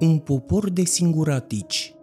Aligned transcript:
Un 0.00 0.18
popor 0.18 0.70
de 0.70 0.84
singuratici 0.84 1.94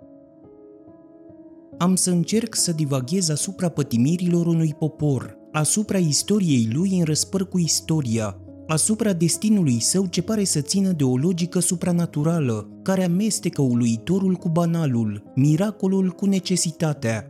Am 1.77 1.95
să 1.95 2.09
încerc 2.09 2.55
să 2.55 2.71
divaghez 2.71 3.29
asupra 3.29 3.69
pătimirilor 3.69 4.45
unui 4.45 4.73
popor, 4.79 5.37
asupra 5.51 5.97
istoriei 5.97 6.69
lui 6.73 6.97
în 6.99 7.05
răspăr 7.05 7.47
cu 7.47 7.59
istoria, 7.59 8.37
asupra 8.67 9.13
destinului 9.13 9.79
său 9.79 10.05
ce 10.05 10.21
pare 10.21 10.43
să 10.43 10.61
țină 10.61 10.91
de 10.91 11.03
o 11.03 11.17
logică 11.17 11.59
supranaturală, 11.59 12.69
care 12.81 13.03
amestecă 13.03 13.61
uluitorul 13.61 14.33
cu 14.33 14.49
banalul, 14.49 15.31
miracolul 15.35 16.09
cu 16.09 16.25
necesitatea. 16.25 17.29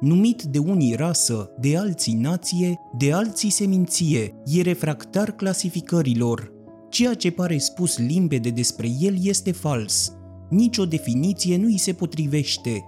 Numit 0.00 0.42
de 0.42 0.58
unii 0.58 0.94
rasă, 0.94 1.50
de 1.60 1.76
alții 1.76 2.14
nație, 2.14 2.78
de 2.98 3.12
alții 3.12 3.50
seminție, 3.50 4.34
e 4.44 4.62
refractar 4.62 5.30
clasificărilor, 5.30 6.52
Ceea 6.88 7.14
ce 7.14 7.30
pare 7.30 7.58
spus 7.58 7.98
limpede 7.98 8.50
despre 8.50 8.88
el 9.00 9.16
este 9.22 9.52
fals. 9.52 10.12
Nici 10.50 10.78
o 10.78 10.84
definiție 10.84 11.56
nu 11.56 11.66
îi 11.66 11.78
se 11.78 11.92
potrivește. 11.92 12.84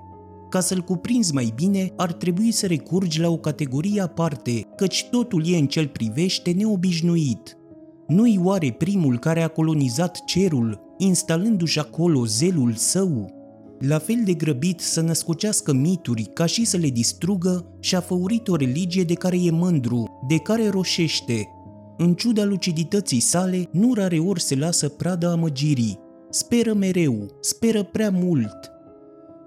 Ca 0.48 0.60
să-l 0.60 0.80
cuprinzi 0.80 1.34
mai 1.34 1.52
bine, 1.54 1.92
ar 1.96 2.12
trebui 2.12 2.50
să 2.50 2.66
recurgi 2.66 3.20
la 3.20 3.28
o 3.28 3.36
categorie 3.36 4.00
aparte, 4.00 4.66
căci 4.76 5.06
totul 5.10 5.46
e 5.46 5.56
în 5.56 5.66
cel 5.66 5.86
privește 5.86 6.50
neobișnuit. 6.50 7.56
Nu-i 8.06 8.40
oare 8.42 8.70
primul 8.70 9.18
care 9.18 9.42
a 9.42 9.48
colonizat 9.48 10.24
cerul, 10.24 10.80
instalându-și 10.98 11.78
acolo 11.78 12.24
zelul 12.24 12.73
său? 12.74 13.38
La 13.78 13.98
fel 13.98 14.23
de 14.24 14.32
grăbit 14.32 14.80
să 14.80 15.01
născocească 15.01 15.73
mituri 15.73 16.24
ca 16.24 16.46
și 16.46 16.64
să 16.64 16.76
le 16.76 16.88
distrugă, 16.88 17.66
și-a 17.80 18.01
făurit 18.01 18.48
o 18.48 18.56
religie 18.56 19.02
de 19.04 19.14
care 19.14 19.37
e 19.42 19.51
mândru, 19.51 20.24
de 20.28 20.37
care 20.37 20.68
roșește, 20.68 21.48
în 22.02 22.14
ciuda 22.14 22.45
lucidității 22.45 23.20
sale, 23.20 23.68
nu 23.72 23.95
rare 23.95 24.18
ori 24.18 24.40
se 24.40 24.54
lasă 24.54 24.88
pradă 24.88 25.28
amăgirii. 25.28 25.98
Speră 26.30 26.74
mereu, 26.74 27.36
speră 27.40 27.82
prea 27.82 28.10
mult. 28.10 28.70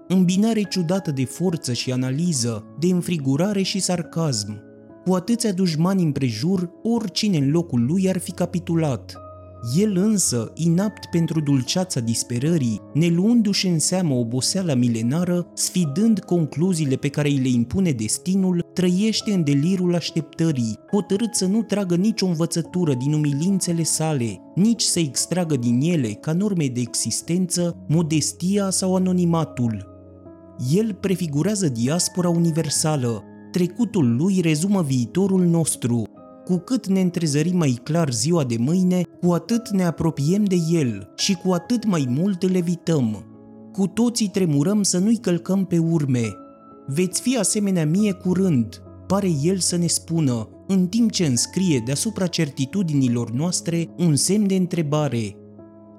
Îmbinare 0.08 0.62
ciudată 0.62 1.10
de 1.10 1.24
forță 1.24 1.72
și 1.72 1.92
analiză, 1.92 2.64
de 2.78 2.86
înfrigurare 2.86 3.62
și 3.62 3.80
sarcasm. 3.80 4.62
Cu 5.04 5.14
atâția 5.14 5.52
dușmani 5.52 6.02
împrejur, 6.02 6.70
oricine 6.82 7.36
în 7.36 7.50
locul 7.50 7.84
lui 7.86 8.08
ar 8.08 8.18
fi 8.18 8.30
capitulat– 8.32 9.14
el 9.72 9.96
însă, 9.96 10.52
inapt 10.54 11.06
pentru 11.10 11.40
dulceața 11.40 12.00
disperării, 12.00 12.80
ne 12.94 13.06
luându-și 13.06 13.66
în 13.66 13.78
seamă 13.78 14.14
oboseala 14.14 14.74
milenară, 14.74 15.46
sfidând 15.54 16.18
concluziile 16.18 16.96
pe 16.96 17.08
care 17.08 17.28
îi 17.28 17.38
le 17.38 17.48
impune 17.48 17.90
destinul, 17.90 18.70
trăiește 18.72 19.32
în 19.32 19.44
delirul 19.44 19.94
așteptării, 19.94 20.78
hotărât 20.90 21.34
să 21.34 21.46
nu 21.46 21.62
tragă 21.62 21.94
nicio 21.94 22.26
învățătură 22.26 22.94
din 22.94 23.12
umilințele 23.12 23.82
sale, 23.82 24.40
nici 24.54 24.82
să 24.82 24.98
extragă 24.98 25.56
din 25.56 25.80
ele, 25.80 26.08
ca 26.08 26.32
norme 26.32 26.66
de 26.66 26.80
existență, 26.80 27.76
modestia 27.88 28.70
sau 28.70 28.94
anonimatul. 28.94 29.92
El 30.74 30.94
prefigurează 30.94 31.68
diaspora 31.68 32.28
universală, 32.28 33.22
trecutul 33.50 34.16
lui 34.16 34.40
rezumă 34.40 34.82
viitorul 34.82 35.44
nostru, 35.44 36.08
cu 36.44 36.56
cât 36.56 36.86
ne 36.86 37.00
întrezărim 37.00 37.56
mai 37.56 37.80
clar 37.82 38.12
ziua 38.12 38.44
de 38.44 38.56
mâine, 38.58 39.02
cu 39.20 39.32
atât 39.32 39.68
ne 39.68 39.84
apropiem 39.84 40.44
de 40.44 40.56
el 40.70 41.12
și 41.16 41.34
cu 41.34 41.52
atât 41.52 41.84
mai 41.84 42.06
mult 42.08 42.42
îl 42.42 42.54
evităm. 42.54 43.24
Cu 43.72 43.86
toții 43.86 44.28
tremurăm 44.28 44.82
să 44.82 44.98
nu-i 44.98 45.16
călcăm 45.16 45.64
pe 45.64 45.78
urme. 45.78 46.32
Veți 46.86 47.20
fi 47.20 47.38
asemenea 47.38 47.86
mie 47.86 48.12
curând, 48.12 48.82
pare 49.06 49.28
el 49.42 49.58
să 49.58 49.76
ne 49.76 49.86
spună, 49.86 50.48
în 50.66 50.86
timp 50.86 51.10
ce 51.10 51.26
înscrie 51.26 51.82
deasupra 51.84 52.26
certitudinilor 52.26 53.30
noastre 53.30 53.88
un 53.98 54.16
semn 54.16 54.46
de 54.46 54.54
întrebare. 54.54 55.36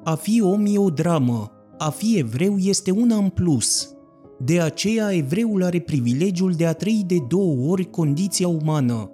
A 0.03 0.15
fi 0.15 0.41
om 0.41 0.65
e 0.65 0.77
o 0.77 0.89
dramă, 0.89 1.51
a 1.77 1.89
fi 1.89 2.17
evreu 2.17 2.57
este 2.57 2.91
una 2.91 3.15
în 3.15 3.29
plus. 3.29 3.89
De 4.39 4.59
aceea 4.59 5.15
evreul 5.15 5.63
are 5.63 5.79
privilegiul 5.79 6.51
de 6.51 6.65
a 6.65 6.73
trăi 6.73 7.03
de 7.07 7.17
două 7.27 7.69
ori 7.71 7.89
condiția 7.89 8.47
umană, 8.47 9.09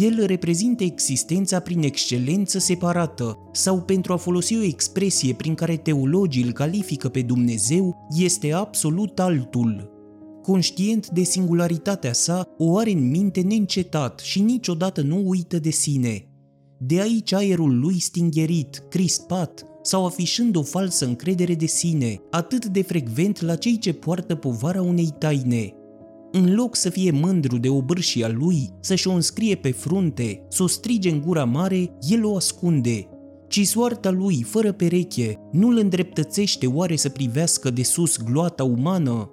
el 0.00 0.26
reprezintă 0.26 0.84
existența 0.84 1.60
prin 1.60 1.82
excelență 1.82 2.58
separată 2.58 3.38
sau 3.52 3.80
pentru 3.80 4.12
a 4.12 4.16
folosi 4.16 4.56
o 4.56 4.62
expresie 4.62 5.34
prin 5.34 5.54
care 5.54 5.76
teologii 5.76 6.42
îl 6.42 6.52
califică 6.52 7.08
pe 7.08 7.22
Dumnezeu, 7.22 8.08
este 8.16 8.52
absolut 8.52 9.18
altul. 9.18 9.90
Conștient 10.42 11.08
de 11.10 11.22
singularitatea 11.22 12.12
sa, 12.12 12.48
o 12.58 12.78
are 12.78 12.90
în 12.90 13.10
minte 13.10 13.40
neîncetat 13.40 14.18
și 14.18 14.40
niciodată 14.40 15.00
nu 15.00 15.22
uită 15.24 15.58
de 15.58 15.70
sine. 15.70 16.28
De 16.78 17.00
aici 17.00 17.32
aerul 17.32 17.78
lui 17.78 18.00
stingherit, 18.00 18.82
crispat, 18.88 19.64
sau 19.82 20.06
afișând 20.06 20.56
o 20.56 20.62
falsă 20.62 21.06
încredere 21.06 21.54
de 21.54 21.66
sine, 21.66 22.20
atât 22.30 22.66
de 22.66 22.82
frecvent 22.82 23.40
la 23.40 23.56
cei 23.56 23.78
ce 23.78 23.92
poartă 23.92 24.34
povara 24.34 24.82
unei 24.82 25.14
taine– 25.18 25.72
în 26.32 26.54
loc 26.54 26.76
să 26.76 26.90
fie 26.90 27.10
mândru 27.10 27.58
de 27.58 27.68
obârșia 27.68 28.28
lui, 28.28 28.70
să-și 28.80 29.08
o 29.08 29.12
înscrie 29.12 29.54
pe 29.54 29.70
frunte, 29.70 30.46
să 30.48 30.62
o 30.62 30.66
strige 30.66 31.10
în 31.10 31.20
gura 31.20 31.44
mare, 31.44 31.90
el 32.08 32.24
o 32.24 32.36
ascunde. 32.36 33.08
Ci 33.48 33.66
soarta 33.66 34.10
lui, 34.10 34.42
fără 34.42 34.72
pereche, 34.72 35.38
nu 35.52 35.68
îl 35.68 35.76
îndreptățește 35.76 36.66
oare 36.66 36.96
să 36.96 37.08
privească 37.08 37.70
de 37.70 37.82
sus 37.82 38.16
gloata 38.16 38.64
umană? 38.64 39.30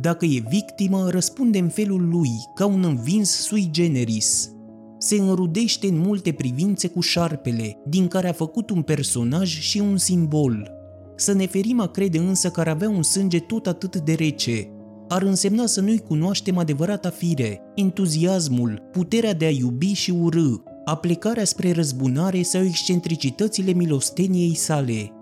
Dacă 0.00 0.24
e 0.24 0.42
victimă, 0.48 1.08
răspunde 1.10 1.58
în 1.58 1.68
felul 1.68 2.08
lui, 2.08 2.30
ca 2.54 2.66
un 2.66 2.84
învins 2.84 3.30
sui 3.30 3.68
generis. 3.70 4.50
Se 4.98 5.16
înrudește 5.16 5.86
în 5.86 5.98
multe 5.98 6.32
privințe 6.32 6.88
cu 6.88 7.00
șarpele, 7.00 7.78
din 7.86 8.08
care 8.08 8.28
a 8.28 8.32
făcut 8.32 8.70
un 8.70 8.82
personaj 8.82 9.60
și 9.60 9.78
un 9.78 9.96
simbol. 9.96 10.70
Să 11.16 11.32
ne 11.32 11.46
ferim 11.46 11.80
a 11.80 11.86
crede 11.86 12.18
însă 12.18 12.50
că 12.50 12.60
ar 12.60 12.68
avea 12.68 12.88
un 12.88 13.02
sânge 13.02 13.38
tot 13.38 13.66
atât 13.66 13.96
de 13.96 14.12
rece, 14.12 14.70
ar 15.08 15.22
însemna 15.22 15.66
să 15.66 15.80
nu-i 15.80 15.98
cunoaștem 15.98 16.58
adevărata 16.58 17.10
fire, 17.10 17.60
entuziasmul, 17.74 18.88
puterea 18.92 19.34
de 19.34 19.44
a 19.44 19.50
iubi 19.50 19.92
și 19.92 20.10
urâ, 20.10 20.54
aplicarea 20.84 21.44
spre 21.44 21.72
răzbunare 21.72 22.42
sau 22.42 22.64
excentricitățile 22.64 23.72
milosteniei 23.72 24.54
sale. 24.54 25.12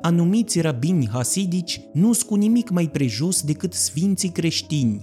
Anumiți 0.00 0.60
rabini 0.60 1.08
hasidici 1.12 1.80
nu 1.92 2.10
cu 2.26 2.34
nimic 2.34 2.70
mai 2.70 2.88
prejos 2.88 3.42
decât 3.42 3.72
sfinții 3.72 4.28
creștini. 4.28 5.00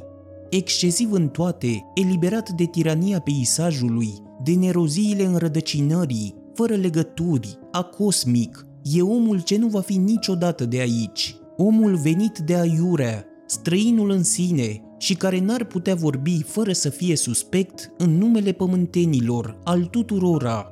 Excesiv 0.49 1.11
în 1.11 1.27
toate, 1.27 1.85
eliberat 1.95 2.49
de 2.49 2.65
tirania 2.65 3.19
peisajului, 3.19 4.13
de 4.43 4.53
neroziile 4.53 5.25
înrădăcinării, 5.25 6.35
fără 6.53 6.73
legături, 6.73 7.57
acosmic, 7.71 8.65
e 8.83 9.01
omul 9.01 9.41
ce 9.41 9.57
nu 9.57 9.67
va 9.67 9.81
fi 9.81 9.97
niciodată 9.97 10.65
de 10.65 10.79
aici, 10.79 11.35
omul 11.57 11.95
venit 11.95 12.37
de 12.37 12.55
aiurea, 12.55 13.25
străinul 13.53 14.09
în 14.09 14.23
sine 14.23 14.81
și 14.97 15.15
care 15.15 15.39
n-ar 15.39 15.63
putea 15.63 15.95
vorbi 15.95 16.43
fără 16.43 16.71
să 16.71 16.89
fie 16.89 17.15
suspect 17.15 17.91
în 17.97 18.17
numele 18.17 18.51
pământenilor, 18.51 19.59
al 19.63 19.85
tuturora, 19.85 20.67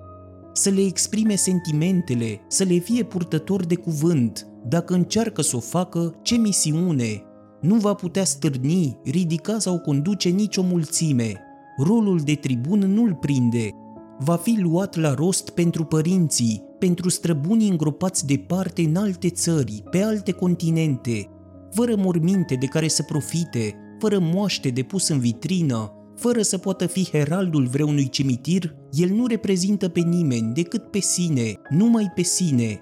să 0.54 0.70
le 0.70 0.82
exprime 0.82 1.36
sentimentele, 1.36 2.42
să 2.48 2.64
le 2.64 2.78
fie 2.78 3.04
purtător 3.04 3.66
de 3.66 3.76
cuvânt, 3.76 4.48
dacă 4.68 4.94
încearcă 4.94 5.42
să 5.42 5.56
o 5.56 5.60
facă, 5.60 6.16
ce 6.22 6.36
misiune, 6.36 7.24
nu 7.62 7.76
va 7.76 7.94
putea 7.94 8.24
stârni, 8.24 9.00
ridica 9.04 9.60
sau 9.60 9.80
conduce 9.80 10.30
nicio 10.30 10.62
mulțime. 10.62 11.42
Rolul 11.78 12.20
de 12.20 12.34
tribun 12.34 12.80
nu-l 12.80 13.18
prinde. 13.22 13.70
Va 14.20 14.36
fi 14.36 14.58
luat 14.62 14.96
la 14.96 15.14
rost 15.14 15.50
pentru 15.50 15.84
părinții, 15.84 16.64
pentru 16.80 17.10
străbunii 17.10 17.70
îngropați 17.70 18.26
departe 18.26 18.82
în 18.82 18.96
alte 18.96 19.30
țări, 19.30 19.84
pe 19.90 20.02
alte 20.02 20.32
continente, 20.32 21.30
fără 21.72 21.96
morminte 21.96 22.56
de 22.56 22.66
care 22.66 22.88
să 22.88 23.04
profite, 23.04 23.76
fără 24.00 24.20
moaște 24.20 24.70
de 24.70 24.82
pus 24.82 25.08
în 25.08 25.20
vitrină, 25.20 25.92
fără 26.16 26.42
să 26.42 26.58
poată 26.58 26.86
fi 26.86 27.10
heraldul 27.12 27.66
vreunui 27.66 28.10
cimitir, 28.10 28.76
el 28.92 29.10
nu 29.10 29.26
reprezintă 29.26 29.90
pe 29.90 30.00
nimeni 30.00 30.54
decât 30.54 30.84
pe 30.84 31.00
sine, 31.00 31.54
numai 31.70 32.12
pe 32.16 32.22
sine. 32.22 32.80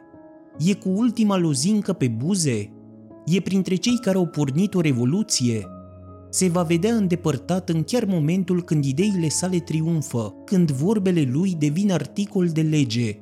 E 0.58 0.74
cu 0.74 0.90
ultima 0.90 1.38
lozincă 1.38 1.94
pe 1.94 2.08
buze? 2.08 2.74
E 3.26 3.40
printre 3.40 3.76
cei 3.76 4.00
care 4.02 4.18
au 4.18 4.26
pornit 4.26 4.74
o 4.74 4.82
revoluție? 4.82 5.68
Se 6.30 6.47
va 6.47 6.64
vedea 6.64 6.96
îndepărtat 6.96 7.70
în 7.70 7.84
chiar 7.84 8.06
momentul 8.06 8.64
când 8.64 8.85
ideile 8.85 9.30
sale 9.30 9.58
triumfă, 9.58 10.34
când 10.46 10.72
vorbele 10.72 11.30
lui 11.32 11.56
devin 11.59 11.92
articol 11.92 12.47
de 12.47 12.62
lege. 12.62 13.20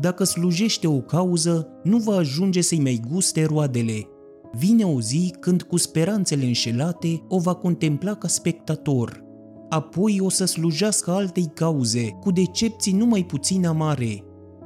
Dacă 0.00 0.24
slujește 0.24 0.86
o 0.86 1.00
cauză, 1.00 1.68
nu 1.82 1.98
va 1.98 2.14
ajunge 2.14 2.60
să-i 2.60 2.80
mai 2.80 3.02
guste 3.10 3.44
roadele, 3.44 4.06
Vine 4.56 4.84
o 4.84 5.00
zi 5.00 5.34
când 5.40 5.62
cu 5.62 5.76
speranțele 5.76 6.44
înșelate 6.44 7.22
o 7.28 7.38
va 7.38 7.54
contempla 7.54 8.14
ca 8.14 8.28
spectator. 8.28 9.22
Apoi 9.68 10.20
o 10.20 10.28
să 10.28 10.44
slujească 10.44 11.10
altei 11.10 11.50
cauze, 11.54 12.08
cu 12.20 12.30
decepții 12.30 12.92
numai 12.92 13.24
puțin 13.24 13.66
amare. 13.66 14.24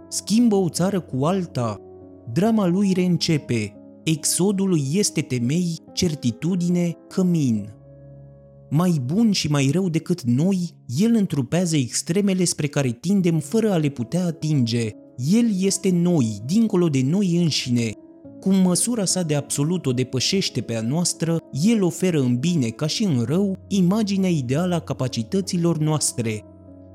Schimbă 0.08 0.54
o 0.54 0.68
țară 0.68 1.00
cu 1.00 1.24
alta, 1.24 1.80
drama 2.32 2.66
lui 2.66 2.92
reîncepe, 2.92 3.72
exodul 4.04 4.68
lui 4.68 4.84
este 4.92 5.20
temei, 5.20 5.78
certitudine, 5.92 6.96
cămin. 7.08 7.72
Mai 8.70 9.00
bun 9.04 9.30
și 9.32 9.50
mai 9.50 9.68
rău 9.72 9.88
decât 9.88 10.22
noi, 10.22 10.70
el 10.98 11.14
întrupează 11.14 11.76
extremele 11.76 12.44
spre 12.44 12.66
care 12.66 12.90
tindem 12.90 13.38
fără 13.38 13.72
a 13.72 13.76
le 13.76 13.88
putea 13.88 14.24
atinge. 14.26 14.90
El 15.32 15.46
este 15.60 15.90
noi, 15.90 16.38
dincolo 16.46 16.88
de 16.88 17.02
noi 17.04 17.36
înșine, 17.42 17.92
cum 18.40 18.54
măsura 18.54 19.04
sa 19.04 19.22
de 19.22 19.34
absolut 19.34 19.86
o 19.86 19.92
depășește 19.92 20.60
pe 20.60 20.76
a 20.76 20.80
noastră, 20.80 21.36
el 21.50 21.82
oferă 21.82 22.20
în 22.20 22.36
bine 22.36 22.68
ca 22.68 22.86
și 22.86 23.04
în 23.04 23.24
rău 23.26 23.56
imaginea 23.68 24.30
ideală 24.30 24.74
a 24.74 24.80
capacităților 24.80 25.78
noastre. 25.78 26.44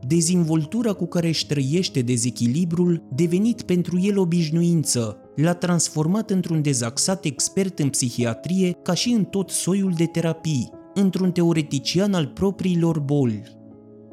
Dezvoltura 0.08 0.94
cu 0.94 1.06
care 1.06 1.28
își 1.28 1.48
trăiește 1.48 2.02
dezechilibrul, 2.02 3.04
devenit 3.16 3.62
pentru 3.62 4.00
el 4.00 4.18
obișnuință, 4.18 5.18
l-a 5.36 5.54
transformat 5.54 6.30
într-un 6.30 6.62
dezaxat 6.62 7.26
expert 7.26 7.80
în 7.80 7.90
psihiatrie 7.90 8.72
ca 8.72 8.94
și 8.94 9.10
în 9.10 9.24
tot 9.24 9.50
soiul 9.50 9.94
de 9.98 10.06
terapii, 10.06 10.70
într-un 10.94 11.32
teoretician 11.32 12.14
al 12.14 12.28
propriilor 12.28 13.00
boli. 13.00 13.44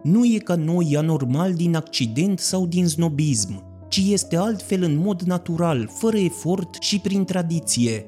Nu 0.03 0.25
e 0.25 0.38
ca 0.38 0.55
noi 0.55 0.97
anormal 0.97 1.55
din 1.55 1.76
accident 1.76 2.38
sau 2.38 2.67
din 2.67 2.87
snobism, 2.87 3.69
ci 3.90 4.02
este 4.08 4.37
altfel 4.37 4.82
în 4.82 4.96
mod 4.96 5.20
natural, 5.20 5.90
fără 5.92 6.19
efort 6.19 6.76
și 6.81 6.98
prin 6.98 7.25
tradiție. 7.25 8.06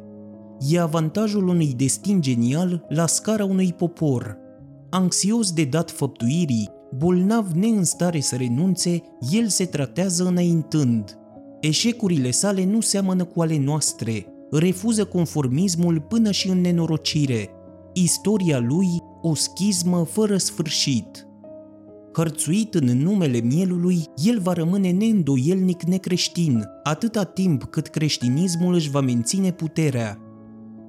E 0.71 0.81
avantajul 0.81 1.49
unui 1.49 1.75
destin 1.77 2.21
genial 2.21 2.87
la 2.89 3.07
scara 3.07 3.45
unui 3.45 3.73
popor. 3.73 4.37
Anxios 4.91 5.53
de 5.53 5.65
dat 5.65 5.91
făptuirii, 5.91 6.71
bolnav 6.97 7.51
neînstare 7.53 8.21
să 8.21 8.37
renunțe, 8.37 9.03
el 9.33 9.49
se 9.49 9.65
tratează 9.65 10.25
înaintând. 10.25 11.19
Eșecurile 11.61 12.31
sale 12.31 12.65
nu 12.65 12.81
seamănă 12.81 13.25
cu 13.25 13.41
ale 13.41 13.59
noastre, 13.59 14.27
refuză 14.51 15.05
conformismul 15.05 16.01
până 16.01 16.31
și 16.31 16.49
în 16.49 16.61
nenorocire. 16.61 17.51
Istoria 17.93 18.59
lui, 18.59 18.89
o 19.23 19.35
schismă 19.35 20.05
fără 20.05 20.37
sfârșit. 20.37 21.27
Hărțuit 22.13 22.75
în 22.75 22.85
numele 22.85 23.41
mielului, 23.41 24.05
el 24.25 24.41
va 24.41 24.53
rămâne 24.53 24.91
neîndoielnic 24.91 25.83
necreștin, 25.83 26.65
atâta 26.83 27.25
timp 27.25 27.65
cât 27.65 27.87
creștinismul 27.87 28.75
își 28.75 28.91
va 28.91 29.01
menține 29.01 29.53
puterea. 29.53 30.19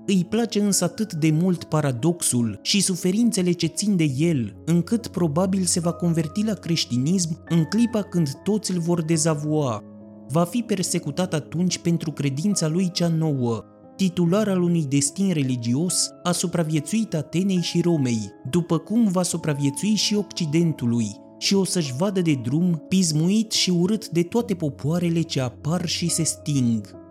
Îi 0.06 0.26
place 0.30 0.60
însă 0.60 0.84
atât 0.84 1.14
de 1.14 1.32
mult 1.32 1.64
paradoxul 1.64 2.60
și 2.62 2.82
suferințele 2.82 3.52
ce 3.52 3.68
țin 3.68 3.96
de 3.96 4.12
el, 4.18 4.56
încât 4.66 5.08
probabil 5.08 5.64
se 5.64 5.80
va 5.80 5.92
converti 5.92 6.46
la 6.46 6.54
creștinism 6.54 7.44
în 7.50 7.64
clipa 7.64 8.02
când 8.02 8.32
toți 8.44 8.72
îl 8.72 8.80
vor 8.80 9.02
dezavua. 9.02 9.84
Va 10.28 10.44
fi 10.44 10.62
persecutat 10.62 11.34
atunci 11.34 11.78
pentru 11.78 12.12
credința 12.12 12.68
lui 12.68 12.92
cea 12.92 13.08
nouă, 13.08 13.64
titular 13.96 14.48
al 14.48 14.62
unui 14.62 14.86
destin 14.86 15.34
religios, 15.34 16.10
a 16.24 16.32
supraviețuit 16.32 17.14
Atenei 17.14 17.62
și 17.62 17.82
Romei, 17.82 18.32
după 18.50 18.78
cum 18.78 19.08
va 19.08 19.24
supraviețui 19.24 19.94
și 19.96 20.16
Occidentului, 20.16 21.08
și 21.38 21.56
o 21.56 21.64
să-și 21.64 21.96
vadă 21.96 22.22
de 22.22 22.40
drum 22.44 22.86
pismuit 22.88 23.52
și 23.52 23.70
urât 23.70 24.10
de 24.10 24.24
toate 24.24 24.54
popoarele 24.54 25.22
ce 25.22 25.42
apar 25.42 25.86
și 25.86 26.10
se 26.10 26.24
sting. 26.24 27.02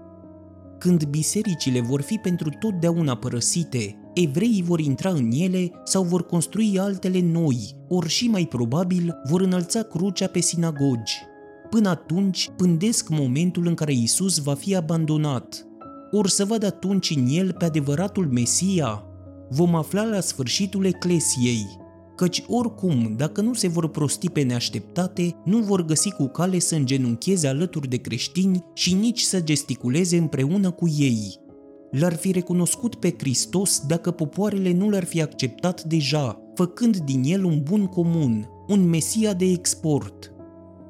Când 0.79 1.05
bisericile 1.05 1.81
vor 1.81 2.01
fi 2.01 2.17
pentru 2.17 2.49
totdeauna 2.61 3.17
părăsite, 3.17 3.97
evreii 4.15 4.63
vor 4.63 4.81
intra 4.81 5.11
în 5.11 5.31
ele 5.33 5.71
sau 5.85 6.03
vor 6.03 6.27
construi 6.27 6.79
altele 6.79 7.21
noi, 7.21 7.77
ori 7.89 8.09
și 8.09 8.29
mai 8.29 8.47
probabil 8.47 9.15
vor 9.29 9.41
înălța 9.41 9.83
crucea 9.83 10.27
pe 10.27 10.41
sinagogi. 10.41 11.13
Până 11.71 11.89
atunci 11.89 12.51
pândesc 12.57 13.09
momentul 13.09 13.67
în 13.67 13.75
care 13.75 13.93
Isus 13.93 14.39
va 14.39 14.55
fi 14.55 14.77
abandonat, 14.77 15.67
ori 16.13 16.31
să 16.31 16.45
văd 16.45 16.65
atunci 16.65 17.11
în 17.17 17.27
el 17.29 17.53
pe 17.53 17.65
adevăratul 17.65 18.27
Mesia? 18.27 19.05
Vom 19.49 19.75
afla 19.75 20.05
la 20.05 20.21
sfârșitul 20.21 20.85
eclesiei, 20.85 21.67
căci 22.17 22.43
oricum, 22.47 23.15
dacă 23.17 23.41
nu 23.41 23.55
se 23.55 23.69
vor 23.69 23.89
prosti 23.89 24.31
pe 24.31 24.43
neașteptate, 24.43 25.37
nu 25.45 25.59
vor 25.59 25.85
găsi 25.85 26.11
cu 26.11 26.27
cale 26.27 26.59
să 26.59 26.75
îngenuncheze 26.75 27.49
alături 27.49 27.89
de 27.89 27.97
creștini 27.97 28.65
și 28.75 28.95
nici 28.95 29.21
să 29.21 29.41
gesticuleze 29.41 30.17
împreună 30.17 30.71
cu 30.71 30.89
ei. 30.99 31.41
L-ar 31.91 32.15
fi 32.15 32.33
recunoscut 32.33 32.95
pe 32.95 33.15
Hristos 33.19 33.83
dacă 33.87 34.11
popoarele 34.11 34.73
nu 34.73 34.89
l-ar 34.89 35.05
fi 35.05 35.23
acceptat 35.23 35.83
deja, 35.83 36.43
făcând 36.55 36.97
din 36.97 37.23
el 37.25 37.45
un 37.45 37.63
bun 37.63 37.87
comun, 37.87 38.49
un 38.69 38.89
Mesia 38.89 39.33
de 39.33 39.45
export– 39.45 40.32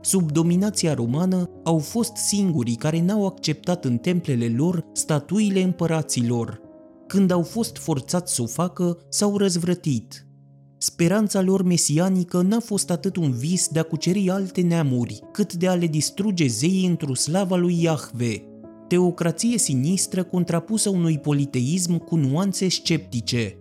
sub 0.02 0.32
dominația 0.32 0.94
romană, 0.94 1.50
au 1.64 1.78
fost 1.78 2.16
singurii 2.16 2.74
care 2.74 3.00
n-au 3.00 3.26
acceptat 3.26 3.84
în 3.84 3.96
templele 3.96 4.54
lor 4.56 4.84
statuile 4.92 5.62
împăraților. 5.62 6.60
Când 7.06 7.30
au 7.30 7.42
fost 7.42 7.76
forțați 7.76 8.34
să 8.34 8.42
o 8.42 8.46
facă, 8.46 8.98
s-au 9.08 9.36
răzvrătit. 9.36 10.26
Speranța 10.78 11.40
lor 11.40 11.62
mesianică 11.62 12.40
n-a 12.40 12.60
fost 12.60 12.90
atât 12.90 13.16
un 13.16 13.30
vis 13.30 13.68
de 13.68 13.78
a 13.78 13.82
cuceri 13.82 14.30
alte 14.30 14.60
neamuri, 14.60 15.20
cât 15.32 15.54
de 15.54 15.68
a 15.68 15.74
le 15.74 15.86
distruge 15.86 16.46
zeii 16.46 16.86
într-o 16.86 17.14
slava 17.14 17.56
lui 17.56 17.82
Iahve, 17.82 18.46
teocrație 18.88 19.58
sinistră 19.58 20.22
contrapusă 20.22 20.88
unui 20.88 21.18
politeism 21.18 21.96
cu 21.96 22.16
nuanțe 22.16 22.68
sceptice. 22.68 23.56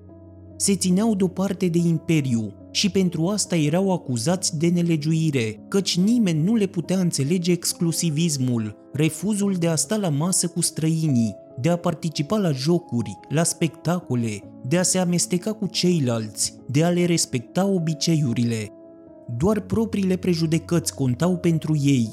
Se 0.62 0.76
țineau 0.76 1.16
deoparte 1.16 1.68
de 1.68 1.78
imperiu, 1.78 2.54
și 2.72 2.90
pentru 2.90 3.28
asta 3.28 3.56
erau 3.56 3.92
acuzați 3.94 4.58
de 4.58 4.68
nelegiuire, 4.68 5.66
căci 5.68 5.98
nimeni 5.98 6.44
nu 6.44 6.56
le 6.56 6.66
putea 6.66 7.00
înțelege 7.00 7.52
exclusivismul, 7.52 8.90
refuzul 8.94 9.54
de 9.54 9.68
a 9.68 9.76
sta 9.76 9.96
la 9.96 10.10
masă 10.10 10.48
cu 10.48 10.62
străinii, 10.62 11.36
de 11.62 11.70
a 11.70 11.76
participa 11.76 12.38
la 12.38 12.52
jocuri, 12.52 13.20
la 13.30 13.44
spectacole, 13.44 14.40
de 14.68 14.78
a 14.78 14.84
se 14.84 14.98
amesteca 14.98 15.54
cu 15.54 15.68
ceilalți, 15.68 16.56
de 16.68 16.84
a 16.84 16.90
le 16.90 17.06
respecta 17.06 17.66
obiceiurile. 17.66 18.68
Doar 19.38 19.60
propriile 19.60 20.16
prejudecăți 20.16 20.96
contau 20.96 21.38
pentru 21.38 21.78
ei. 21.82 22.10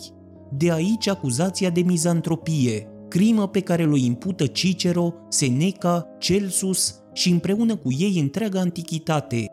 De 0.56 0.72
aici 0.72 1.08
acuzația 1.08 1.70
de 1.70 1.80
mizantropie, 1.80 2.88
crimă 3.08 3.48
pe 3.48 3.60
care 3.60 3.86
o 3.86 3.96
impută 3.96 4.46
Cicero, 4.46 5.14
Seneca, 5.28 6.06
Celsus 6.18 7.02
și 7.18 7.30
împreună 7.30 7.76
cu 7.76 7.92
ei 7.92 8.18
întreaga 8.20 8.60
antichitate, 8.60 9.46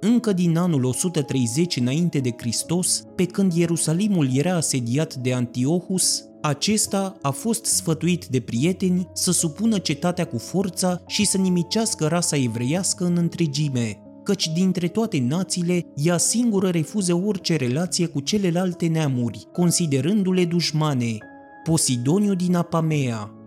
încă 0.00 0.32
din 0.32 0.56
anul 0.56 0.84
130 0.84 1.76
înainte 1.76 2.18
de 2.18 2.34
Hristos, 2.36 3.02
pe 3.14 3.24
când 3.24 3.52
Ierusalimul 3.52 4.28
era 4.32 4.56
asediat 4.56 5.14
de 5.14 5.32
Antiochus, 5.32 6.24
acesta 6.40 7.16
a 7.22 7.30
fost 7.30 7.64
sfătuit 7.64 8.26
de 8.26 8.40
prieteni 8.40 9.08
să 9.12 9.32
supună 9.32 9.78
cetatea 9.78 10.24
cu 10.24 10.38
forța 10.38 11.02
și 11.06 11.24
să 11.24 11.38
nimicească 11.38 12.06
rasa 12.06 12.36
evreiască 12.36 13.04
în 13.04 13.16
întregime, 13.16 13.98
căci 14.22 14.48
dintre 14.52 14.88
toate 14.88 15.24
națiile, 15.28 15.86
ea 15.94 16.16
singură 16.16 16.68
refuză 16.68 17.14
orice 17.14 17.56
relație 17.56 18.06
cu 18.06 18.20
celelalte 18.20 18.86
neamuri, 18.86 19.48
considerându-le 19.52 20.44
dușmane. 20.44 21.16
Posidoniu 21.64 22.34
din 22.34 22.54
Apamea 22.54 23.41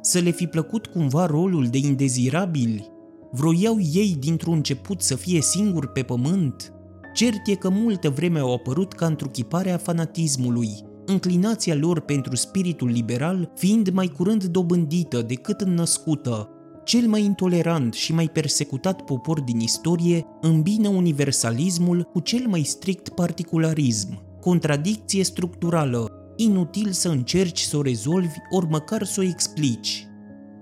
Să 0.00 0.18
le 0.18 0.30
fi 0.30 0.46
plăcut 0.46 0.86
cumva 0.86 1.26
rolul 1.26 1.66
de 1.66 1.78
indezirabili, 1.78 2.98
Vroiau 3.32 3.78
ei 3.92 4.16
dintr-un 4.18 4.54
început 4.54 5.00
să 5.02 5.16
fie 5.16 5.40
singuri 5.40 5.88
pe 5.88 6.02
pământ? 6.02 6.72
Cert 7.14 7.46
e 7.46 7.54
că 7.54 7.68
multă 7.68 8.10
vreme 8.10 8.38
au 8.38 8.52
apărut 8.54 8.92
ca 8.92 9.06
întruchiparea 9.06 9.76
fanatismului, 9.76 10.70
înclinația 11.06 11.74
lor 11.74 12.00
pentru 12.00 12.36
spiritul 12.36 12.88
liberal 12.88 13.52
fiind 13.56 13.88
mai 13.88 14.06
curând 14.06 14.44
dobândită 14.44 15.22
decât 15.22 15.60
înnăscută. 15.60 16.48
Cel 16.84 17.06
mai 17.08 17.24
intolerant 17.24 17.94
și 17.94 18.12
mai 18.14 18.28
persecutat 18.28 19.02
popor 19.02 19.40
din 19.40 19.60
istorie 19.60 20.26
îmbină 20.40 20.88
universalismul 20.88 22.02
cu 22.02 22.20
cel 22.20 22.46
mai 22.48 22.62
strict 22.62 23.08
particularism, 23.08 24.22
contradicție 24.40 25.24
structurală, 25.24 26.19
inutil 26.42 26.90
să 26.90 27.08
încerci 27.08 27.60
să 27.60 27.76
o 27.76 27.82
rezolvi 27.82 28.36
ori 28.50 28.66
măcar 28.66 29.04
să 29.04 29.20
o 29.20 29.22
explici. 29.22 30.06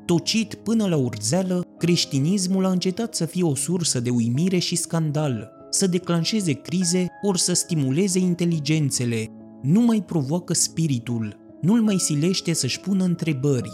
Tocit 0.04 0.54
până 0.54 0.86
la 0.86 0.96
urzeală, 0.96 1.64
creștinismul 1.78 2.64
a 2.64 2.70
încetat 2.70 3.14
să 3.14 3.24
fie 3.24 3.42
o 3.42 3.54
sursă 3.54 4.00
de 4.00 4.10
uimire 4.10 4.58
și 4.58 4.76
scandal, 4.76 5.50
să 5.70 5.86
declanșeze 5.86 6.52
crize 6.52 7.06
ori 7.22 7.40
să 7.40 7.52
stimuleze 7.52 8.18
inteligențele. 8.18 9.26
Nu 9.62 9.80
mai 9.80 10.02
provoacă 10.02 10.54
spiritul, 10.54 11.36
nu-l 11.60 11.80
mai 11.80 11.98
silește 11.98 12.52
să-și 12.52 12.80
pună 12.80 13.04
întrebări. 13.04 13.70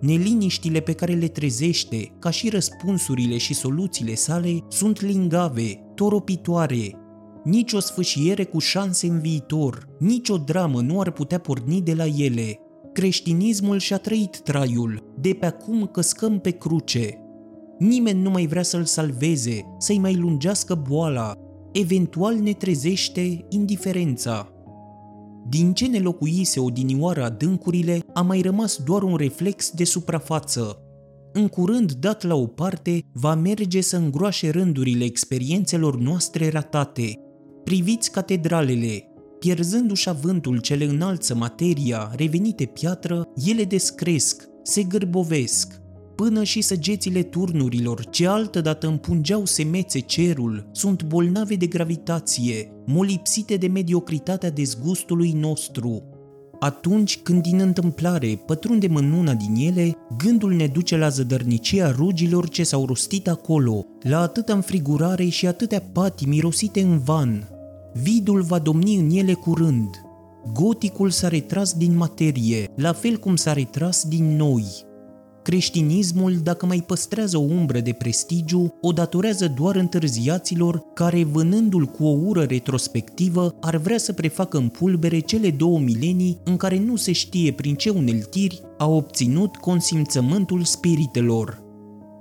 Neliniștile 0.00 0.80
pe 0.80 0.92
care 0.92 1.12
le 1.12 1.28
trezește, 1.28 2.12
ca 2.18 2.30
și 2.30 2.48
răspunsurile 2.48 3.36
și 3.36 3.54
soluțiile 3.54 4.14
sale, 4.14 4.58
sunt 4.68 5.00
lingave, 5.00 5.80
toropitoare. 5.94 6.99
Nici 7.50 7.72
o 7.72 7.80
sfâșiere 7.80 8.44
cu 8.44 8.58
șanse 8.58 9.06
în 9.06 9.20
viitor, 9.20 9.88
nici 9.98 10.28
o 10.28 10.36
dramă 10.36 10.80
nu 10.80 11.00
ar 11.00 11.10
putea 11.10 11.38
porni 11.38 11.82
de 11.82 11.94
la 11.94 12.06
ele, 12.06 12.58
Creștinismul 12.92 13.78
și-a 13.78 13.96
trăit 13.96 14.40
traiul, 14.40 15.14
de 15.20 15.36
pe 15.40 15.46
acum 15.46 15.86
căscăm 15.86 16.38
pe 16.38 16.50
cruce. 16.50 17.18
Nimeni 17.78 18.22
nu 18.22 18.30
mai 18.30 18.46
vrea 18.46 18.62
să-l 18.62 18.84
salveze, 18.84 19.74
să-i 19.78 19.98
mai 19.98 20.16
lungească 20.16 20.74
boala, 20.88 21.32
eventual 21.72 22.34
ne 22.34 22.52
trezește 22.52 23.46
indiferența. 23.48 24.48
Din 25.48 25.72
ce 25.72 25.86
ne 25.86 25.98
locuise 25.98 26.60
odinioară 26.60 27.24
adâncurile, 27.24 28.00
a 28.14 28.20
mai 28.20 28.40
rămas 28.40 28.76
doar 28.84 29.02
un 29.02 29.16
reflex 29.16 29.70
de 29.70 29.84
suprafață. 29.84 30.78
În 31.32 31.48
curând, 31.48 31.92
dat 31.92 32.22
la 32.22 32.34
o 32.34 32.46
parte, 32.46 33.00
va 33.12 33.34
merge 33.34 33.80
să 33.80 33.96
îngroașe 33.96 34.50
rândurile 34.50 35.04
experiențelor 35.04 35.98
noastre 35.98 36.50
ratate. 36.50 37.14
Priviți 37.70 38.10
catedralele, 38.10 39.04
Pierzându-și 39.38 40.08
avântul 40.08 40.58
ce 40.58 40.74
le 40.74 40.84
înalță 40.84 41.34
materia 41.34 42.12
revenite 42.16 42.64
piatră, 42.64 43.28
ele 43.46 43.64
descresc, 43.64 44.48
se 44.62 44.82
gârbovesc, 44.82 45.80
până 46.14 46.42
și 46.42 46.60
săgețile 46.60 47.22
turnurilor, 47.22 48.04
ce 48.04 48.26
altădată 48.26 48.86
împungeau 48.86 49.44
semețe 49.44 49.98
cerul, 49.98 50.68
sunt 50.72 51.02
bolnave 51.02 51.54
de 51.54 51.66
gravitație, 51.66 52.72
molipsite 52.86 53.56
de 53.56 53.66
mediocritatea 53.66 54.50
dezgustului 54.50 55.32
nostru. 55.32 56.02
Atunci 56.60 57.18
când 57.18 57.42
din 57.42 57.60
întâmplare 57.60 58.42
pătrundem 58.46 58.94
în 58.94 59.12
una 59.12 59.34
din 59.34 59.54
ele, 59.66 59.96
gândul 60.16 60.52
ne 60.52 60.66
duce 60.66 60.96
la 60.96 61.08
zădărnicia 61.08 61.90
rugilor 61.90 62.48
ce 62.48 62.62
s-au 62.62 62.86
rostit 62.86 63.28
acolo, 63.28 63.86
la 64.02 64.20
atâta 64.20 64.52
înfrigurare 64.52 65.28
și 65.28 65.46
atâtea 65.46 65.82
pati 65.92 66.26
mirosite 66.26 66.80
în 66.80 66.98
van. 66.98 67.58
Vidul 67.92 68.42
va 68.42 68.58
domni 68.58 68.96
în 68.96 69.10
ele 69.10 69.32
curând. 69.32 69.90
Goticul 70.52 71.10
s-a 71.10 71.28
retras 71.28 71.72
din 71.72 71.96
materie, 71.96 72.68
la 72.76 72.92
fel 72.92 73.16
cum 73.16 73.36
s-a 73.36 73.52
retras 73.52 74.04
din 74.08 74.36
noi. 74.36 74.64
Creștinismul, 75.42 76.36
dacă 76.42 76.66
mai 76.66 76.82
păstrează 76.86 77.36
o 77.36 77.40
umbră 77.40 77.80
de 77.80 77.92
prestigiu, 77.92 78.74
o 78.80 78.92
datorează 78.92 79.52
doar 79.56 79.76
întârziaților 79.76 80.84
care, 80.94 81.24
vânându-l 81.24 81.84
cu 81.84 82.04
o 82.04 82.16
ură 82.24 82.42
retrospectivă, 82.42 83.54
ar 83.60 83.76
vrea 83.76 83.98
să 83.98 84.12
prefacă 84.12 84.56
în 84.58 84.68
pulbere 84.68 85.18
cele 85.18 85.50
două 85.50 85.78
milenii 85.78 86.38
în 86.44 86.56
care 86.56 86.78
nu 86.78 86.96
se 86.96 87.12
știe 87.12 87.52
prin 87.52 87.74
ce 87.74 87.90
uneltiri 87.90 88.62
a 88.78 88.86
obținut 88.86 89.56
consimțământul 89.56 90.64
spiritelor. 90.64 91.62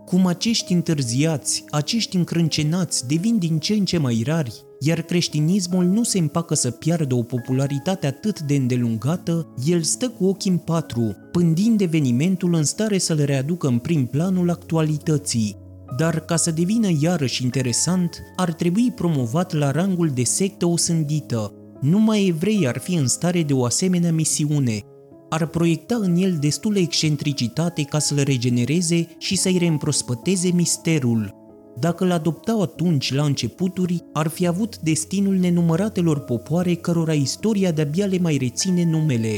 Cum 0.05 0.25
acești 0.25 0.73
întârziați, 0.73 1.63
acești 1.69 2.15
încrâncenați 2.15 3.07
devin 3.07 3.37
din 3.37 3.59
ce 3.59 3.73
în 3.73 3.85
ce 3.85 3.97
mai 3.97 4.21
rari, 4.25 4.63
iar 4.79 5.01
creștinismul 5.01 5.85
nu 5.85 6.03
se 6.03 6.19
împacă 6.19 6.55
să 6.55 6.71
piardă 6.71 7.15
o 7.15 7.21
popularitate 7.21 8.07
atât 8.07 8.39
de 8.39 8.55
îndelungată, 8.55 9.53
el 9.65 9.81
stă 9.81 10.09
cu 10.09 10.25
ochii 10.25 10.51
în 10.51 10.57
patru, 10.57 11.15
pândind 11.31 11.81
evenimentul 11.81 12.53
în 12.53 12.63
stare 12.63 12.97
să-l 12.97 13.23
readucă 13.23 13.67
în 13.67 13.77
prim 13.77 14.05
planul 14.05 14.49
actualității. 14.49 15.55
Dar 15.97 16.19
ca 16.19 16.35
să 16.35 16.51
devină 16.51 16.87
iarăși 16.99 17.43
interesant, 17.43 18.21
ar 18.35 18.53
trebui 18.53 18.91
promovat 18.91 19.53
la 19.53 19.71
rangul 19.71 20.09
de 20.09 20.23
sectă 20.23 20.65
osândită. 20.65 21.53
Numai 21.81 22.27
evrei 22.27 22.67
ar 22.67 22.77
fi 22.77 22.95
în 22.95 23.07
stare 23.07 23.43
de 23.43 23.53
o 23.53 23.65
asemenea 23.65 24.11
misiune, 24.11 24.83
ar 25.29 25.45
proiecta 25.45 25.95
în 25.95 26.15
el 26.15 26.37
destulă 26.39 26.79
excentricitate 26.79 27.83
ca 27.83 27.99
să-l 27.99 28.19
regenereze 28.23 29.07
și 29.17 29.35
să-i 29.35 29.57
reîmprospăteze 29.57 30.51
misterul. 30.53 31.38
Dacă 31.79 32.03
îl 32.03 32.11
adoptau 32.11 32.61
atunci 32.61 33.13
la 33.13 33.23
începuturi, 33.23 34.03
ar 34.13 34.27
fi 34.27 34.47
avut 34.47 34.79
destinul 34.79 35.35
nenumăratelor 35.35 36.19
popoare 36.19 36.73
cărora 36.73 37.13
istoria 37.13 37.71
de-abia 37.71 38.05
le 38.05 38.17
mai 38.17 38.37
reține 38.37 38.85
numele. 38.85 39.37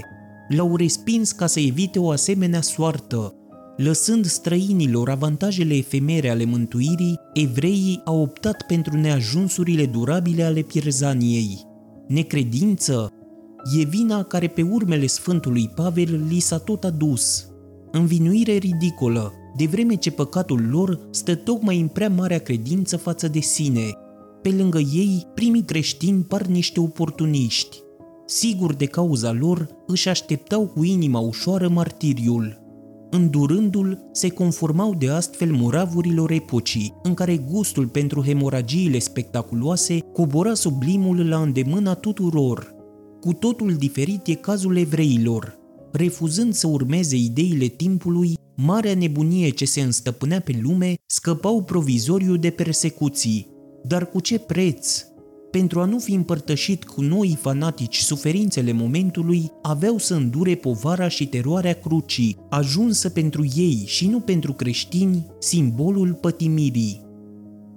L-au 0.50 0.76
respins 0.76 1.32
ca 1.32 1.48
să 1.48 1.60
evite 1.60 2.00
o 2.00 2.10
asemenea 2.10 2.62
soartă. 2.62 3.36
Lăsând 3.78 4.26
străinilor 4.26 5.10
avantajele 5.10 5.76
efemere 5.76 6.30
ale 6.30 6.46
mântuirii, 6.46 7.20
evreii 7.34 8.02
au 8.06 8.22
optat 8.22 8.64
pentru 8.68 8.98
neajunsurile 8.98 9.86
durabile 9.86 10.44
ale 10.44 10.62
pierzaniei. 10.62 11.66
Necredință, 12.08 13.14
E 13.80 13.84
vina 13.84 14.24
care 14.24 14.48
pe 14.48 14.62
urmele 14.62 15.06
Sfântului 15.06 15.72
Pavel 15.76 16.26
li 16.28 16.40
s-a 16.40 16.58
tot 16.58 16.84
adus. 16.84 17.46
Învinuire 17.92 18.54
ridicolă, 18.54 19.34
de 19.56 19.66
vreme 19.66 19.96
ce 19.96 20.12
păcatul 20.12 20.68
lor 20.72 21.00
stă 21.10 21.36
tocmai 21.36 21.80
în 21.80 21.88
prea 21.88 22.10
marea 22.10 22.40
credință 22.40 22.98
față 22.98 23.28
de 23.28 23.40
sine. 23.40 23.98
Pe 24.42 24.50
lângă 24.50 24.80
ei, 24.80 25.28
primii 25.34 25.64
creștini 25.64 26.24
par 26.24 26.46
niște 26.46 26.80
oportuniști. 26.80 27.78
Sigur 28.26 28.74
de 28.74 28.86
cauza 28.86 29.32
lor, 29.32 29.68
își 29.88 30.10
așteptau 30.10 30.66
cu 30.66 30.84
inima 30.84 31.20
ușoară 31.20 31.68
martiriul. 31.68 32.60
Îndurându-l, 33.10 34.10
se 34.12 34.30
conformau 34.30 34.96
de 34.98 35.10
astfel 35.10 35.52
moravurilor 35.52 36.32
epocii, 36.32 36.94
în 37.04 37.14
care 37.14 37.38
gustul 37.38 37.88
pentru 37.88 38.24
hemoragiile 38.24 39.00
spectaculoase 39.00 40.00
cobora 40.00 40.54
sublimul 40.54 41.28
la 41.28 41.42
îndemâna 41.42 41.94
tuturor– 41.94 42.68
cu 43.22 43.34
totul 43.34 43.74
diferit 43.74 44.28
e 44.28 44.34
cazul 44.34 44.78
evreilor. 44.78 45.60
Refuzând 45.92 46.54
să 46.54 46.68
urmeze 46.68 47.16
ideile 47.16 47.66
timpului, 47.66 48.34
marea 48.64 48.96
nebunie 48.96 49.50
ce 49.50 49.66
se 49.66 49.82
înstăpânea 49.82 50.40
pe 50.40 50.60
lume 50.62 50.96
scăpau 51.06 51.64
provizoriu 51.64 52.36
de 52.36 52.50
persecuții. 52.50 53.48
Dar 53.84 54.10
cu 54.10 54.20
ce 54.20 54.40
preț? 54.40 55.06
Pentru 55.52 55.80
a 55.80 55.86
nu 55.86 56.00
fi 56.00 56.14
împărtășit 56.14 56.84
cu 56.84 57.02
noi 57.02 57.38
fanatici 57.42 57.98
suferințele 57.98 58.72
momentului, 58.72 59.52
aveau 59.62 59.98
să 59.98 60.14
îndure 60.14 60.56
povara 60.56 61.08
și 61.08 61.28
teroarea 61.28 61.74
crucii, 61.74 62.38
ajunsă 62.50 63.10
pentru 63.10 63.46
ei 63.56 63.84
și 63.86 64.08
nu 64.08 64.20
pentru 64.20 64.54
creștini, 64.54 65.26
simbolul 65.40 66.14
pătimirii 66.14 67.10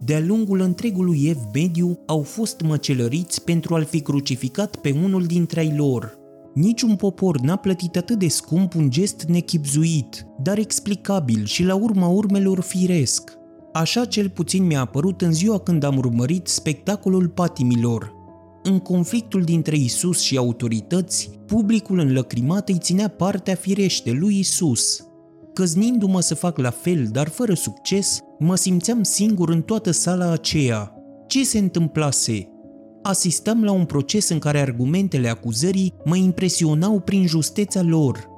de-a 0.04 0.20
lungul 0.20 0.60
întregului 0.60 1.24
ev 1.28 1.38
mediu 1.52 1.98
au 2.06 2.22
fost 2.22 2.60
măcelăriți 2.60 3.44
pentru 3.44 3.74
a-l 3.74 3.84
fi 3.84 4.00
crucificat 4.00 4.76
pe 4.76 4.90
unul 5.02 5.24
dintre 5.24 5.60
ai 5.60 5.74
lor. 5.76 6.23
Niciun 6.54 6.96
popor 6.96 7.40
n-a 7.40 7.56
plătit 7.56 7.96
atât 7.96 8.18
de 8.18 8.28
scump 8.28 8.74
un 8.74 8.90
gest 8.90 9.22
nechipzuit, 9.22 10.26
dar 10.42 10.58
explicabil 10.58 11.44
și 11.44 11.64
la 11.64 11.74
urma 11.74 12.06
urmelor 12.06 12.60
firesc. 12.60 13.32
Așa 13.72 14.04
cel 14.04 14.30
puțin 14.30 14.66
mi-a 14.66 14.80
apărut 14.80 15.22
în 15.22 15.32
ziua 15.32 15.58
când 15.58 15.82
am 15.82 15.96
urmărit 15.96 16.46
spectacolul 16.46 17.28
patimilor. 17.28 18.12
În 18.62 18.78
conflictul 18.78 19.42
dintre 19.42 19.76
Isus 19.76 20.20
și 20.20 20.36
autorități, 20.36 21.30
publicul 21.46 21.98
înlăcrimat 21.98 22.68
îi 22.68 22.78
ținea 22.78 23.08
partea 23.08 23.54
firește 23.54 24.10
lui 24.10 24.38
Isus, 24.38 25.04
Căznindu-mă 25.54 26.20
să 26.20 26.34
fac 26.34 26.58
la 26.58 26.70
fel, 26.70 27.08
dar 27.12 27.28
fără 27.28 27.54
succes, 27.54 28.20
mă 28.38 28.56
simțeam 28.56 29.02
singur 29.02 29.48
în 29.50 29.62
toată 29.62 29.90
sala 29.90 30.30
aceea. 30.30 30.94
Ce 31.26 31.44
se 31.44 31.58
întâmplase? 31.58 32.48
Asistam 33.06 33.64
la 33.64 33.72
un 33.72 33.84
proces 33.84 34.28
în 34.28 34.38
care 34.38 34.60
argumentele 34.60 35.28
acuzării 35.28 35.94
mă 36.04 36.16
impresionau 36.16 37.00
prin 37.00 37.26
justeța 37.26 37.82
lor. 37.82 38.28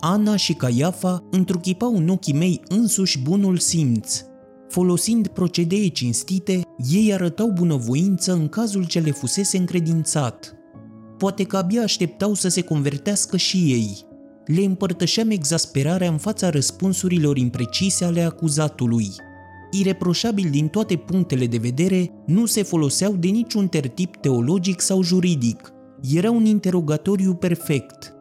Ana 0.00 0.36
și 0.36 0.52
Caiafa 0.52 1.24
întruchipau 1.30 1.96
în 1.96 2.08
ochii 2.08 2.34
mei 2.34 2.60
însuși 2.68 3.18
bunul 3.18 3.58
simț. 3.58 4.20
Folosind 4.68 5.28
procedee 5.28 5.88
cinstite, 5.88 6.60
ei 6.90 7.12
arătau 7.12 7.50
bunăvoință 7.50 8.32
în 8.32 8.48
cazul 8.48 8.86
ce 8.86 9.00
le 9.00 9.10
fusese 9.10 9.56
încredințat. 9.56 10.54
Poate 11.18 11.44
că 11.44 11.56
abia 11.56 11.82
așteptau 11.82 12.34
să 12.34 12.48
se 12.48 12.60
convertească 12.60 13.36
și 13.36 13.56
ei 13.56 14.06
le 14.46 14.64
împărtășeam 14.64 15.30
exasperarea 15.30 16.10
în 16.10 16.18
fața 16.18 16.50
răspunsurilor 16.50 17.36
imprecise 17.36 18.04
ale 18.04 18.20
acuzatului. 18.20 19.08
Ireproșabil 19.70 20.50
din 20.50 20.68
toate 20.68 20.96
punctele 20.96 21.46
de 21.46 21.56
vedere, 21.56 22.10
nu 22.26 22.46
se 22.46 22.62
foloseau 22.62 23.12
de 23.12 23.28
niciun 23.28 23.68
tertip 23.68 24.16
teologic 24.16 24.80
sau 24.80 25.02
juridic. 25.02 25.72
Era 26.14 26.30
un 26.30 26.44
interogatoriu 26.44 27.34
perfect. 27.34 28.14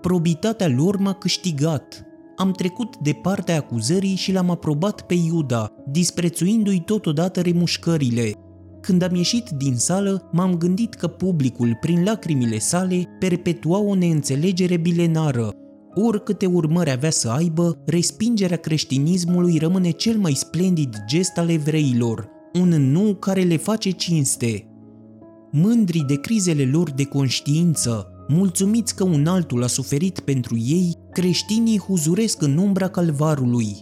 Probitatea 0.00 0.68
lor 0.68 0.96
m-a 0.96 1.12
câștigat. 1.12 2.06
Am 2.36 2.50
trecut 2.50 2.96
de 2.96 3.12
partea 3.12 3.56
acuzării 3.56 4.14
și 4.14 4.32
l-am 4.32 4.50
aprobat 4.50 5.00
pe 5.00 5.14
Iuda, 5.14 5.68
disprețuindu-i 5.86 6.80
totodată 6.80 7.40
remușcările, 7.40 8.32
când 8.82 9.02
am 9.02 9.14
ieșit 9.14 9.48
din 9.48 9.76
sală, 9.76 10.28
m-am 10.32 10.56
gândit 10.56 10.94
că 10.94 11.06
publicul, 11.06 11.78
prin 11.80 12.04
lacrimile 12.04 12.58
sale, 12.58 13.08
perpetua 13.18 13.78
o 13.78 13.94
neînțelegere 13.94 14.76
bilenară, 14.76 15.52
Oricâte 15.94 16.46
urmări 16.46 16.90
avea 16.90 17.10
să 17.10 17.28
aibă, 17.28 17.78
respingerea 17.86 18.56
creștinismului 18.56 19.58
rămâne 19.58 19.90
cel 19.90 20.16
mai 20.16 20.32
splendid 20.32 20.96
gest 21.06 21.38
al 21.38 21.50
evreilor, 21.50 22.28
un 22.60 22.68
nu 22.68 23.14
care 23.14 23.42
le 23.42 23.56
face 23.56 23.90
cinste. 23.90 24.66
Mândri 25.50 26.04
de 26.06 26.14
crizele 26.14 26.64
lor 26.72 26.90
de 26.90 27.04
conștiință, 27.04 28.06
mulțumiți 28.28 28.94
că 28.94 29.04
un 29.04 29.26
altul 29.26 29.62
a 29.62 29.66
suferit 29.66 30.20
pentru 30.20 30.56
ei, 30.56 30.96
creștinii 31.12 31.78
huzuresc 31.78 32.42
în 32.42 32.56
umbra 32.56 32.88
calvarului. 32.88 33.76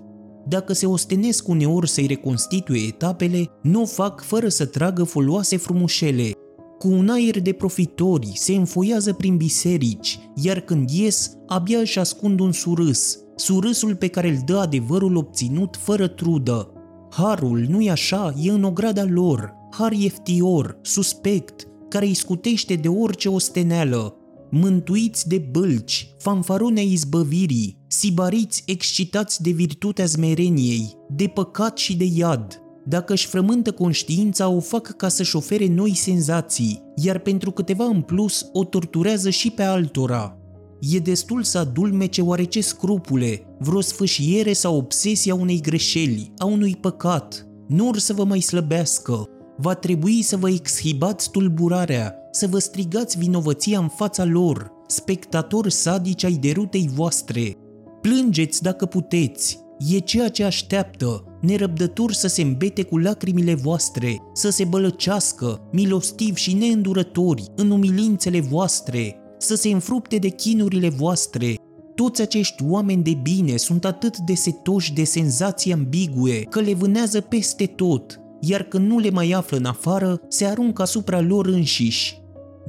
Dacă 0.49 0.73
se 0.73 0.87
ostenesc 0.87 1.49
uneori 1.49 1.89
să-i 1.89 2.07
reconstituie 2.07 2.87
etapele, 2.87 3.47
nu 3.63 3.83
o 3.83 3.87
fac 3.87 4.23
fără 4.23 4.49
să 4.49 4.65
tragă 4.65 5.05
foloase 5.05 5.57
frumușele, 5.57 6.31
cu 6.81 6.89
un 6.89 7.09
aer 7.09 7.41
de 7.41 7.53
profitori, 7.53 8.33
se 8.35 8.55
înfoiază 8.55 9.13
prin 9.13 9.37
biserici, 9.37 10.19
iar 10.35 10.61
când 10.61 10.91
ies, 10.91 11.37
abia 11.47 11.79
își 11.79 11.99
ascund 11.99 12.41
un 12.41 12.53
surâs, 12.53 13.19
surâsul 13.37 13.97
pe 13.97 14.09
care 14.09 14.29
îl 14.29 14.39
dă 14.45 14.57
adevărul 14.57 15.17
obținut 15.17 15.77
fără 15.77 16.09
trudă. 16.09 16.73
Harul, 17.11 17.67
nu-i 17.69 17.91
așa, 17.91 18.35
e 18.43 18.51
în 18.51 18.65
ograda 18.65 19.05
lor, 19.05 19.53
har 19.71 19.93
ieftior, 19.93 20.79
suspect, 20.83 21.69
care 21.89 22.07
îi 22.07 22.15
scutește 22.15 22.75
de 22.75 22.89
orice 22.89 23.29
osteneală. 23.29 24.15
Mântuiți 24.51 25.29
de 25.29 25.49
bălci, 25.51 26.15
fanfarone 26.19 26.85
izbăvirii, 26.85 27.77
sibariți 27.87 28.63
excitați 28.67 29.43
de 29.43 29.51
virtutea 29.51 30.05
zmereniei, 30.05 30.97
de 31.09 31.27
păcat 31.27 31.79
și 31.79 31.97
de 31.97 32.05
iad, 32.15 32.63
dacă 32.85 33.13
își 33.13 33.27
frământă 33.27 33.73
conștiința, 33.73 34.49
o 34.49 34.61
fac 34.61 34.97
ca 34.97 35.09
să-și 35.09 35.37
ofere 35.37 35.67
noi 35.67 35.97
senzații, 35.97 36.83
iar 36.97 37.19
pentru 37.19 37.51
câteva 37.51 37.85
în 37.85 38.01
plus 38.01 38.47
o 38.53 38.65
torturează 38.65 39.31
și 39.31 39.51
pe 39.51 39.63
altora. 39.63 40.35
E 40.81 40.99
destul 40.99 41.43
să 41.43 41.59
adulmece 41.59 42.23
oarece 42.23 42.61
scrupule, 42.61 43.47
vreo 43.59 43.81
sfâșiere 43.81 44.53
sau 44.53 44.77
obsesia 44.77 45.35
unei 45.35 45.61
greșeli, 45.61 46.33
a 46.39 46.45
unui 46.45 46.77
păcat. 46.81 47.47
Nu 47.69 47.89
or 47.89 47.99
să 47.99 48.13
vă 48.13 48.25
mai 48.25 48.41
slăbească. 48.41 49.25
Va 49.57 49.75
trebui 49.75 50.23
să 50.23 50.37
vă 50.37 50.51
exhibați 50.51 51.31
tulburarea, 51.31 52.15
să 52.31 52.47
vă 52.47 52.59
strigați 52.59 53.19
vinovăția 53.19 53.79
în 53.79 53.89
fața 53.89 54.25
lor, 54.25 54.71
spectatori 54.87 55.73
sadici 55.73 56.25
ai 56.25 56.33
derutei 56.33 56.91
voastre. 56.95 57.57
Plângeți 58.01 58.63
dacă 58.63 58.87
puteți, 58.87 59.59
e 59.93 59.99
ceea 59.99 60.29
ce 60.29 60.45
așteaptă, 60.45 61.25
nerăbdător 61.41 62.13
să 62.13 62.29
se 62.29 62.43
îmbete 62.43 62.83
cu 62.83 62.99
lacrimile 62.99 63.55
voastre, 63.55 64.17
să 64.33 64.51
se 64.51 64.65
bălăcească, 64.65 65.69
milostiv 65.73 66.37
și 66.37 66.55
neîndurători, 66.55 67.45
în 67.57 67.71
umilințele 67.71 68.41
voastre, 68.41 69.17
să 69.39 69.55
se 69.55 69.69
înfrupte 69.69 70.17
de 70.17 70.29
chinurile 70.29 70.89
voastre. 70.89 71.55
Toți 71.95 72.23
acești 72.23 72.65
oameni 72.69 73.03
de 73.03 73.19
bine 73.23 73.57
sunt 73.57 73.85
atât 73.85 74.19
de 74.19 74.35
setoși 74.35 74.93
de 74.93 75.05
senzații 75.05 75.73
ambigue 75.73 76.41
că 76.41 76.61
le 76.61 76.75
vânează 76.75 77.21
peste 77.21 77.67
tot, 77.67 78.21
iar 78.41 78.63
când 78.63 78.89
nu 78.89 78.99
le 78.99 79.11
mai 79.11 79.31
află 79.31 79.57
în 79.57 79.65
afară, 79.65 80.21
se 80.29 80.45
aruncă 80.45 80.83
asupra 80.83 81.21
lor 81.21 81.47
înșiși. 81.47 82.19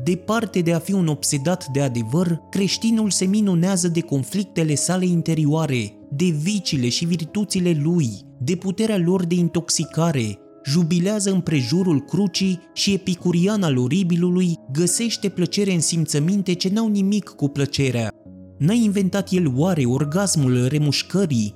Departe 0.03 0.61
de 0.61 0.73
a 0.73 0.79
fi 0.79 0.93
un 0.93 1.07
obsedat 1.07 1.67
de 1.73 1.81
adevăr, 1.81 2.41
creștinul 2.49 3.09
se 3.09 3.25
minunează 3.25 3.87
de 3.87 3.99
conflictele 3.99 4.75
sale 4.75 5.05
interioare, 5.05 5.93
de 6.09 6.25
viciile 6.25 6.89
și 6.89 7.05
virtuțile 7.05 7.79
lui, 7.83 8.09
de 8.43 8.55
puterea 8.55 8.97
lor 8.97 9.25
de 9.25 9.35
intoxicare, 9.35 10.39
jubilează 10.65 11.31
în 11.31 11.39
prejurul 11.41 11.99
crucii 11.99 12.59
și 12.73 12.93
epicurian 12.93 13.63
al 13.63 13.77
oribilului 13.77 14.55
găsește 14.71 15.29
plăcere 15.29 15.73
în 15.73 15.79
simțăminte 15.79 16.53
ce 16.53 16.69
n-au 16.69 16.87
nimic 16.87 17.29
cu 17.29 17.47
plăcerea. 17.47 18.11
N-a 18.57 18.73
inventat 18.73 19.31
el 19.31 19.53
oare 19.55 19.85
orgasmul 19.85 20.67
remușcării? 20.67 21.55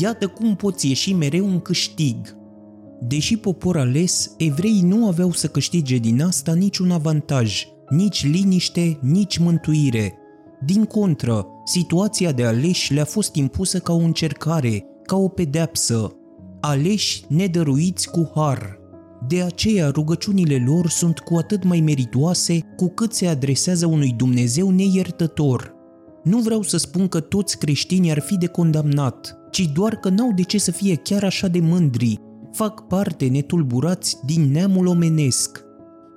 Iată 0.00 0.26
cum 0.26 0.56
poți 0.56 0.88
ieși 0.88 1.12
mereu 1.12 1.46
în 1.46 1.60
câștig. 1.60 2.16
Deși 3.00 3.36
popor 3.36 3.76
ales, 3.76 4.34
evreii 4.38 4.82
nu 4.82 5.06
aveau 5.06 5.32
să 5.32 5.46
câștige 5.46 5.96
din 5.96 6.22
asta 6.22 6.54
niciun 6.54 6.90
avantaj, 6.90 7.66
nici 7.88 8.26
liniște, 8.26 8.98
nici 9.00 9.38
mântuire. 9.38 10.14
Din 10.64 10.84
contră, 10.84 11.46
situația 11.64 12.32
de 12.32 12.44
aleși 12.44 12.92
le-a 12.92 13.04
fost 13.04 13.34
impusă 13.34 13.78
ca 13.78 13.92
o 13.92 13.98
încercare, 13.98 14.84
ca 15.06 15.16
o 15.16 15.28
pedeapsă, 15.28 16.12
aleși 16.60 17.24
nedăruiți 17.28 18.10
cu 18.10 18.32
har. 18.34 18.78
De 19.28 19.42
aceea 19.42 19.90
rugăciunile 19.90 20.64
lor 20.66 20.88
sunt 20.88 21.18
cu 21.18 21.36
atât 21.36 21.64
mai 21.64 21.80
meritoase 21.80 22.60
cu 22.76 22.88
cât 22.88 23.12
se 23.12 23.26
adresează 23.26 23.86
unui 23.86 24.14
Dumnezeu 24.16 24.70
neiertător. 24.70 25.74
Nu 26.24 26.38
vreau 26.38 26.62
să 26.62 26.76
spun 26.76 27.08
că 27.08 27.20
toți 27.20 27.58
creștinii 27.58 28.10
ar 28.10 28.20
fi 28.20 28.36
de 28.36 28.46
condamnat, 28.46 29.38
ci 29.50 29.70
doar 29.74 29.96
că 29.96 30.08
n-au 30.08 30.32
de 30.32 30.42
ce 30.42 30.58
să 30.58 30.70
fie 30.70 30.94
chiar 30.94 31.24
așa 31.24 31.48
de 31.48 31.60
mândri, 31.60 32.20
fac 32.52 32.86
parte 32.86 33.26
netulburați 33.26 34.16
din 34.26 34.50
neamul 34.50 34.86
omenesc. 34.86 35.62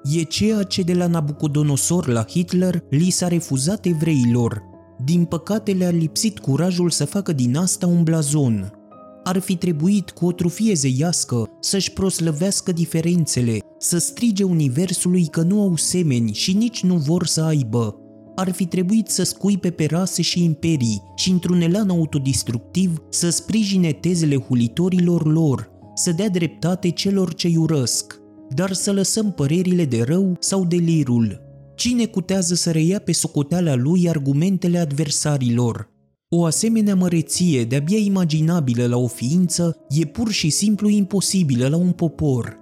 E 0.03 0.23
ceea 0.23 0.63
ce 0.63 0.81
de 0.81 0.93
la 0.93 1.07
Nabucodonosor 1.07 2.07
la 2.07 2.25
Hitler 2.29 2.83
li 2.89 3.09
s-a 3.09 3.27
refuzat 3.27 3.85
evreilor. 3.85 4.63
Din 5.05 5.25
păcate 5.25 5.71
le-a 5.71 5.89
lipsit 5.89 6.39
curajul 6.39 6.89
să 6.89 7.05
facă 7.05 7.33
din 7.33 7.57
asta 7.57 7.87
un 7.87 8.03
blazon 8.03 8.76
ar 9.27 9.39
fi 9.39 9.55
trebuit 9.55 10.09
cu 10.09 10.25
o 10.25 10.31
trufie 10.31 10.73
zeiască 10.73 11.49
să-și 11.59 11.91
proslăvească 11.91 12.71
diferențele, 12.71 13.59
să 13.77 13.97
strige 13.97 14.43
universului 14.43 15.25
că 15.25 15.41
nu 15.41 15.61
au 15.61 15.75
semeni 15.75 16.33
și 16.33 16.53
nici 16.53 16.83
nu 16.83 16.95
vor 16.95 17.25
să 17.25 17.41
aibă. 17.41 17.95
Ar 18.35 18.51
fi 18.51 18.65
trebuit 18.65 19.07
să 19.07 19.23
scuipe 19.23 19.69
pe 19.69 19.85
rase 19.85 20.21
și 20.21 20.43
imperii 20.43 21.01
și 21.15 21.31
într-un 21.31 21.61
elan 21.61 21.89
autodistructiv 21.89 23.03
să 23.09 23.29
sprijine 23.29 23.91
tezele 23.91 24.37
hulitorilor 24.37 25.25
lor, 25.25 25.69
să 25.95 26.11
dea 26.11 26.29
dreptate 26.29 26.89
celor 26.89 27.33
ce 27.33 27.53
urăsc, 27.57 28.19
dar 28.49 28.73
să 28.73 28.91
lăsăm 28.91 29.31
părerile 29.31 29.85
de 29.85 30.03
rău 30.03 30.35
sau 30.39 30.65
delirul. 30.65 31.41
Cine 31.75 32.05
cutează 32.05 32.55
să 32.55 32.71
reia 32.71 32.99
pe 32.99 33.11
socoteala 33.11 33.75
lui 33.75 34.09
argumentele 34.09 34.77
adversarilor? 34.77 35.95
O 36.29 36.45
asemenea 36.45 36.95
măreție 36.95 37.63
de-abia 37.63 37.97
imaginabilă 37.97 38.85
la 38.85 38.97
o 38.97 39.07
ființă 39.07 39.77
e 39.89 40.05
pur 40.05 40.31
și 40.31 40.49
simplu 40.49 40.89
imposibilă 40.89 41.67
la 41.67 41.77
un 41.77 41.91
popor. 41.91 42.57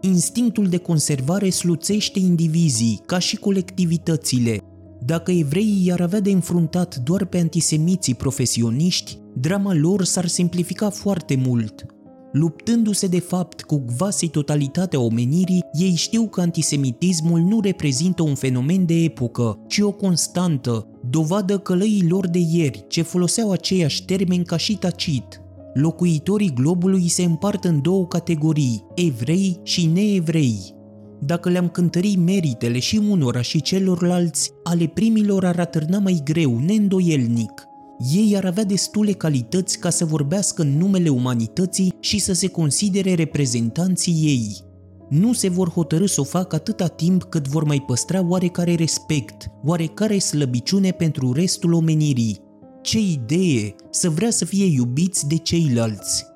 Instinctul 0.00 0.66
de 0.66 0.76
conservare 0.76 1.50
sluțește 1.50 2.18
indivizii, 2.18 3.00
ca 3.06 3.18
și 3.18 3.36
colectivitățile. 3.36 4.60
Dacă 5.04 5.30
evreii 5.30 5.86
i-ar 5.86 6.00
avea 6.00 6.20
de 6.20 6.30
înfruntat 6.30 6.96
doar 6.96 7.24
pe 7.24 7.38
antisemiții 7.38 8.14
profesioniști, 8.14 9.18
drama 9.34 9.74
lor 9.74 10.04
s-ar 10.04 10.26
simplifica 10.26 10.90
foarte 10.90 11.36
mult– 11.36 11.84
Luptându-se 12.32 13.06
de 13.06 13.20
fapt 13.20 13.62
cu 13.62 13.84
quasi 13.96 14.28
totalitatea 14.28 15.00
omenirii, 15.00 15.64
ei 15.72 15.94
știu 15.94 16.26
că 16.26 16.40
antisemitismul 16.40 17.40
nu 17.40 17.60
reprezintă 17.60 18.22
un 18.22 18.34
fenomen 18.34 18.86
de 18.86 18.94
epocă, 18.94 19.58
ci 19.66 19.78
o 19.78 19.92
constantă, 19.92 20.86
dovadă 21.10 21.58
călăii 21.58 22.06
lor 22.08 22.28
de 22.28 22.38
ieri, 22.52 22.84
ce 22.88 23.02
foloseau 23.02 23.50
aceiași 23.50 24.04
termeni 24.04 24.44
ca 24.44 24.56
și 24.56 24.76
tacit. 24.76 25.40
Locuitorii 25.74 26.52
globului 26.54 27.08
se 27.08 27.22
împart 27.22 27.64
în 27.64 27.82
două 27.82 28.06
categorii, 28.06 28.84
evrei 28.94 29.60
și 29.62 29.86
neevrei. 29.86 30.74
Dacă 31.20 31.50
le-am 31.50 31.68
cântări 31.68 32.16
meritele 32.16 32.78
și 32.78 33.00
unora 33.08 33.40
și 33.40 33.62
celorlalți, 33.62 34.50
ale 34.62 34.86
primilor 34.86 35.44
ar 35.44 35.58
atârna 35.58 35.98
mai 35.98 36.20
greu, 36.24 36.58
neîndoielnic, 36.58 37.66
ei 38.14 38.36
ar 38.36 38.44
avea 38.44 38.64
destule 38.64 39.12
calități 39.12 39.78
ca 39.78 39.90
să 39.90 40.04
vorbească 40.04 40.62
în 40.62 40.78
numele 40.78 41.08
umanității 41.08 41.92
și 42.00 42.18
să 42.18 42.32
se 42.32 42.48
considere 42.48 43.14
reprezentanții 43.14 44.14
ei. 44.22 44.67
Nu 45.08 45.32
se 45.32 45.48
vor 45.48 45.70
hotărâ 45.70 46.06
să 46.06 46.20
o 46.20 46.24
facă 46.24 46.56
atâta 46.56 46.86
timp 46.86 47.22
cât 47.22 47.48
vor 47.48 47.64
mai 47.64 47.82
păstra 47.86 48.26
oarecare 48.28 48.74
respect, 48.74 49.46
oarecare 49.64 50.18
slăbiciune 50.18 50.90
pentru 50.90 51.32
restul 51.32 51.72
omenirii. 51.72 52.40
Ce 52.82 52.98
idee 52.98 53.74
să 53.90 54.10
vrea 54.10 54.30
să 54.30 54.44
fie 54.44 54.64
iubiți 54.64 55.26
de 55.26 55.36
ceilalți! 55.36 56.26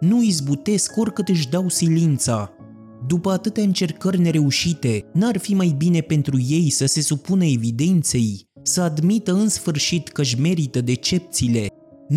Nu 0.00 0.22
izbutesc 0.22 0.96
oricât 0.96 1.28
își 1.28 1.48
dau 1.48 1.68
silința. 1.68 2.50
După 3.06 3.30
atâtea 3.30 3.62
încercări 3.62 4.20
nereușite, 4.20 5.04
n-ar 5.12 5.38
fi 5.38 5.54
mai 5.54 5.74
bine 5.76 6.00
pentru 6.00 6.40
ei 6.48 6.70
să 6.70 6.86
se 6.86 7.00
supună 7.00 7.44
evidenței, 7.44 8.48
să 8.62 8.80
admită 8.80 9.32
în 9.32 9.48
sfârșit 9.48 10.08
că 10.08 10.20
își 10.20 10.40
merită 10.40 10.80
decepțiile. 10.80 11.66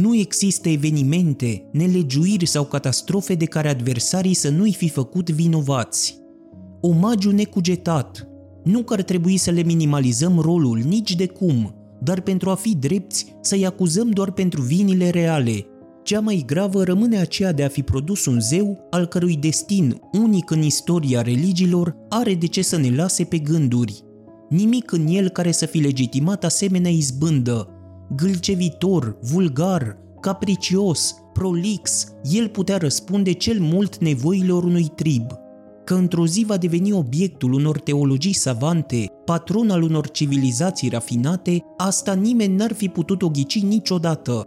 Nu 0.01 0.15
există 0.15 0.69
evenimente, 0.69 1.69
nelegiuiri 1.71 2.45
sau 2.45 2.63
catastrofe 2.63 3.36
de 3.36 3.45
care 3.45 3.69
adversarii 3.69 4.34
să 4.34 4.49
nu-i 4.49 4.73
fi 4.73 4.89
făcut 4.89 5.29
vinovați. 5.29 6.19
Omagiu 6.81 7.31
necugetat. 7.31 8.27
Nu 8.63 8.84
că 8.84 8.93
ar 8.93 9.01
trebui 9.01 9.38
să 9.38 9.51
le 9.51 9.63
minimalizăm 9.63 10.39
rolul 10.39 10.77
nici 10.77 11.15
de 11.15 11.25
cum, 11.25 11.75
dar 12.01 12.21
pentru 12.21 12.49
a 12.49 12.55
fi 12.55 12.75
drepți 12.75 13.36
să-i 13.41 13.65
acuzăm 13.65 14.10
doar 14.10 14.31
pentru 14.31 14.62
vinile 14.62 15.10
reale. 15.10 15.65
Cea 16.03 16.19
mai 16.19 16.43
gravă 16.45 16.84
rămâne 16.84 17.17
aceea 17.17 17.51
de 17.51 17.63
a 17.63 17.67
fi 17.67 17.81
produs 17.81 18.25
un 18.25 18.39
zeu 18.39 18.88
al 18.89 19.05
cărui 19.05 19.38
destin, 19.38 19.99
unic 20.12 20.51
în 20.51 20.62
istoria 20.62 21.21
religiilor, 21.21 21.95
are 22.10 22.34
de 22.34 22.47
ce 22.47 22.62
să 22.62 22.77
ne 22.77 22.95
lase 22.95 23.23
pe 23.23 23.38
gânduri 23.38 24.03
nimic 24.49 24.91
în 24.91 25.08
el 25.08 25.29
care 25.29 25.51
să 25.51 25.65
fi 25.65 25.77
legitimat 25.77 26.43
asemenea 26.43 26.91
izbândă. 26.91 27.69
Gâlcevitor, 28.15 29.17
vulgar, 29.21 29.97
capricios, 30.19 31.15
prolix, 31.33 32.13
el 32.31 32.47
putea 32.47 32.77
răspunde 32.77 33.31
cel 33.31 33.59
mult 33.59 33.97
nevoilor 33.97 34.63
unui 34.63 34.91
trib. 34.95 35.31
Că 35.83 35.93
într-o 35.93 36.27
zi 36.27 36.43
va 36.47 36.57
deveni 36.57 36.91
obiectul 36.91 37.53
unor 37.53 37.79
teologii 37.79 38.33
savante, 38.33 39.05
patron 39.25 39.69
al 39.69 39.81
unor 39.81 40.09
civilizații 40.09 40.89
rafinate, 40.89 41.63
asta 41.77 42.13
nimeni 42.13 42.55
n-ar 42.55 42.73
fi 42.73 42.87
putut 42.87 43.21
o 43.21 43.29
ghici 43.29 43.63
niciodată. 43.63 44.43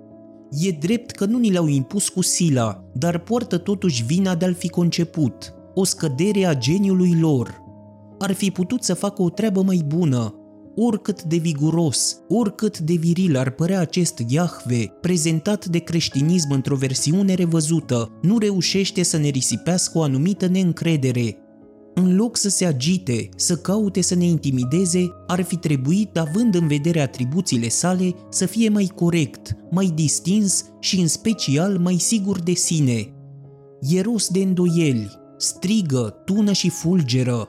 E 0.50 0.70
drept 0.70 1.10
că 1.10 1.24
nu 1.24 1.38
ni 1.38 1.50
le-au 1.50 1.66
impus 1.66 2.08
cu 2.08 2.22
sila, 2.22 2.84
dar 2.94 3.18
poartă 3.18 3.58
totuși 3.58 4.04
vina 4.04 4.34
de 4.34 4.44
a-l 4.44 4.54
fi 4.54 4.68
conceput, 4.68 5.54
o 5.74 5.84
scădere 5.84 6.44
a 6.44 6.54
geniului 6.54 7.18
lor 7.20 7.66
ar 8.18 8.32
fi 8.32 8.50
putut 8.50 8.82
să 8.82 8.94
facă 8.94 9.22
o 9.22 9.30
treabă 9.30 9.62
mai 9.62 9.82
bună. 9.86 10.34
Oricât 10.80 11.22
de 11.22 11.36
viguros, 11.36 12.18
oricât 12.28 12.78
de 12.78 12.94
viril 12.94 13.36
ar 13.36 13.50
părea 13.50 13.80
acest 13.80 14.22
Iahve, 14.28 14.84
prezentat 15.00 15.66
de 15.66 15.78
creștinism 15.78 16.52
într-o 16.52 16.76
versiune 16.76 17.34
revăzută, 17.34 18.18
nu 18.22 18.38
reușește 18.38 19.02
să 19.02 19.16
ne 19.16 19.28
risipească 19.28 19.98
o 19.98 20.02
anumită 20.02 20.46
neîncredere. 20.46 21.36
În 21.94 22.16
loc 22.16 22.36
să 22.36 22.48
se 22.48 22.64
agite, 22.64 23.28
să 23.36 23.56
caute 23.56 24.00
să 24.00 24.14
ne 24.14 24.24
intimideze, 24.24 25.10
ar 25.26 25.42
fi 25.42 25.56
trebuit, 25.56 26.16
având 26.16 26.54
în 26.54 26.66
vedere 26.66 27.00
atribuțiile 27.00 27.68
sale, 27.68 28.14
să 28.30 28.46
fie 28.46 28.68
mai 28.68 28.90
corect, 28.94 29.56
mai 29.70 29.92
distins 29.94 30.64
și 30.80 31.00
în 31.00 31.06
special 31.06 31.78
mai 31.78 31.94
sigur 31.94 32.40
de 32.40 32.52
sine. 32.52 33.12
E 33.80 34.00
rost 34.00 34.30
de 34.30 34.40
îndoieli, 34.40 35.10
strigă, 35.36 36.22
tună 36.24 36.52
și 36.52 36.68
fulgeră, 36.68 37.48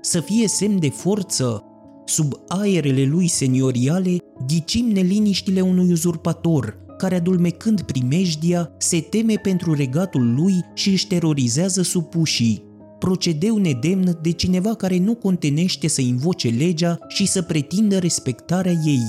să 0.00 0.20
fie 0.20 0.48
semn 0.48 0.78
de 0.78 0.88
forță, 0.88 1.64
sub 2.10 2.32
aerele 2.48 3.04
lui 3.04 3.26
senioriale, 3.26 4.16
ghicim 4.46 4.90
neliniștile 4.90 5.60
unui 5.60 5.90
uzurpator, 5.90 6.78
care 6.98 7.16
adulmecând 7.16 7.80
primejdia, 7.82 8.70
se 8.78 9.00
teme 9.00 9.34
pentru 9.34 9.74
regatul 9.74 10.34
lui 10.34 10.54
și 10.74 10.90
își 10.90 11.06
terorizează 11.06 11.82
supușii. 11.82 12.62
Procedeu 12.98 13.56
nedemn 13.56 14.18
de 14.22 14.30
cineva 14.30 14.74
care 14.74 14.98
nu 14.98 15.14
contenește 15.14 15.88
să 15.88 16.00
invoce 16.00 16.48
legea 16.48 16.98
și 17.08 17.26
să 17.26 17.42
pretindă 17.42 17.98
respectarea 17.98 18.74
ei. 18.84 19.02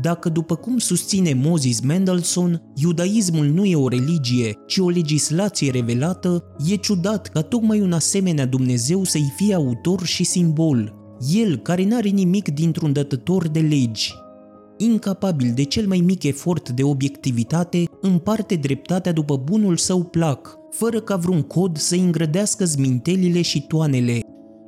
Dacă, 0.00 0.28
după 0.28 0.54
cum 0.54 0.78
susține 0.78 1.34
Moses 1.34 1.80
Mendelssohn, 1.80 2.62
iudaismul 2.74 3.46
nu 3.46 3.64
e 3.64 3.76
o 3.76 3.88
religie, 3.88 4.54
ci 4.66 4.78
o 4.78 4.88
legislație 4.88 5.70
revelată, 5.70 6.44
e 6.68 6.74
ciudat 6.74 7.28
ca 7.28 7.40
tocmai 7.40 7.80
un 7.80 7.92
asemenea 7.92 8.46
Dumnezeu 8.46 9.04
să-i 9.04 9.32
fie 9.36 9.54
autor 9.54 10.04
și 10.04 10.24
simbol, 10.24 10.99
el 11.28 11.56
care 11.56 11.84
n-are 11.84 12.08
nimic 12.08 12.48
dintr-un 12.48 12.92
dătător 12.92 13.48
de 13.48 13.60
legi. 13.60 14.14
Incapabil 14.78 15.52
de 15.54 15.62
cel 15.62 15.86
mai 15.86 15.98
mic 15.98 16.22
efort 16.22 16.68
de 16.68 16.82
obiectivitate, 16.82 17.84
împarte 18.00 18.54
dreptatea 18.54 19.12
după 19.12 19.36
bunul 19.36 19.76
său 19.76 20.02
plac, 20.02 20.58
fără 20.70 21.00
ca 21.00 21.16
vreun 21.16 21.42
cod 21.42 21.76
să 21.76 21.94
îngrădească 21.94 22.64
zmintelile 22.64 23.42
și 23.42 23.66
toanele. 23.66 24.20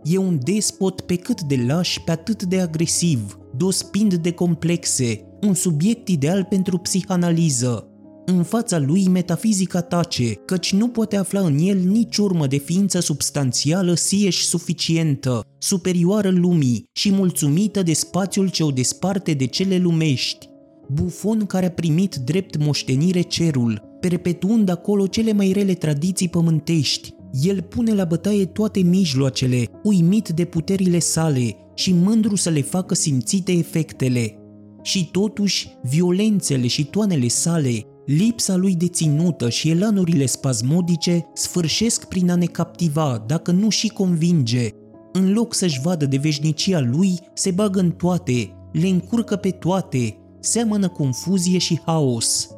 E 0.04 0.18
un 0.18 0.38
despot 0.42 1.00
pe 1.00 1.16
cât 1.16 1.42
de 1.42 1.64
laș, 1.66 1.98
pe 2.04 2.10
atât 2.10 2.42
de 2.42 2.60
agresiv, 2.60 3.38
dospind 3.56 4.14
de 4.14 4.32
complexe, 4.32 5.20
un 5.40 5.54
subiect 5.54 6.08
ideal 6.08 6.44
pentru 6.44 6.78
psihanaliză. 6.78 7.91
În 8.26 8.42
fața 8.42 8.78
lui 8.78 9.08
metafizica 9.08 9.80
tace, 9.80 10.34
căci 10.34 10.72
nu 10.72 10.88
poate 10.88 11.16
afla 11.16 11.40
în 11.40 11.58
el 11.58 11.78
nici 11.78 12.16
urmă 12.16 12.46
de 12.46 12.56
ființă 12.56 13.00
substanțială 13.00 13.94
sieși 13.94 14.44
suficientă, 14.44 15.40
superioară 15.58 16.30
lumii 16.30 16.84
și 16.92 17.12
mulțumită 17.12 17.82
de 17.82 17.92
spațiul 17.92 18.48
ce 18.48 18.62
o 18.62 18.70
desparte 18.70 19.32
de 19.32 19.46
cele 19.46 19.76
lumești. 19.78 20.48
Bufon 20.88 21.46
care 21.46 21.66
a 21.66 21.70
primit 21.70 22.14
drept 22.14 22.64
moștenire 22.64 23.20
cerul, 23.20 23.82
perpetuând 24.00 24.68
acolo 24.68 25.06
cele 25.06 25.32
mai 25.32 25.52
rele 25.52 25.74
tradiții 25.74 26.28
pământești, 26.28 27.14
el 27.42 27.62
pune 27.62 27.94
la 27.94 28.04
bătaie 28.04 28.44
toate 28.46 28.80
mijloacele, 28.80 29.68
uimit 29.82 30.28
de 30.28 30.44
puterile 30.44 30.98
sale 30.98 31.56
și 31.74 31.92
mândru 31.92 32.36
să 32.36 32.50
le 32.50 32.62
facă 32.62 32.94
simțite 32.94 33.52
efectele. 33.52 34.36
Și 34.82 35.08
totuși, 35.10 35.68
violențele 35.82 36.66
și 36.66 36.84
toanele 36.84 37.28
sale, 37.28 37.86
lipsa 38.06 38.56
lui 38.56 38.74
de 38.74 38.88
ținută 38.88 39.48
și 39.48 39.70
elanurile 39.70 40.26
spasmodice 40.26 41.26
sfârșesc 41.34 42.04
prin 42.04 42.30
a 42.30 42.34
ne 42.34 42.46
captiva, 42.46 43.24
dacă 43.26 43.50
nu 43.50 43.68
și 43.68 43.88
convinge. 43.88 44.68
În 45.12 45.32
loc 45.32 45.54
să-și 45.54 45.80
vadă 45.80 46.06
de 46.06 46.16
veșnicia 46.16 46.80
lui, 46.80 47.18
se 47.34 47.50
bagă 47.50 47.80
în 47.80 47.90
toate, 47.90 48.56
le 48.72 48.88
încurcă 48.88 49.36
pe 49.36 49.50
toate, 49.50 50.16
seamănă 50.40 50.88
confuzie 50.88 51.58
și 51.58 51.80
haos. 51.84 52.48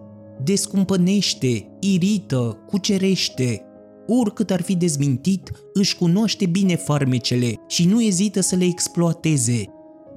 Descumpănește, 0.45 1.69
irită, 1.81 2.59
cucerește, 2.67 3.63
oricât 4.07 4.51
ar 4.51 4.63
fi 4.63 4.77
dezmintit, 4.77 5.51
își 5.73 5.97
cunoaște 5.97 6.47
bine 6.47 6.77
farmecele 6.77 7.55
și 7.69 7.87
nu 7.87 8.03
ezită 8.03 8.41
să 8.41 8.57
le 8.57 8.65
exploateze. 8.65 9.65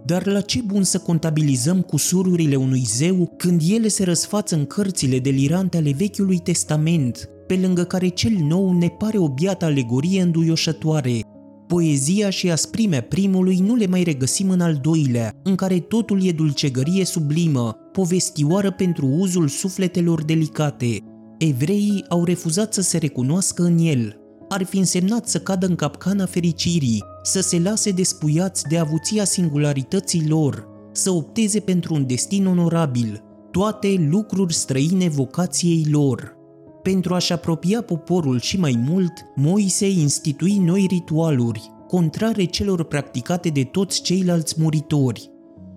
Dar 0.07 0.25
la 0.25 0.41
ce 0.41 0.61
bun 0.61 0.83
să 0.83 0.97
contabilizăm 0.97 1.81
cusururile 1.81 2.55
unui 2.55 2.83
zeu 2.85 3.33
când 3.37 3.61
ele 3.69 3.87
se 3.87 4.03
răsfață 4.03 4.55
în 4.55 4.65
cărțile 4.65 5.19
delirante 5.19 5.77
ale 5.77 5.93
Vechiului 5.97 6.37
Testament, 6.37 7.29
pe 7.47 7.59
lângă 7.61 7.83
care 7.83 8.07
cel 8.07 8.33
nou 8.47 8.77
ne 8.77 8.87
pare 8.87 9.17
o 9.17 9.27
biată 9.27 9.65
alegorie 9.65 10.21
înduioșătoare. 10.21 11.19
Poezia 11.67 12.29
și 12.29 12.51
asprimea 12.51 13.01
primului 13.01 13.57
nu 13.57 13.75
le 13.75 13.87
mai 13.87 14.03
regăsim 14.03 14.49
în 14.49 14.61
al 14.61 14.79
doilea, 14.81 15.31
în 15.43 15.55
care 15.55 15.79
totul 15.79 16.25
e 16.25 16.31
dulcegărie 16.31 17.05
sublimă, 17.05 17.77
povestioară 17.91 18.71
pentru 18.71 19.05
uzul 19.05 19.47
sufletelor 19.47 20.23
delicate, 20.23 21.01
Evreii 21.37 22.05
au 22.09 22.23
refuzat 22.23 22.73
să 22.73 22.81
se 22.81 22.97
recunoască 22.97 23.63
în 23.63 23.77
el. 23.77 24.17
Ar 24.49 24.63
fi 24.63 24.77
însemnat 24.77 25.27
să 25.27 25.39
cadă 25.39 25.65
în 25.65 25.75
capcana 25.75 26.25
fericirii, 26.25 27.03
să 27.27 27.41
se 27.41 27.59
lase 27.59 27.91
despuiați 27.91 28.67
de 28.67 28.77
avuția 28.77 29.23
singularității 29.23 30.27
lor, 30.27 30.67
să 30.91 31.11
opteze 31.11 31.59
pentru 31.59 31.93
un 31.93 32.07
destin 32.07 32.45
onorabil, 32.45 33.23
toate 33.51 34.07
lucruri 34.09 34.53
străine 34.53 35.09
vocației 35.09 35.85
lor. 35.91 36.35
Pentru 36.81 37.13
a-și 37.13 37.33
apropia 37.33 37.81
poporul 37.81 38.39
și 38.39 38.59
mai 38.59 38.83
mult, 38.87 39.13
Moise 39.35 39.89
institui 39.89 40.57
noi 40.57 40.85
ritualuri, 40.89 41.71
contrare 41.87 42.43
celor 42.43 42.83
practicate 42.83 43.49
de 43.49 43.63
toți 43.63 44.01
ceilalți 44.01 44.55
muritori. 44.57 45.31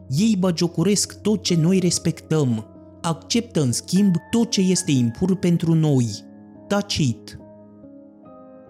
Ei 0.08 0.36
bagiocoresc 0.38 1.20
tot 1.20 1.42
ce 1.42 1.56
noi 1.56 1.78
respectăm, 1.78 2.66
acceptă 3.00 3.62
în 3.62 3.72
schimb 3.72 4.14
tot 4.30 4.50
ce 4.50 4.60
este 4.60 4.90
impur 4.90 5.36
pentru 5.36 5.74
noi. 5.74 6.06
Tacit. 6.68 7.38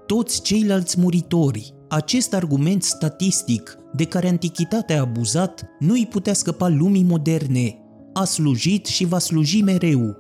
Toți 0.06 0.42
ceilalți 0.42 1.00
muritori, 1.00 1.74
acest 1.90 2.34
argument 2.34 2.82
statistic 2.82 3.78
de 3.92 4.04
care 4.04 4.28
antichitatea 4.28 4.96
a 4.96 5.00
abuzat, 5.00 5.64
nu 5.78 5.92
îi 5.92 6.06
putea 6.10 6.32
scăpa 6.32 6.68
lumii 6.68 7.02
moderne. 7.02 7.78
A 8.12 8.24
slujit 8.24 8.86
și 8.86 9.04
va 9.04 9.18
sluji 9.18 9.62
mereu. 9.62 10.16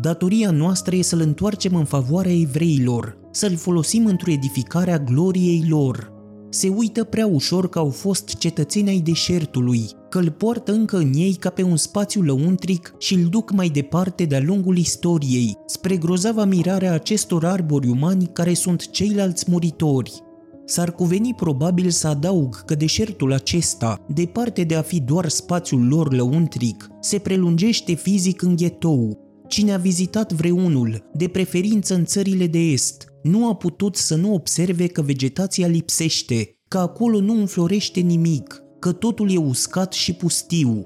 Datoria 0.00 0.50
noastră 0.50 0.96
e 0.96 1.02
să-l 1.02 1.20
întoarcem 1.20 1.74
în 1.74 1.84
favoarea 1.84 2.32
evreilor, 2.32 3.18
să-l 3.30 3.56
folosim 3.56 4.06
într-o 4.06 4.30
edificare 4.30 4.92
a 4.92 4.98
gloriei 4.98 5.64
lor. 5.68 6.12
Se 6.50 6.68
uită 6.68 7.04
prea 7.04 7.26
ușor 7.26 7.68
că 7.68 7.78
au 7.78 7.90
fost 7.90 8.34
cetățeni 8.38 8.88
ai 8.88 8.98
deșertului, 8.98 9.82
că 10.08 10.18
îl 10.18 10.30
poartă 10.30 10.72
încă 10.72 10.96
în 10.96 11.12
ei 11.14 11.34
ca 11.34 11.50
pe 11.50 11.62
un 11.62 11.76
spațiu 11.76 12.22
lăuntric 12.22 12.94
și 12.98 13.14
îl 13.14 13.24
duc 13.24 13.52
mai 13.52 13.68
departe 13.68 14.24
de-a 14.24 14.40
lungul 14.40 14.78
istoriei, 14.78 15.56
spre 15.66 15.96
grozava 15.96 16.44
mirare 16.44 16.86
a 16.86 16.92
acestor 16.92 17.44
arbori 17.44 17.88
umani 17.88 18.30
care 18.32 18.54
sunt 18.54 18.90
ceilalți 18.90 19.50
muritori. 19.50 20.22
S-ar 20.64 20.92
cuveni 20.92 21.34
probabil 21.34 21.90
să 21.90 22.06
adaug 22.08 22.64
că 22.64 22.74
deșertul 22.74 23.32
acesta, 23.32 24.04
departe 24.08 24.64
de 24.64 24.74
a 24.74 24.82
fi 24.82 25.00
doar 25.00 25.28
spațiul 25.28 25.88
lor 25.88 26.14
lăuntric, 26.14 26.88
se 27.00 27.18
prelungește 27.18 27.94
fizic 27.94 28.42
în 28.42 28.56
ghetou. 28.56 29.18
Cine 29.48 29.72
a 29.72 29.76
vizitat 29.76 30.32
vreunul, 30.32 31.10
de 31.12 31.28
preferință 31.28 31.94
în 31.94 32.04
țările 32.04 32.46
de 32.46 32.58
est, 32.58 33.04
nu 33.22 33.48
a 33.48 33.54
putut 33.54 33.96
să 33.96 34.16
nu 34.16 34.34
observe 34.34 34.86
că 34.86 35.02
vegetația 35.02 35.66
lipsește, 35.66 36.56
că 36.68 36.78
acolo 36.78 37.20
nu 37.20 37.32
înflorește 37.32 38.00
nimic, 38.00 38.62
că 38.78 38.92
totul 38.92 39.32
e 39.32 39.36
uscat 39.36 39.92
și 39.92 40.12
pustiu. 40.12 40.82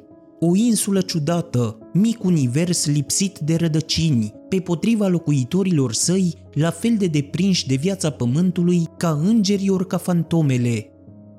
O 0.48 0.56
insulă 0.56 1.00
ciudată, 1.00 1.78
mic 1.92 2.24
univers 2.24 2.86
lipsit 2.86 3.38
de 3.38 3.54
rădăcini, 3.54 4.32
pe 4.48 4.60
potriva 4.60 5.06
locuitorilor 5.06 5.92
săi, 5.92 6.34
la 6.52 6.70
fel 6.70 6.94
de 6.98 7.06
deprinși 7.06 7.66
de 7.66 7.74
viața 7.74 8.10
pământului 8.10 8.84
ca 8.96 9.20
îngerii 9.24 9.68
ori 9.68 9.86
ca 9.86 9.96
fantomele. 9.96 10.90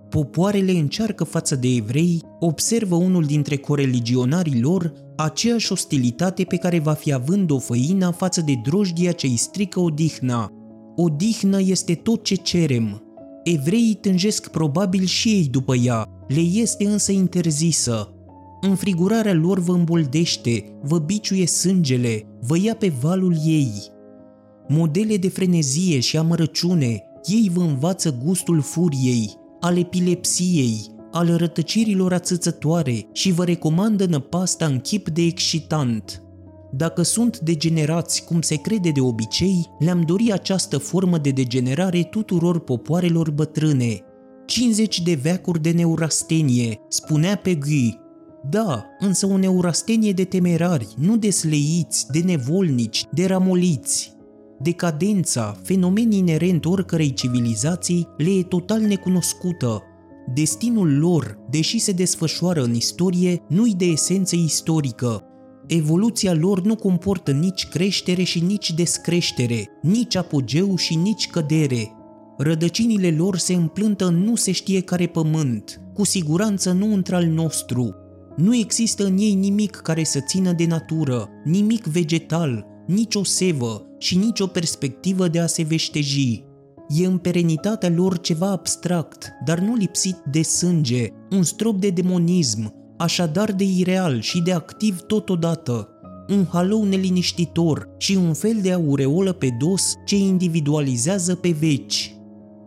Popoarele 0.09 0.71
încearcă 0.71 1.23
față 1.23 1.55
de 1.55 1.67
evrei, 1.67 2.21
observă 2.39 2.95
unul 2.95 3.23
dintre 3.23 3.57
coreligionarii 3.57 4.61
lor 4.61 4.93
aceeași 5.15 5.71
ostilitate 5.71 6.43
pe 6.43 6.55
care 6.57 6.79
va 6.79 6.93
fi 6.93 7.13
având 7.13 7.51
o 7.51 7.59
făină 7.59 8.09
față 8.17 8.41
de 8.41 8.53
drojdia 8.63 9.11
ce 9.11 9.27
îi 9.27 9.37
strică 9.37 9.79
odihna. 9.79 10.51
Odihnă 10.95 11.61
este 11.61 11.93
tot 11.93 12.23
ce 12.23 12.35
cerem. 12.35 13.01
Evreii 13.43 13.97
tânjesc 14.01 14.47
probabil 14.47 15.05
și 15.05 15.29
ei 15.29 15.47
după 15.51 15.75
ea, 15.75 16.05
le 16.27 16.39
este 16.39 16.85
însă 16.85 17.11
interzisă. 17.11 18.11
Înfrigurarea 18.69 19.33
lor 19.33 19.59
vă 19.59 19.71
îmboldește, 19.71 20.63
vă 20.81 20.99
biciuie 20.99 21.45
sângele, 21.45 22.23
vă 22.41 22.57
ia 22.59 22.75
pe 22.75 22.93
valul 23.01 23.35
ei. 23.45 23.71
Modele 24.67 25.17
de 25.17 25.29
frenezie 25.29 25.99
și 25.99 26.17
amărăciune, 26.17 27.03
ei 27.25 27.51
vă 27.53 27.61
învață 27.61 28.17
gustul 28.23 28.61
furiei, 28.61 29.33
al 29.59 29.77
epilepsiei, 29.77 30.95
al 31.11 31.35
rătăcirilor 31.37 32.13
ațățătoare 32.13 33.09
și 33.13 33.31
vă 33.31 33.43
recomandă 33.43 34.05
năpasta 34.05 34.65
în 34.65 34.79
chip 34.79 35.09
de 35.09 35.21
excitant. 35.21 36.21
Dacă 36.71 37.01
sunt 37.01 37.39
degenerați, 37.39 38.23
cum 38.25 38.41
se 38.41 38.55
crede 38.55 38.89
de 38.89 39.01
obicei, 39.01 39.65
le-am 39.79 40.01
dori 40.01 40.31
această 40.31 40.77
formă 40.77 41.17
de 41.17 41.29
degenerare 41.29 42.03
tuturor 42.03 42.59
popoarelor 42.59 43.31
bătrâne, 43.31 43.99
50 44.45 45.01
de 45.01 45.19
veacuri 45.21 45.61
de 45.61 45.71
neurastenie, 45.71 46.79
spunea 46.87 47.35
pe 47.35 47.55
Guy. 47.55 48.05
Da, 48.49 48.85
însă 48.99 49.25
o 49.25 49.37
neurastenie 49.37 50.11
de 50.11 50.23
temerari, 50.23 50.87
nu 50.97 51.17
de 51.17 51.29
sleiți, 51.29 52.05
de 52.11 52.19
nevolnici, 52.19 53.05
de 53.11 53.25
ramoliți. 53.25 54.15
Decadența, 54.59 55.57
fenomen 55.63 56.11
inerent 56.11 56.65
oricărei 56.65 57.13
civilizații, 57.13 58.07
le 58.17 58.29
e 58.29 58.43
total 58.43 58.81
necunoscută. 58.81 59.83
Destinul 60.33 60.97
lor, 60.97 61.37
deși 61.49 61.79
se 61.79 61.91
desfășoară 61.91 62.63
în 62.63 62.73
istorie, 62.73 63.41
nu-i 63.47 63.73
de 63.77 63.85
esență 63.85 64.35
istorică. 64.35 65.23
Evoluția 65.67 66.33
lor 66.33 66.61
nu 66.61 66.75
comportă 66.75 67.31
nici 67.31 67.67
creștere 67.67 68.23
și 68.23 68.39
nici 68.39 68.73
descreștere, 68.73 69.69
nici 69.81 70.15
apogeu 70.15 70.75
și 70.75 70.95
nici 70.95 71.27
cădere, 71.27 71.91
Rădăcinile 72.37 73.11
lor 73.11 73.37
se 73.37 73.53
împlântă 73.53 74.05
în 74.05 74.23
nu 74.23 74.35
se 74.35 74.51
știe 74.51 74.81
care 74.81 75.07
pământ, 75.07 75.81
cu 75.93 76.05
siguranță 76.05 76.71
nu 76.71 76.93
într-al 76.93 77.25
nostru. 77.25 77.95
Nu 78.37 78.55
există 78.55 79.05
în 79.05 79.17
ei 79.17 79.33
nimic 79.33 79.75
care 79.75 80.03
să 80.03 80.19
țină 80.19 80.51
de 80.51 80.65
natură, 80.65 81.29
nimic 81.43 81.85
vegetal, 81.85 82.65
nici 82.87 83.15
o 83.15 83.23
sevă 83.23 83.85
și 83.97 84.17
nici 84.17 84.39
o 84.39 84.47
perspectivă 84.47 85.27
de 85.27 85.39
a 85.39 85.47
se 85.47 85.63
veșteji. 85.63 86.43
E 86.89 87.05
în 87.05 87.17
perenitatea 87.17 87.89
lor 87.89 88.19
ceva 88.19 88.49
abstract, 88.49 89.29
dar 89.45 89.59
nu 89.59 89.75
lipsit 89.75 90.17
de 90.31 90.41
sânge, 90.41 91.07
un 91.31 91.43
strop 91.43 91.79
de 91.79 91.89
demonism, 91.89 92.73
așadar 92.97 93.51
de 93.51 93.63
ireal 93.63 94.21
și 94.21 94.41
de 94.41 94.51
activ 94.51 94.99
totodată, 94.99 95.89
un 96.29 96.45
halou 96.45 96.83
neliniștitor 96.83 97.89
și 97.97 98.15
un 98.15 98.33
fel 98.33 98.57
de 98.61 98.71
aureolă 98.71 99.31
pe 99.31 99.49
dos 99.59 99.93
ce 100.05 100.15
individualizează 100.15 101.35
pe 101.35 101.49
veci. 101.59 102.15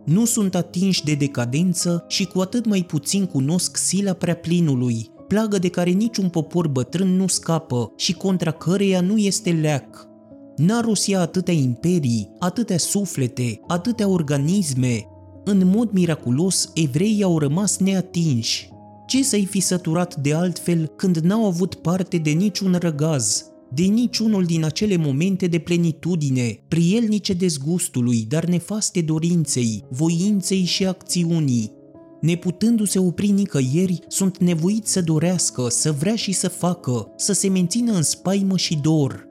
Nu 0.05 0.25
sunt 0.25 0.55
atinși 0.55 1.03
de 1.03 1.13
decadență 1.13 2.05
și 2.07 2.25
cu 2.25 2.39
atât 2.39 2.65
mai 2.65 2.83
puțin 2.83 3.25
cunosc 3.25 3.77
sila 3.77 4.13
plinului, 4.13 5.09
plagă 5.31 5.57
de 5.57 5.69
care 5.69 5.89
niciun 5.89 6.29
popor 6.29 6.67
bătrân 6.67 7.15
nu 7.15 7.27
scapă 7.27 7.93
și 7.95 8.13
contra 8.13 8.51
căreia 8.51 9.01
nu 9.01 9.17
este 9.17 9.51
leac. 9.51 10.07
N-a 10.55 10.79
Rusia 10.79 11.19
atâtea 11.19 11.53
imperii, 11.53 12.29
atâtea 12.39 12.77
suflete, 12.77 13.59
atâtea 13.67 14.07
organisme. 14.07 15.07
În 15.43 15.67
mod 15.75 15.91
miraculos, 15.91 16.71
evreii 16.73 17.23
au 17.23 17.39
rămas 17.39 17.77
neatinși. 17.77 18.69
Ce 19.07 19.23
să-i 19.23 19.45
fi 19.45 19.59
săturat 19.59 20.15
de 20.15 20.33
altfel 20.33 20.87
când 20.87 21.17
n-au 21.17 21.45
avut 21.45 21.75
parte 21.75 22.17
de 22.17 22.29
niciun 22.29 22.75
răgaz, 22.79 23.45
de 23.73 23.83
niciunul 23.83 24.43
din 24.43 24.63
acele 24.63 24.95
momente 24.95 25.47
de 25.47 25.59
plenitudine, 25.59 26.63
prielnice 26.67 27.33
dezgustului, 27.33 28.25
dar 28.29 28.45
nefaste 28.45 29.01
dorinței, 29.01 29.83
voinței 29.89 30.63
și 30.63 30.85
acțiunii. 30.85 31.79
Neputându-se 32.21 32.99
opri 32.99 33.31
nicăieri, 33.31 33.99
sunt 34.07 34.37
nevoiți 34.37 34.91
să 34.91 35.01
dorească, 35.01 35.69
să 35.69 35.91
vrea 35.91 36.15
și 36.15 36.31
să 36.31 36.49
facă, 36.49 37.13
să 37.15 37.33
se 37.33 37.49
mențină 37.49 37.93
în 37.93 38.01
spaimă 38.01 38.57
și 38.57 38.79
dor. 38.81 39.27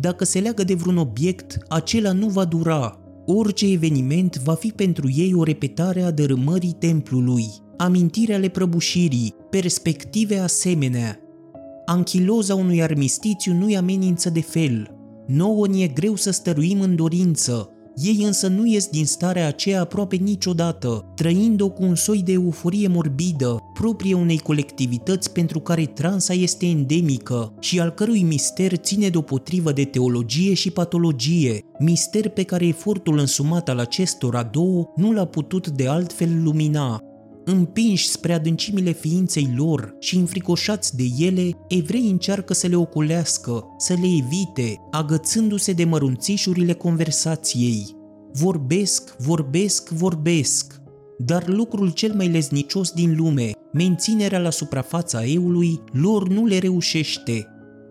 Dacă 0.00 0.24
se 0.24 0.40
leagă 0.40 0.64
de 0.64 0.74
vreun 0.74 0.96
obiect, 0.96 1.56
acela 1.68 2.12
nu 2.12 2.28
va 2.28 2.44
dura. 2.44 2.98
Orice 3.26 3.72
eveniment 3.72 4.36
va 4.36 4.54
fi 4.54 4.68
pentru 4.68 5.10
ei 5.10 5.34
o 5.34 5.42
repetare 5.42 6.02
a 6.02 6.10
dărâmării 6.10 6.76
templului, 6.78 7.46
amintire 7.76 8.34
ale 8.34 8.48
prăbușirii, 8.48 9.34
perspective 9.50 10.38
asemenea, 10.38 11.18
Anchiloza 11.86 12.54
unui 12.54 12.82
armistițiu 12.82 13.52
nu-i 13.52 13.76
amenință 13.76 14.30
de 14.30 14.40
fel. 14.40 14.90
Nouă 15.26 15.66
ni 15.66 15.82
e 15.82 15.86
greu 15.86 16.14
să 16.14 16.30
stăruim 16.30 16.80
în 16.80 16.96
dorință, 16.96 17.70
ei 17.96 18.22
însă 18.24 18.46
nu 18.46 18.66
ies 18.66 18.86
din 18.86 19.06
starea 19.06 19.46
aceea 19.46 19.80
aproape 19.80 20.16
niciodată, 20.16 21.12
trăind-o 21.14 21.68
cu 21.68 21.82
un 21.82 21.94
soi 21.94 22.22
de 22.22 22.32
euforie 22.32 22.88
morbidă, 22.88 23.58
proprie 23.74 24.14
unei 24.14 24.38
colectivități 24.38 25.32
pentru 25.32 25.60
care 25.60 25.84
transa 25.84 26.32
este 26.32 26.66
endemică 26.66 27.54
și 27.60 27.80
al 27.80 27.90
cărui 27.90 28.22
mister 28.22 28.76
ține 28.76 29.08
deopotrivă 29.08 29.72
de 29.72 29.84
teologie 29.84 30.54
și 30.54 30.70
patologie, 30.70 31.60
mister 31.78 32.28
pe 32.28 32.42
care 32.42 32.66
efortul 32.66 33.18
însumat 33.18 33.68
al 33.68 33.78
acestora 33.78 34.42
două 34.42 34.84
nu 34.96 35.12
l-a 35.12 35.24
putut 35.24 35.68
de 35.68 35.88
altfel 35.88 36.42
lumina. 36.42 37.13
Împinși 37.44 38.08
spre 38.08 38.32
adâncimile 38.32 38.92
ființei 38.92 39.52
lor 39.56 39.96
și 39.98 40.16
înfricoșați 40.16 40.96
de 40.96 41.04
ele, 41.18 41.50
evrei 41.68 42.08
încearcă 42.10 42.54
să 42.54 42.66
le 42.66 42.76
oculească, 42.76 43.64
să 43.78 43.92
le 43.92 44.06
evite, 44.06 44.80
agățându-se 44.90 45.72
de 45.72 45.84
mărunțișurile 45.84 46.72
conversației. 46.72 47.96
Vorbesc, 48.32 49.16
vorbesc, 49.18 49.88
vorbesc. 49.88 50.80
Dar 51.18 51.48
lucrul 51.48 51.90
cel 51.90 52.14
mai 52.14 52.28
leznicios 52.28 52.90
din 52.90 53.16
lume, 53.16 53.50
menținerea 53.72 54.38
la 54.38 54.50
suprafața 54.50 55.24
eului, 55.24 55.80
lor 55.92 56.28
nu 56.28 56.46
le 56.46 56.58
reușește. 56.58 57.46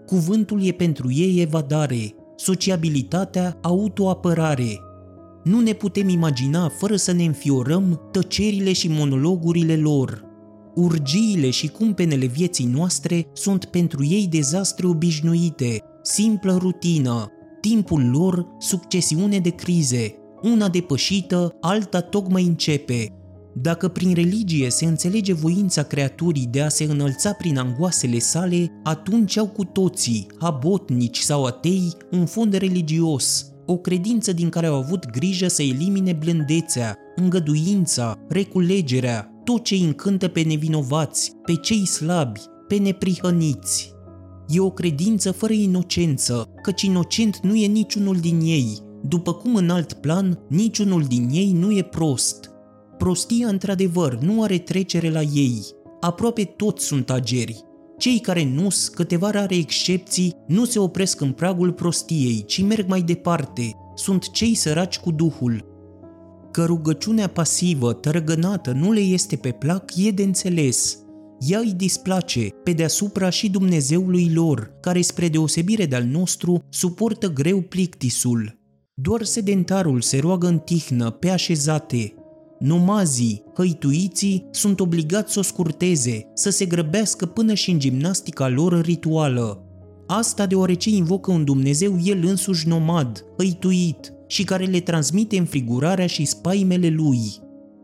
Cuvântul 0.05 0.65
e 0.65 0.71
pentru 0.71 1.11
ei 1.11 1.41
evadare, 1.41 2.15
sociabilitatea 2.35 3.57
autoapărare, 3.61 4.79
nu 5.43 5.59
ne 5.59 5.73
putem 5.73 6.09
imagina 6.09 6.69
fără 6.69 6.95
să 6.95 7.11
ne 7.11 7.23
înfiorăm 7.23 8.09
tăcerile 8.11 8.73
și 8.73 8.87
monologurile 8.87 9.75
lor. 9.75 10.23
Urgiile 10.75 11.49
și 11.49 11.67
cumpenele 11.67 12.25
vieții 12.25 12.65
noastre 12.65 13.25
sunt 13.33 13.65
pentru 13.65 14.05
ei 14.05 14.27
dezastre 14.27 14.87
obișnuite, 14.87 15.83
simplă 16.01 16.57
rutină, 16.61 17.31
timpul 17.61 18.09
lor 18.09 18.47
succesiune 18.59 19.39
de 19.39 19.49
crize, 19.49 20.15
una 20.41 20.69
depășită, 20.69 21.57
alta 21.61 22.01
tocmai 22.01 22.43
începe. 22.43 23.07
Dacă 23.55 23.87
prin 23.87 24.13
religie 24.13 24.69
se 24.69 24.85
înțelege 24.85 25.33
voința 25.33 25.83
creaturii 25.83 26.47
de 26.51 26.61
a 26.61 26.69
se 26.69 26.83
înălța 26.83 27.31
prin 27.31 27.57
angoasele 27.57 28.19
sale, 28.19 28.71
atunci 28.83 29.37
au 29.37 29.47
cu 29.47 29.63
toții, 29.63 30.27
abotnici 30.39 31.19
sau 31.19 31.43
atei, 31.43 31.93
un 32.11 32.25
fond 32.25 32.53
religios, 32.53 33.52
o 33.65 33.77
credință 33.77 34.33
din 34.33 34.49
care 34.49 34.65
au 34.65 34.75
avut 34.75 35.09
grijă 35.09 35.47
să 35.47 35.61
elimine 35.61 36.13
blândețea, 36.13 36.97
îngăduința, 37.15 38.17
reculegerea, 38.29 39.41
tot 39.43 39.63
ce 39.63 39.73
îi 39.73 39.83
încântă 39.83 40.27
pe 40.27 40.41
nevinovați, 40.41 41.31
pe 41.45 41.55
cei 41.55 41.87
slabi, 41.87 42.39
pe 42.67 42.75
neprihăniți. 42.75 43.93
E 44.47 44.59
o 44.59 44.69
credință 44.71 45.31
fără 45.31 45.53
inocență, 45.53 46.49
căci 46.61 46.81
inocent 46.81 47.39
nu 47.39 47.55
e 47.55 47.65
niciunul 47.65 48.15
din 48.15 48.39
ei, 48.43 48.79
după 49.03 49.33
cum 49.33 49.55
în 49.55 49.69
alt 49.69 49.93
plan, 49.93 50.39
niciunul 50.49 51.03
din 51.03 51.29
ei 51.31 51.51
nu 51.51 51.77
e 51.77 51.83
prost. 51.83 52.51
Prostia, 52.97 53.47
într-adevăr, 53.47 54.17
nu 54.17 54.43
are 54.43 54.57
trecere 54.57 55.11
la 55.11 55.21
ei. 55.21 55.61
Aproape 55.99 56.43
toți 56.43 56.85
sunt 56.85 57.09
ageri, 57.09 57.63
cei 58.03 58.19
care 58.19 58.43
nu 58.43 58.67
câteva 58.93 59.29
rare 59.29 59.55
excepții, 59.55 60.35
nu 60.47 60.65
se 60.65 60.79
opresc 60.79 61.21
în 61.21 61.31
pragul 61.31 61.71
prostiei, 61.71 62.43
ci 62.45 62.61
merg 62.61 62.87
mai 62.87 63.01
departe. 63.01 63.71
Sunt 63.95 64.31
cei 64.31 64.55
săraci 64.55 64.99
cu 64.99 65.11
Duhul. 65.11 65.65
Că 66.51 66.65
rugăciunea 66.65 67.27
pasivă, 67.27 67.93
tărăgănată, 67.93 68.71
nu 68.71 68.91
le 68.91 68.99
este 68.99 69.35
pe 69.35 69.51
plac, 69.51 69.91
e 69.95 70.11
de 70.11 70.23
înțeles. 70.23 70.97
Ea 71.39 71.59
îi 71.59 71.73
displace, 71.73 72.47
pe 72.63 72.73
deasupra 72.73 73.29
și 73.29 73.49
Dumnezeului 73.49 74.31
lor, 74.33 74.73
care, 74.81 75.01
spre 75.01 75.27
deosebire 75.27 75.85
de-al 75.85 76.03
nostru, 76.03 76.63
suportă 76.69 77.27
greu 77.33 77.61
plictisul. 77.61 78.59
Doar 78.93 79.23
sedentarul 79.23 80.01
se 80.01 80.19
roagă 80.19 80.47
în 80.47 80.59
tihnă, 80.59 81.09
pe 81.09 81.29
așezate, 81.29 82.13
Nomazii, 82.63 83.43
hăituiții, 83.53 84.47
sunt 84.51 84.79
obligați 84.79 85.33
să 85.33 85.39
o 85.39 85.41
scurteze, 85.41 86.31
să 86.33 86.49
se 86.49 86.65
grăbească 86.65 87.25
până 87.25 87.53
și 87.53 87.71
în 87.71 87.79
gimnastica 87.79 88.47
lor 88.49 88.81
rituală. 88.81 89.63
Asta 90.07 90.45
deoarece 90.45 90.89
invocă 90.89 91.31
un 91.31 91.43
Dumnezeu 91.43 91.97
el 92.03 92.25
însuși 92.25 92.67
nomad, 92.67 93.25
hăituit, 93.37 94.13
și 94.27 94.43
care 94.43 94.65
le 94.65 94.79
transmite 94.79 95.37
înfrigurarea 95.37 96.07
și 96.07 96.25
spaimele 96.25 96.89
lui. 96.89 97.19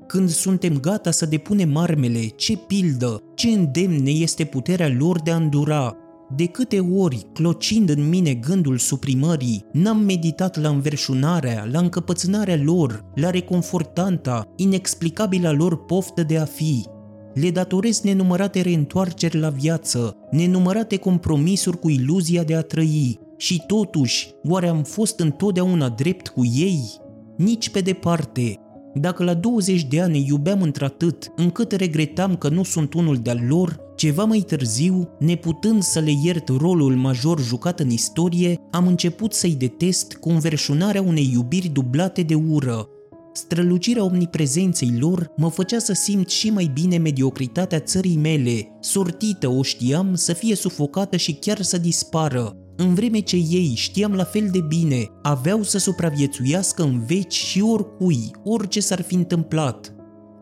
Când 0.07 0.29
suntem 0.29 0.79
gata 0.79 1.11
să 1.11 1.25
depunem 1.25 1.77
armele, 1.77 2.25
ce 2.25 2.57
pildă, 2.57 3.23
ce 3.35 3.47
îndemn 3.47 4.03
ne 4.03 4.11
este 4.11 4.43
puterea 4.43 4.95
lor 4.97 5.21
de 5.21 5.31
a 5.31 5.35
îndura, 5.35 5.95
de 6.35 6.45
câte 6.45 6.79
ori, 6.79 7.25
clocind 7.33 7.89
în 7.89 8.09
mine 8.09 8.33
gândul 8.33 8.77
suprimării, 8.77 9.65
n-am 9.71 9.99
meditat 9.99 10.61
la 10.61 10.69
înverșunarea, 10.69 11.67
la 11.71 11.79
încăpățânarea 11.79 12.61
lor, 12.63 13.05
la 13.15 13.29
reconfortanta, 13.29 14.43
inexplicabila 14.55 15.51
lor 15.51 15.85
poftă 15.85 16.23
de 16.23 16.37
a 16.37 16.45
fi. 16.45 16.85
Le 17.33 17.51
datorez 17.51 18.01
nenumărate 18.01 18.61
reîntoarceri 18.61 19.39
la 19.39 19.49
viață, 19.49 20.15
nenumărate 20.31 20.97
compromisuri 20.97 21.79
cu 21.79 21.89
iluzia 21.89 22.43
de 22.43 22.55
a 22.55 22.61
trăi. 22.61 23.19
Și 23.37 23.63
totuși, 23.67 24.31
oare 24.43 24.67
am 24.67 24.83
fost 24.83 25.19
întotdeauna 25.19 25.89
drept 25.89 26.27
cu 26.27 26.45
ei? 26.45 26.81
Nici 27.37 27.69
pe 27.69 27.79
departe, 27.79 28.59
dacă 28.93 29.23
la 29.23 29.33
20 29.33 29.83
de 29.83 30.01
ani 30.01 30.25
iubeam 30.27 30.61
într-atât 30.61 31.31
încât 31.35 31.71
regretam 31.71 32.35
că 32.35 32.49
nu 32.49 32.63
sunt 32.63 32.93
unul 32.93 33.15
de-al 33.15 33.39
lor, 33.47 33.79
ceva 33.99 34.23
mai 34.23 34.39
târziu, 34.39 35.09
neputând 35.19 35.83
să 35.83 35.99
le 35.99 36.11
iert 36.23 36.47
rolul 36.47 36.95
major 36.95 37.39
jucat 37.39 37.79
în 37.79 37.89
istorie, 37.89 38.59
am 38.71 38.87
început 38.87 39.33
să-i 39.33 39.55
detest 39.55 40.13
cu 40.13 40.29
înverșunarea 40.29 41.01
unei 41.01 41.29
iubiri 41.33 41.67
dublate 41.67 42.21
de 42.21 42.35
ură. 42.35 42.89
Strălucirea 43.33 44.03
omniprezenței 44.03 44.97
lor 44.99 45.31
mă 45.37 45.49
făcea 45.49 45.79
să 45.79 45.93
simt 45.93 46.29
și 46.29 46.49
mai 46.49 46.71
bine 46.73 46.97
mediocritatea 46.97 47.79
țării 47.79 48.17
mele, 48.17 48.77
sortită 48.79 49.47
o 49.47 49.61
știam 49.61 50.15
să 50.15 50.33
fie 50.33 50.55
sufocată 50.55 51.17
și 51.17 51.33
chiar 51.33 51.61
să 51.61 51.77
dispară, 51.77 52.57
în 52.75 52.93
vreme 52.93 53.19
ce 53.19 53.35
ei 53.35 53.73
știam 53.75 54.13
la 54.13 54.23
fel 54.23 54.49
de 54.51 54.61
bine, 54.67 55.05
aveau 55.21 55.63
să 55.63 55.77
supraviețuiască 55.77 56.83
în 56.83 57.05
veci 57.05 57.33
și 57.33 57.61
oricui, 57.61 58.31
orice 58.43 58.79
s-ar 58.79 59.01
fi 59.01 59.15
întâmplat. 59.15 59.93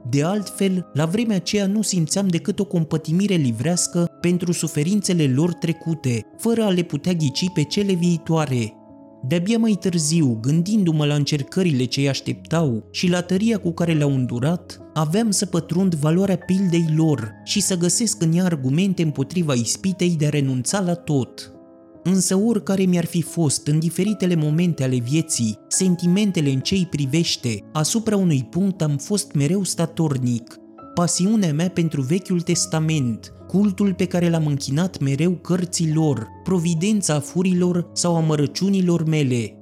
De 0.09 0.23
altfel, 0.23 0.85
la 0.93 1.05
vremea 1.05 1.35
aceea 1.35 1.67
nu 1.67 1.81
simțeam 1.81 2.27
decât 2.27 2.59
o 2.59 2.65
compătimire 2.65 3.35
livrească 3.35 4.07
pentru 4.21 4.51
suferințele 4.51 5.27
lor 5.27 5.53
trecute, 5.53 6.25
fără 6.37 6.63
a 6.63 6.69
le 6.69 6.81
putea 6.81 7.13
ghici 7.13 7.49
pe 7.53 7.63
cele 7.63 7.93
viitoare. 7.93 8.73
De-abia 9.27 9.57
mai 9.57 9.77
târziu, 9.79 10.37
gândindu-mă 10.41 11.05
la 11.05 11.13
încercările 11.13 11.85
ce 11.85 11.99
îi 11.99 12.09
așteptau 12.09 12.87
și 12.91 13.09
la 13.09 13.21
tăria 13.21 13.57
cu 13.57 13.71
care 13.71 13.93
le-au 13.93 14.13
îndurat, 14.13 14.81
aveam 14.93 15.31
să 15.31 15.45
pătrund 15.45 15.95
valoarea 15.95 16.37
pildei 16.37 16.93
lor 16.95 17.31
și 17.43 17.61
să 17.61 17.77
găsesc 17.77 18.21
în 18.21 18.33
ea 18.33 18.43
argumente 18.43 19.01
împotriva 19.01 19.53
ispitei 19.53 20.15
de 20.17 20.25
a 20.25 20.29
renunța 20.29 20.79
la 20.79 20.93
tot. 20.93 21.56
Însă 22.09 22.35
oricare 22.35 22.83
mi-ar 22.83 23.05
fi 23.05 23.21
fost 23.21 23.67
în 23.67 23.79
diferitele 23.79 24.35
momente 24.35 24.83
ale 24.83 24.97
vieții, 24.97 25.57
sentimentele 25.67 26.49
în 26.49 26.59
ce 26.59 26.73
îi 26.73 26.87
privește, 26.89 27.63
asupra 27.73 28.15
unui 28.15 28.47
punct 28.49 28.81
am 28.81 28.97
fost 28.97 29.33
mereu 29.33 29.63
statornic. 29.63 30.55
Pasiunea 30.93 31.53
mea 31.53 31.69
pentru 31.69 32.01
Vechiul 32.01 32.41
Testament, 32.41 33.33
cultul 33.47 33.93
pe 33.93 34.05
care 34.05 34.29
l-am 34.29 34.45
închinat 34.45 34.99
mereu 34.99 35.31
cărților, 35.31 36.27
providența 36.43 37.19
furilor 37.19 37.89
sau 37.93 38.15
amărăciunilor 38.15 39.05
mele. 39.05 39.53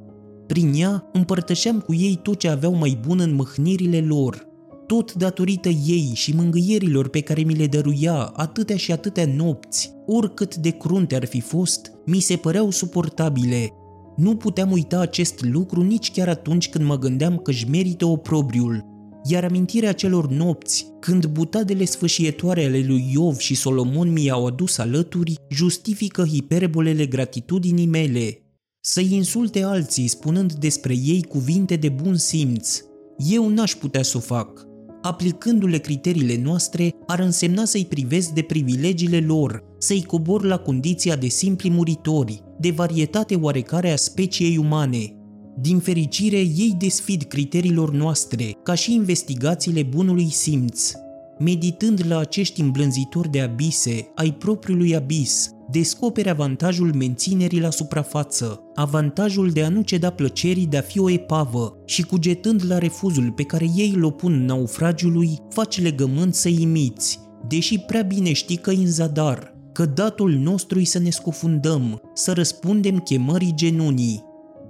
Prin 0.48 0.74
ea 0.76 1.10
împărtășeam 1.14 1.80
cu 1.80 1.94
ei 1.94 2.20
tot 2.24 2.40
ce 2.40 2.50
aveau 2.50 2.74
mai 2.74 3.00
bun 3.08 3.20
în 3.20 3.34
mâhnirile 3.34 4.02
lor. 4.02 4.45
Tot 4.88 5.14
datorită 5.14 5.70
ei 5.70 6.12
și 6.14 6.36
mângâierilor 6.36 7.10
pe 7.10 7.22
care 7.22 7.42
mi 7.42 7.56
le 7.56 7.68
dăruia 7.68 8.16
atâtea 8.36 8.76
și 8.76 8.92
atâtea 8.92 9.26
nopți, 9.26 9.92
oricât 10.06 10.56
de 10.56 10.70
crunte 10.70 11.16
ar 11.16 11.26
fi 11.26 11.40
fost, 11.40 11.92
mi 12.06 12.20
se 12.20 12.36
păreau 12.36 12.70
suportabile. 12.70 13.70
Nu 14.16 14.36
puteam 14.36 14.72
uita 14.72 15.00
acest 15.00 15.44
lucru 15.44 15.82
nici 15.82 16.12
chiar 16.12 16.28
atunci 16.28 16.70
când 16.70 16.86
mă 16.86 16.98
gândeam 16.98 17.38
că 17.38 17.52
își 17.52 17.70
merită 17.70 18.06
oprobriul, 18.06 18.86
iar 19.24 19.44
amintirea 19.44 19.92
celor 19.92 20.28
nopți, 20.30 20.88
când 21.00 21.26
butadele 21.26 21.86
sfâșietoare 21.86 22.66
ale 22.66 22.84
lui 22.88 23.10
Iov 23.14 23.38
și 23.38 23.56
Solomon 23.56 24.12
mi-au 24.12 24.46
adus 24.46 24.78
alături, 24.78 25.36
justifică 25.50 26.26
hiperbolele 26.26 27.06
gratitudinii 27.06 27.86
mele. 27.88 28.40
Să-i 28.82 29.14
insulte 29.14 29.64
alții 29.64 30.08
spunând 30.08 30.54
despre 30.54 30.96
ei 31.06 31.24
cuvinte 31.24 31.76
de 31.76 31.90
bun 31.90 32.16
simț. 32.16 32.82
Eu 33.18 33.50
n-aș 33.50 33.74
putea 33.74 34.04
să 34.04 34.18
o 34.18 34.20
fac. 34.20 34.74
Aplicându-le 35.06 35.78
criteriile 35.78 36.42
noastre, 36.44 36.92
ar 37.08 37.20
însemna 37.20 37.66
să-i 37.66 37.86
privesc 37.86 38.30
de 38.30 38.42
privilegiile 38.42 39.20
lor, 39.20 39.64
să-i 39.78 40.04
cobor 40.04 40.44
la 40.44 40.58
condiția 40.58 41.16
de 41.16 41.28
simpli 41.28 41.70
muritori, 41.70 42.44
de 42.60 42.72
varietate 42.72 43.36
oarecare 43.36 43.92
a 43.92 43.96
speciei 43.96 44.58
umane, 44.58 45.14
din 45.60 45.80
fericire, 45.80 46.38
ei 46.38 46.76
desfid 46.78 47.24
criteriilor 47.24 47.92
noastre, 47.92 48.52
ca 48.64 48.74
și 48.74 48.94
investigațiile 48.94 49.84
bunului 49.84 50.30
simț. 50.32 50.92
Meditând 51.40 52.02
la 52.08 52.18
acești 52.18 52.62
îmblânzitori 52.62 53.32
de 53.32 53.42
abise, 53.42 54.12
ai 54.16 54.34
propriului 54.34 54.96
abis, 54.96 55.50
descoperi 55.70 56.30
avantajul 56.30 56.94
menținerii 56.94 57.60
la 57.60 57.70
suprafață, 57.70 58.62
avantajul 58.76 59.50
de 59.50 59.64
a 59.64 59.70
nu 59.70 59.82
ceda 59.82 60.10
plăcerii 60.10 60.66
de 60.66 60.78
a 60.78 60.82
fi 60.82 61.00
o 61.00 61.10
epavă 61.10 61.78
și 61.86 62.04
cugetând 62.04 62.66
la 62.68 62.78
refuzul 62.78 63.32
pe 63.32 63.44
care 63.44 63.68
ei 63.76 63.94
îl 63.96 64.04
opun 64.04 64.46
naufragiului, 64.46 65.40
faci 65.50 65.82
legământ 65.82 66.34
să 66.34 66.50
imiți, 66.50 67.20
deși 67.48 67.80
prea 67.80 68.02
bine 68.02 68.34
știi 68.34 68.58
că 68.58 68.70
în 68.70 68.88
zadar, 68.88 69.54
că 69.72 69.86
datul 69.86 70.32
nostru 70.32 70.84
să 70.84 71.00
ne 71.00 71.10
scufundăm, 71.10 72.02
să 72.14 72.32
răspundem 72.34 73.00
chemării 73.00 73.54
genunii, 73.56 74.24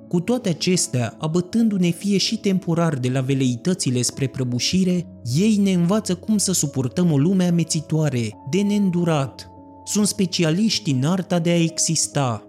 cu 0.07 0.19
toate 0.19 0.49
acestea, 0.49 1.15
abătându-ne 1.19 1.89
fie 1.89 2.17
și 2.17 2.37
temporar 2.37 2.95
de 2.95 3.09
la 3.09 3.21
veleitățile 3.21 4.01
spre 4.01 4.27
prăbușire, 4.27 5.07
ei 5.35 5.57
ne 5.57 5.71
învață 5.71 6.15
cum 6.15 6.37
să 6.37 6.51
suportăm 6.53 7.11
o 7.11 7.17
lume 7.17 7.43
amețitoare, 7.43 8.29
de 8.49 8.61
neîndurat. 8.61 9.49
Sunt 9.85 10.07
specialiști 10.07 10.91
în 10.91 11.03
arta 11.03 11.39
de 11.39 11.49
a 11.49 11.61
exista. 11.61 12.43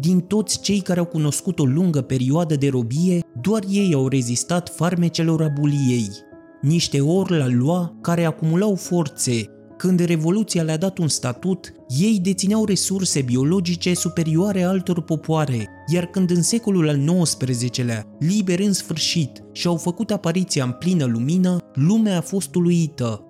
Din 0.00 0.20
toți 0.20 0.60
cei 0.60 0.80
care 0.80 0.98
au 1.00 1.06
cunoscut 1.06 1.58
o 1.58 1.64
lungă 1.64 2.00
perioadă 2.00 2.56
de 2.56 2.68
robie, 2.68 3.20
doar 3.40 3.62
ei 3.70 3.94
au 3.94 4.08
rezistat 4.08 4.68
farmecelor 4.74 5.42
abuliei. 5.42 6.10
Niște 6.62 7.00
ori 7.00 7.36
la 7.38 7.46
lua 7.48 7.98
care 8.00 8.24
acumulau 8.24 8.74
forțe, 8.74 9.50
când 9.76 10.00
Revoluția 10.00 10.62
le-a 10.62 10.76
dat 10.76 10.98
un 10.98 11.08
statut, 11.08 11.72
ei 11.98 12.18
dețineau 12.22 12.64
resurse 12.64 13.22
biologice 13.22 13.94
superioare 13.94 14.62
altor 14.62 15.02
popoare, 15.02 15.68
iar 15.92 16.06
când 16.06 16.30
în 16.30 16.42
secolul 16.42 16.88
al 16.88 17.22
XIX-lea, 17.22 18.06
liberi 18.18 18.64
în 18.64 18.72
sfârșit, 18.72 19.42
și-au 19.52 19.76
făcut 19.76 20.10
apariția 20.10 20.64
în 20.64 20.70
plină 20.70 21.04
lumină, 21.04 21.58
lumea 21.74 22.16
a 22.16 22.20
fost 22.20 22.54
uluită. 22.54 23.24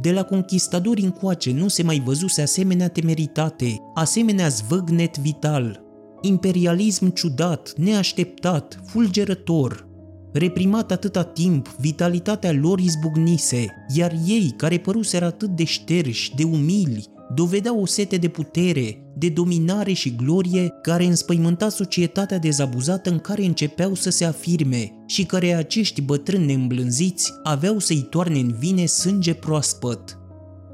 De 0.00 0.12
la 0.12 0.22
conquistadori 0.22 1.02
încoace 1.02 1.52
nu 1.52 1.68
se 1.68 1.82
mai 1.82 2.02
văzuse 2.04 2.42
asemenea 2.42 2.88
temeritate, 2.88 3.76
asemenea 3.94 4.48
zvăgnet 4.48 5.18
vital. 5.18 5.82
Imperialism 6.20 7.12
ciudat, 7.12 7.72
neașteptat, 7.76 8.80
fulgerător, 8.86 9.92
reprimat 10.34 10.92
atâta 10.92 11.22
timp, 11.22 11.68
vitalitatea 11.78 12.52
lor 12.52 12.78
izbucnise, 12.78 13.66
iar 13.94 14.12
ei, 14.26 14.54
care 14.56 14.78
păruseră 14.78 15.24
atât 15.24 15.48
de 15.48 15.64
șterși, 15.64 16.34
de 16.34 16.44
umili, 16.44 17.04
dovedeau 17.34 17.80
o 17.80 17.86
sete 17.86 18.16
de 18.16 18.28
putere, 18.28 18.98
de 19.16 19.28
dominare 19.28 19.92
și 19.92 20.16
glorie 20.16 20.68
care 20.82 21.04
înspăimânta 21.04 21.68
societatea 21.68 22.38
dezabuzată 22.38 23.10
în 23.10 23.18
care 23.18 23.44
începeau 23.44 23.94
să 23.94 24.10
se 24.10 24.24
afirme 24.24 24.92
și 25.06 25.24
care 25.24 25.54
acești 25.54 26.00
bătrâni 26.00 26.46
neîmblânziți 26.46 27.32
aveau 27.42 27.78
să-i 27.78 28.06
toarne 28.10 28.38
în 28.38 28.54
vine 28.58 28.86
sânge 28.86 29.34
proaspăt. 29.34 30.18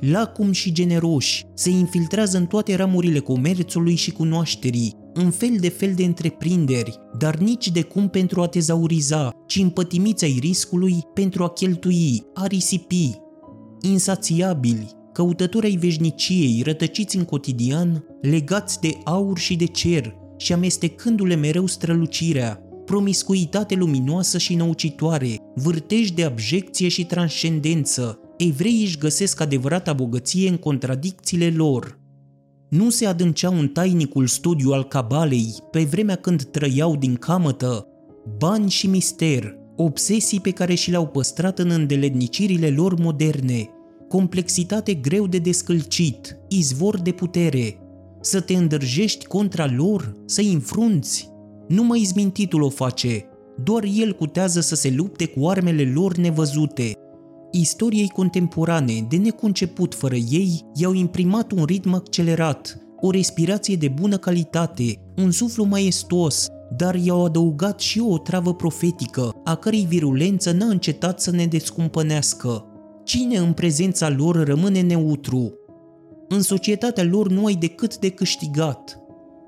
Lacum 0.01 0.53
și 0.53 0.73
generoși, 0.73 1.47
se 1.55 1.71
infiltrează 1.71 2.37
în 2.37 2.47
toate 2.47 2.77
ramurile 2.77 3.19
comerțului 3.19 3.95
și 3.95 4.11
cunoașterii, 4.11 4.97
în 5.15 5.31
fel 5.31 5.57
de 5.61 5.69
fel 5.69 5.95
de 5.95 6.05
întreprinderi, 6.05 6.99
dar 7.19 7.37
nici 7.37 7.71
de 7.71 7.83
cum 7.83 8.09
pentru 8.09 8.43
a 8.43 8.47
tezauriza, 8.47 9.31
ci 9.47 9.57
împătimiți 9.57 10.25
ai 10.25 10.39
riscului 10.41 10.95
pentru 11.15 11.43
a 11.43 11.49
cheltui, 11.49 12.23
a 12.35 12.47
risipi. 12.47 13.11
Insațiabili, 13.81 14.91
căutători 15.13 15.67
ai 15.67 15.77
veșniciei, 15.77 16.63
rătăciți 16.65 17.17
în 17.17 17.25
cotidian, 17.25 18.05
legați 18.21 18.81
de 18.81 18.99
aur 19.05 19.39
și 19.39 19.57
de 19.57 19.67
cer 19.67 20.15
și 20.37 20.53
amestecându-le 20.53 21.35
mereu 21.35 21.67
strălucirea, 21.67 22.61
promiscuitate 22.85 23.75
luminoasă 23.75 24.39
și 24.39 24.55
năucitoare, 24.55 25.37
vârtej 25.55 26.11
de 26.11 26.25
abjecție 26.25 26.89
și 26.89 27.05
transcendență, 27.05 28.19
evreii 28.37 28.83
își 28.83 28.99
găsesc 28.99 29.41
adevărata 29.41 29.93
bogăție 29.93 30.49
în 30.49 30.57
contradicțiile 30.57 31.51
lor– 31.57 31.99
nu 32.71 32.91
se 32.91 33.07
adânceau 33.07 33.59
în 33.59 33.69
tainicul 33.69 34.27
studiu 34.27 34.71
al 34.71 34.85
cabalei 34.85 35.55
pe 35.71 35.83
vremea 35.83 36.15
când 36.17 36.43
trăiau 36.43 36.97
din 36.97 37.15
camătă, 37.15 37.87
bani 38.39 38.71
și 38.71 38.87
mister, 38.87 39.57
obsesii 39.77 40.41
pe 40.41 40.51
care 40.51 40.75
și 40.75 40.91
le-au 40.91 41.07
păstrat 41.07 41.59
în 41.59 41.71
îndeletnicirile 41.71 42.69
lor 42.69 42.99
moderne, 42.99 43.69
complexitate 44.09 44.95
greu 44.95 45.27
de 45.27 45.39
descălcit, 45.39 46.37
izvor 46.49 47.01
de 47.01 47.11
putere, 47.11 47.79
să 48.21 48.41
te 48.41 48.55
îndrăjești 48.55 49.27
contra 49.27 49.67
lor, 49.77 50.17
să-i 50.25 50.53
înfrunți. 50.53 51.29
Numai 51.69 52.01
izmintitul 52.01 52.63
o 52.63 52.69
face, 52.69 53.25
doar 53.63 53.85
el 53.97 54.13
cutează 54.13 54.61
să 54.61 54.75
se 54.75 54.91
lupte 54.97 55.27
cu 55.27 55.49
armele 55.49 55.93
lor 55.95 56.17
nevăzute, 56.17 56.93
Istoriei 57.53 58.09
contemporane, 58.09 59.07
de 59.09 59.17
neconceput 59.17 59.95
fără 59.95 60.15
ei, 60.15 60.67
i-au 60.75 60.93
imprimat 60.93 61.53
un 61.53 61.65
ritm 61.65 61.95
accelerat, 61.95 62.79
o 63.01 63.11
respirație 63.11 63.77
de 63.77 63.89
bună 63.89 64.17
calitate, 64.17 64.95
un 65.17 65.31
suflu 65.31 65.65
maestos, 65.65 66.49
dar 66.77 66.95
i-au 66.95 67.25
adăugat 67.25 67.81
și 67.81 68.01
o 68.01 68.19
travă 68.19 68.55
profetică, 68.55 69.33
a 69.45 69.55
cărei 69.55 69.87
virulență 69.89 70.53
n-a 70.53 70.67
încetat 70.67 71.21
să 71.21 71.31
ne 71.31 71.47
descumpănească. 71.47 72.65
Cine 73.05 73.37
în 73.37 73.53
prezența 73.53 74.09
lor 74.09 74.45
rămâne 74.45 74.81
neutru? 74.81 75.53
În 76.29 76.43
societatea 76.43 77.05
lor 77.05 77.29
nu 77.29 77.45
ai 77.45 77.55
decât 77.55 77.99
de 77.99 78.09
câștigat. 78.09 78.99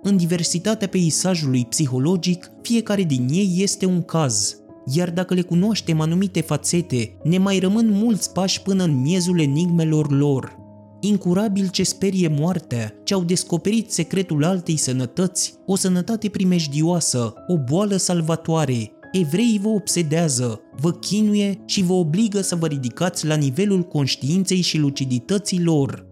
În 0.03 0.17
diversitatea 0.17 0.89
peisajului 0.89 1.67
psihologic, 1.69 2.51
fiecare 2.63 3.03
din 3.03 3.29
ei 3.31 3.55
este 3.59 3.87
un 3.87 4.03
caz– 4.03 4.57
iar 4.87 5.11
dacă 5.11 5.35
le 5.35 5.41
cunoaștem 5.41 6.01
anumite 6.01 6.41
fațete, 6.41 7.17
ne 7.23 7.39
mai 7.39 7.59
rămân 7.59 7.91
mulți 7.91 8.33
pași 8.33 8.63
până 8.63 8.85
în 8.85 9.01
miezul 9.01 9.41
enigmelor 9.41 10.11
lor. 10.11 10.61
Incurabil 11.01 11.69
ce 11.69 11.83
sperie 11.83 12.29
moartea, 12.29 12.95
ce 13.05 13.15
au 13.15 13.23
descoperit 13.23 13.91
secretul 13.91 14.45
altei 14.45 14.77
sănătăți, 14.77 15.55
o 15.67 15.77
sănătate 15.77 16.29
primejdioasă, 16.29 17.35
o 17.47 17.59
boală 17.59 17.97
salvatoare, 17.97 18.93
evreii 19.13 19.59
vă 19.63 19.69
obsedează, 19.69 20.61
vă 20.81 20.91
chinuie 20.91 21.63
și 21.67 21.83
vă 21.83 21.93
obligă 21.93 22.41
să 22.41 22.57
vă 22.57 22.67
ridicați 22.67 23.27
la 23.27 23.35
nivelul 23.35 23.83
conștiinței 23.83 24.61
și 24.61 24.79
lucidității 24.79 25.63
lor. 25.63 26.07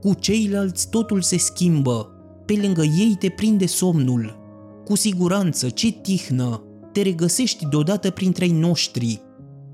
Cu 0.00 0.14
ceilalți 0.14 0.90
totul 0.90 1.22
se 1.22 1.38
schimbă, 1.38 2.08
pe 2.46 2.58
lângă 2.62 2.82
ei 2.82 3.16
te 3.18 3.28
prinde 3.28 3.66
somnul. 3.66 4.42
Cu 4.84 4.96
siguranță, 4.96 5.68
ce 5.68 5.90
tihnă, 5.90 6.63
te 6.94 7.02
regăsești 7.02 7.66
deodată 7.66 8.10
printre 8.10 8.44
ei 8.44 8.52
noștri, 8.52 9.22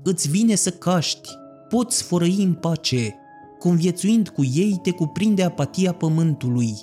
îți 0.03 0.29
vine 0.29 0.55
să 0.55 0.69
caști, 0.69 1.29
poți 1.69 2.03
fărăi 2.03 2.43
în 2.43 2.53
pace, 2.53 3.15
conviețuind 3.59 4.29
cu 4.29 4.43
ei 4.43 4.79
te 4.83 4.91
cuprinde 4.91 5.43
apatia 5.43 5.91
pământului. 5.91 6.73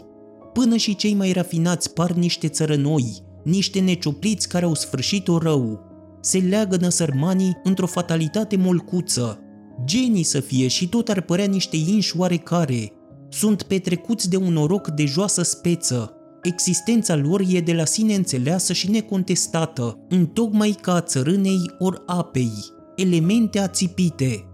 Până 0.53 0.77
și 0.77 0.97
cei 0.97 1.15
mai 1.15 1.33
rafinați 1.33 1.93
par 1.93 2.13
niște 2.13 2.49
țărănoi, 2.49 3.23
niște 3.45 3.81
neciopliți 3.81 4.49
care 4.49 4.65
au 4.65 4.75
sfârșit-o 4.75 5.39
rău. 5.39 5.81
Se 6.21 6.39
leagănă 6.39 6.89
sărmanii 6.89 7.61
într-o 7.65 7.87
fatalitate 7.87 8.57
molcuță. 8.57 9.39
Genii 9.85 10.23
să 10.23 10.41
fie 10.41 10.69
și 10.69 10.89
tot 10.89 11.09
ar 11.09 11.21
părea 11.21 11.47
niște 11.47 11.77
inși 11.77 12.17
oarecare. 12.17 12.93
Sunt 13.29 13.63
petrecuți 13.63 14.31
de 14.31 14.37
un 14.37 14.53
noroc 14.53 14.89
de 14.89 15.05
joasă 15.05 15.43
speță. 15.43 16.13
Existența 16.43 17.17
lor 17.17 17.43
e 17.49 17.61
de 17.61 17.73
la 17.73 17.85
sine 17.85 18.15
înțeleasă 18.15 18.73
și 18.73 18.91
necontestată, 18.91 19.99
întocmai 20.09 20.77
ca 20.81 20.95
a 20.95 21.01
țărânei 21.01 21.61
ori 21.79 22.03
apei, 22.07 22.53
elemente 22.97 23.59
ațipite. 23.59 24.45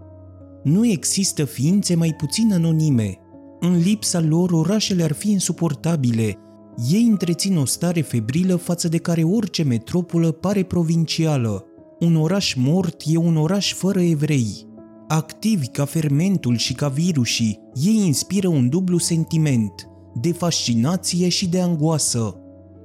Nu 0.63 0.87
există 0.87 1.43
ființe 1.45 1.95
mai 1.95 2.13
puțin 2.17 2.53
anonime. 2.53 3.17
În 3.59 3.77
lipsa 3.77 4.19
lor, 4.19 4.51
orașele 4.51 5.03
ar 5.03 5.11
fi 5.11 5.31
insuportabile. 5.31 6.37
Ei 6.91 7.03
întrețin 7.03 7.57
o 7.57 7.65
stare 7.65 8.01
febrilă 8.01 8.55
față 8.55 8.87
de 8.87 8.97
care 8.97 9.23
orice 9.23 9.63
metropolă 9.63 10.31
pare 10.31 10.63
provincială. 10.63 11.65
Un 11.99 12.15
oraș 12.15 12.53
mort 12.53 13.01
e 13.05 13.17
un 13.17 13.37
oraș 13.37 13.73
fără 13.73 14.01
evrei. 14.01 14.67
Activi 15.07 15.67
ca 15.67 15.85
fermentul 15.85 16.57
și 16.57 16.73
ca 16.73 16.87
virusii, 16.87 17.59
ei 17.73 18.01
inspiră 18.05 18.47
un 18.47 18.69
dublu 18.69 18.97
sentiment, 18.97 19.89
de 20.21 20.31
fascinație 20.31 21.29
și 21.29 21.47
de 21.47 21.59
angoasă. 21.59 22.35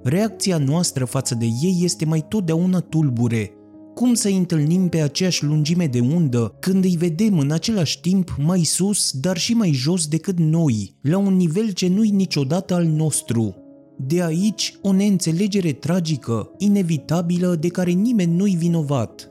Reacția 0.02 0.58
noastră 0.58 1.04
față 1.04 1.34
de 1.34 1.44
ei 1.44 1.80
este 1.82 2.04
mai 2.04 2.24
totdeauna 2.28 2.80
tulbure. 2.80 3.52
Cum 3.94 4.14
să 4.14 4.28
întâlnim 4.28 4.88
pe 4.88 5.00
aceeași 5.00 5.44
lungime 5.44 5.86
de 5.86 6.00
undă 6.00 6.56
când 6.60 6.84
îi 6.84 6.96
vedem 6.98 7.38
în 7.38 7.50
același 7.50 8.00
timp 8.00 8.36
mai 8.44 8.62
sus, 8.62 9.12
dar 9.12 9.36
și 9.36 9.52
mai 9.52 9.70
jos 9.72 10.06
decât 10.06 10.38
noi, 10.38 10.96
la 11.00 11.18
un 11.18 11.36
nivel 11.36 11.70
ce 11.70 11.88
nu-i 11.88 12.10
niciodată 12.10 12.74
al 12.74 12.84
nostru? 12.84 13.54
De 13.96 14.22
aici 14.22 14.74
o 14.82 14.92
neînțelegere 14.92 15.72
tragică, 15.72 16.50
inevitabilă, 16.58 17.56
de 17.60 17.68
care 17.68 17.90
nimeni 17.90 18.36
nu-i 18.36 18.56
vinovat. 18.56 19.29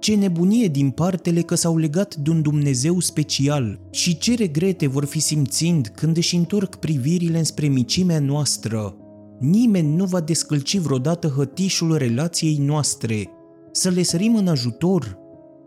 Ce 0.00 0.14
nebunie 0.14 0.66
din 0.66 0.90
partele 0.90 1.40
că 1.40 1.54
s-au 1.54 1.76
legat 1.76 2.16
de 2.16 2.30
un 2.30 2.42
Dumnezeu 2.42 3.00
special 3.00 3.80
și 3.90 4.18
ce 4.18 4.34
regrete 4.34 4.86
vor 4.86 5.04
fi 5.04 5.20
simțind 5.20 5.92
când 5.94 6.16
își 6.16 6.36
întorc 6.36 6.76
privirile 6.76 7.38
înspre 7.38 7.66
micimea 7.66 8.18
noastră. 8.18 8.96
Nimeni 9.40 9.94
nu 9.94 10.04
va 10.04 10.20
descălci 10.20 10.78
vreodată 10.78 11.28
hătișul 11.28 11.96
relației 11.96 12.56
noastre. 12.56 13.28
Să 13.72 13.88
le 13.88 14.02
sărim 14.02 14.36
în 14.36 14.48
ajutor, 14.48 15.18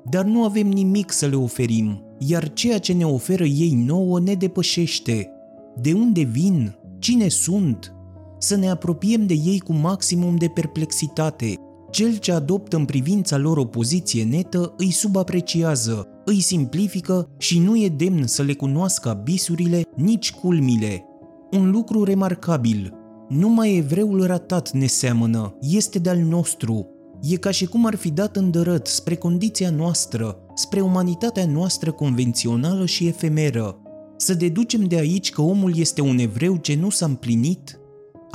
dar 0.09 0.25
nu 0.25 0.43
avem 0.43 0.67
nimic 0.67 1.11
să 1.11 1.25
le 1.25 1.35
oferim, 1.35 2.03
iar 2.19 2.53
ceea 2.53 2.77
ce 2.77 2.93
ne 2.93 3.05
oferă 3.05 3.43
ei 3.43 3.83
nouă 3.85 4.19
ne 4.19 4.33
depășește. 4.33 5.29
De 5.81 5.93
unde 5.93 6.21
vin? 6.21 6.75
Cine 6.99 7.27
sunt? 7.27 7.93
Să 8.37 8.55
ne 8.55 8.69
apropiem 8.69 9.25
de 9.25 9.33
ei 9.33 9.59
cu 9.59 9.73
maximum 9.73 10.35
de 10.35 10.47
perplexitate, 10.47 11.55
cel 11.93 12.17
ce 12.17 12.31
adoptă 12.31 12.75
în 12.75 12.85
privința 12.85 13.37
lor 13.37 13.57
o 13.57 13.65
poziție 13.65 14.23
netă 14.23 14.73
îi 14.77 14.91
subapreciază, 14.91 16.07
îi 16.25 16.39
simplifică 16.39 17.29
și 17.37 17.59
nu 17.59 17.83
e 17.83 17.87
demn 17.87 18.27
să 18.27 18.41
le 18.43 18.53
cunoască 18.53 19.09
abisurile, 19.09 19.81
nici 19.95 20.31
culmile. 20.31 21.05
Un 21.51 21.71
lucru 21.71 22.03
remarcabil. 22.03 22.93
Numai 23.29 23.77
evreul 23.77 24.25
ratat 24.25 24.71
ne 24.71 24.85
seamănă, 24.85 25.57
este 25.61 25.99
de-al 25.99 26.17
nostru. 26.17 26.87
E 27.21 27.35
ca 27.35 27.51
și 27.51 27.65
cum 27.65 27.85
ar 27.85 27.95
fi 27.95 28.11
dat 28.11 28.35
îndărăt 28.35 28.87
spre 28.87 29.15
condiția 29.15 29.69
noastră, 29.69 30.37
spre 30.53 30.81
umanitatea 30.81 31.45
noastră 31.45 31.91
convențională 31.91 32.85
și 32.85 33.07
efemeră. 33.07 33.77
Să 34.17 34.33
deducem 34.33 34.83
de 34.83 34.95
aici 34.95 35.31
că 35.31 35.41
omul 35.41 35.77
este 35.77 36.01
un 36.01 36.17
evreu 36.17 36.55
ce 36.55 36.75
nu 36.75 36.89
s-a 36.89 37.05
împlinit? 37.05 37.77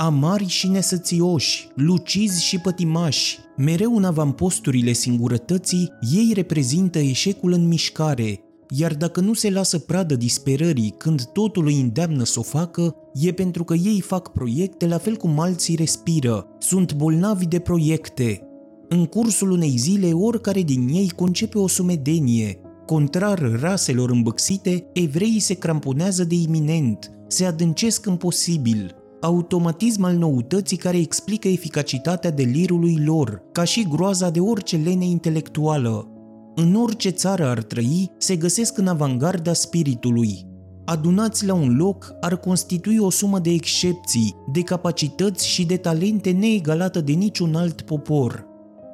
Amari 0.01 0.47
și 0.47 0.67
nesățioși, 0.67 1.67
lucizi 1.75 2.43
și 2.43 2.59
pătimași, 2.59 3.39
mereu 3.57 3.95
în 3.95 4.03
avamposturile 4.03 4.91
singurătății, 4.91 5.91
ei 6.13 6.31
reprezintă 6.33 6.99
eșecul 6.99 7.51
în 7.51 7.67
mișcare, 7.67 8.39
iar 8.69 8.95
dacă 8.95 9.19
nu 9.19 9.33
se 9.33 9.49
lasă 9.49 9.79
pradă 9.79 10.15
disperării 10.15 10.93
când 10.97 11.23
totul 11.23 11.65
îi 11.65 11.79
îndeamnă 11.79 12.23
să 12.23 12.39
o 12.39 12.41
facă, 12.41 12.95
e 13.13 13.31
pentru 13.31 13.63
că 13.63 13.73
ei 13.73 14.01
fac 14.01 14.31
proiecte 14.31 14.87
la 14.87 14.97
fel 14.97 15.15
cum 15.15 15.39
alții 15.39 15.75
respiră, 15.75 16.47
sunt 16.59 16.93
bolnavi 16.93 17.45
de 17.45 17.59
proiecte. 17.59 18.41
În 18.89 19.05
cursul 19.05 19.51
unei 19.51 19.77
zile, 19.77 20.11
oricare 20.13 20.61
din 20.61 20.87
ei 20.87 21.09
concepe 21.15 21.57
o 21.57 21.67
sumedenie. 21.67 22.61
Contrar 22.85 23.59
raselor 23.59 24.09
îmbăxite, 24.09 24.85
evreii 24.93 25.39
se 25.39 25.53
cramponează 25.53 26.23
de 26.23 26.35
iminent, 26.35 27.11
se 27.27 27.45
adâncesc 27.45 28.05
în 28.05 28.15
posibil, 28.15 28.98
automatism 29.21 30.03
al 30.03 30.15
noutății 30.15 30.77
care 30.77 30.97
explică 30.97 31.47
eficacitatea 31.47 32.31
delirului 32.31 33.03
lor, 33.05 33.43
ca 33.51 33.63
și 33.63 33.87
groaza 33.87 34.29
de 34.29 34.39
orice 34.39 34.75
lene 34.75 35.05
intelectuală. 35.05 36.07
În 36.55 36.75
orice 36.75 37.09
țară 37.09 37.47
ar 37.47 37.63
trăi, 37.63 38.11
se 38.17 38.35
găsesc 38.35 38.77
în 38.77 38.87
avangarda 38.87 39.53
spiritului. 39.53 40.45
Adunați 40.85 41.45
la 41.45 41.53
un 41.53 41.75
loc 41.75 42.13
ar 42.21 42.37
constitui 42.37 42.97
o 42.97 43.09
sumă 43.09 43.39
de 43.39 43.49
excepții, 43.49 44.35
de 44.51 44.61
capacități 44.61 45.47
și 45.47 45.65
de 45.65 45.77
talente 45.77 46.31
neegalată 46.31 47.01
de 47.01 47.11
niciun 47.11 47.55
alt 47.55 47.81
popor. 47.81 48.45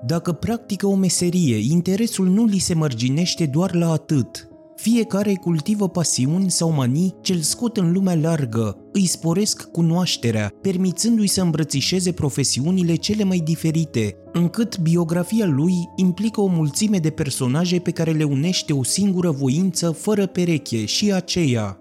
Dacă 0.05 0.31
practică 0.31 0.87
o 0.87 0.95
meserie, 0.95 1.57
interesul 1.71 2.27
nu 2.27 2.45
li 2.45 2.57
se 2.57 2.73
mărginește 2.73 3.45
doar 3.45 3.75
la 3.75 3.91
atât, 3.91 4.47
fiecare 4.75 5.33
cultivă 5.33 5.89
pasiuni 5.89 6.51
sau 6.51 6.71
manii 6.71 7.15
ce 7.21 7.33
îl 7.33 7.39
scot 7.39 7.77
în 7.77 7.91
lumea 7.91 8.15
largă, 8.15 8.77
îi 8.91 9.05
sporesc 9.05 9.71
cunoașterea, 9.71 10.51
permițându-i 10.61 11.27
să 11.27 11.41
îmbrățișeze 11.41 12.11
profesiunile 12.11 12.95
cele 12.95 13.23
mai 13.23 13.37
diferite, 13.37 14.17
încât 14.33 14.79
biografia 14.79 15.45
lui 15.45 15.73
implică 15.95 16.41
o 16.41 16.47
mulțime 16.47 16.97
de 16.97 17.09
personaje 17.09 17.79
pe 17.79 17.91
care 17.91 18.11
le 18.11 18.23
unește 18.23 18.73
o 18.73 18.83
singură 18.83 19.31
voință 19.31 19.91
fără 19.91 20.25
pereche 20.25 20.85
și 20.85 21.13
aceea. 21.13 21.79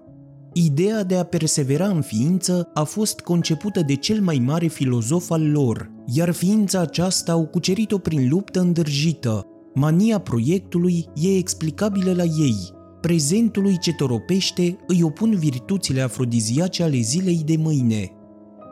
Ideea 0.53 1.03
de 1.03 1.15
a 1.15 1.23
persevera 1.23 1.87
în 1.87 2.01
ființă 2.01 2.69
a 2.73 2.83
fost 2.83 3.19
concepută 3.19 3.81
de 3.81 3.95
cel 3.95 4.21
mai 4.21 4.41
mare 4.45 4.67
filozof 4.67 5.31
al 5.31 5.51
lor, 5.51 5.91
iar 6.05 6.31
ființa 6.31 6.79
aceasta 6.79 7.31
au 7.31 7.45
cucerit-o 7.45 7.97
prin 7.97 8.29
luptă 8.29 8.59
îndârjită. 8.59 9.45
Mania 9.73 10.19
proiectului 10.19 11.05
e 11.15 11.37
explicabilă 11.37 12.13
la 12.13 12.23
ei, 12.23 12.74
prezentului 13.05 13.77
ce 13.77 13.93
toropește 13.93 14.77
îi 14.87 15.03
opun 15.03 15.35
virtuțile 15.35 16.01
afrodiziace 16.01 16.83
ale 16.83 16.97
zilei 16.97 17.41
de 17.45 17.55
mâine. 17.57 18.11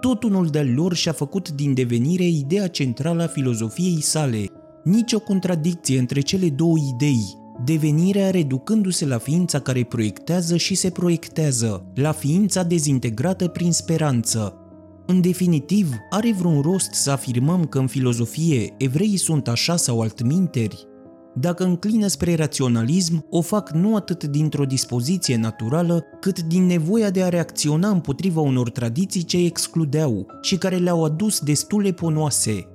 Tot 0.02 0.24
unul 0.24 0.48
de 0.48 0.62
lor 0.76 0.94
și-a 0.94 1.12
făcut 1.12 1.50
din 1.50 1.74
devenire 1.74 2.24
ideea 2.24 2.68
centrală 2.68 3.24
a 3.24 3.28
filozofiei 3.28 4.02
sale, 4.02 4.46
nicio 4.84 5.20
contradicție 5.20 6.00
între 6.00 6.20
cele 6.20 6.50
două 6.50 6.78
idei, 6.96 7.38
devenirea 7.66 8.30
reducându-se 8.30 9.06
la 9.06 9.18
ființa 9.18 9.60
care 9.60 9.84
proiectează 9.84 10.58
și 10.58 10.76
se 10.76 10.90
proiectează, 10.90 11.92
la 11.96 12.12
ființa 12.12 12.64
dezintegrată 12.64 13.48
prin 13.48 13.72
speranță. 13.72 14.58
În 15.06 15.22
definitiv, 15.22 15.94
are 16.10 16.34
vreun 16.38 16.62
rost 16.62 16.94
să 16.94 17.12
afirmăm 17.12 17.66
că 17.66 17.80
în 17.80 17.88
filozofie 17.88 18.74
evreii 18.78 19.18
sunt 19.18 19.48
așa 19.48 19.76
sau 19.76 20.02
altminteri? 20.02 20.88
Dacă 21.36 21.64
înclină 21.64 22.08
spre 22.08 22.36
raționalism, 22.36 23.26
o 23.30 23.42
fac 23.42 23.72
nu 23.72 23.96
atât 23.96 24.24
dintr-o 24.24 24.66
dispoziție 24.66 25.38
naturală, 25.38 26.04
cât 26.20 26.42
din 26.42 26.66
nevoia 26.66 27.10
de 27.10 27.24
a 27.24 27.30
reacționa 27.30 27.90
împotriva 27.90 28.42
unor 28.42 28.70
tradiții 28.70 29.24
ce 29.24 29.38
excludeau 29.38 30.26
și 30.42 30.58
care 30.58 30.78
le-au 30.78 31.04
adus 31.04 31.40
destule 31.40 31.92
ponoase. 31.92 32.68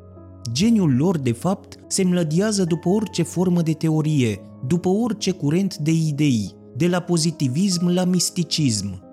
Geniul 0.53 0.97
lor, 0.97 1.19
de 1.19 1.33
fapt, 1.33 1.77
se 1.87 2.05
mlădiază 2.05 2.65
după 2.65 2.89
orice 2.89 3.23
formă 3.23 3.63
de 3.63 3.73
teorie, 3.73 4.41
după 4.67 4.89
orice 4.89 5.31
curent 5.31 5.77
de 5.77 5.91
idei, 5.91 6.55
de 6.77 6.87
la 6.87 7.01
pozitivism 7.01 7.87
la 7.87 8.05
misticism. 8.05 9.07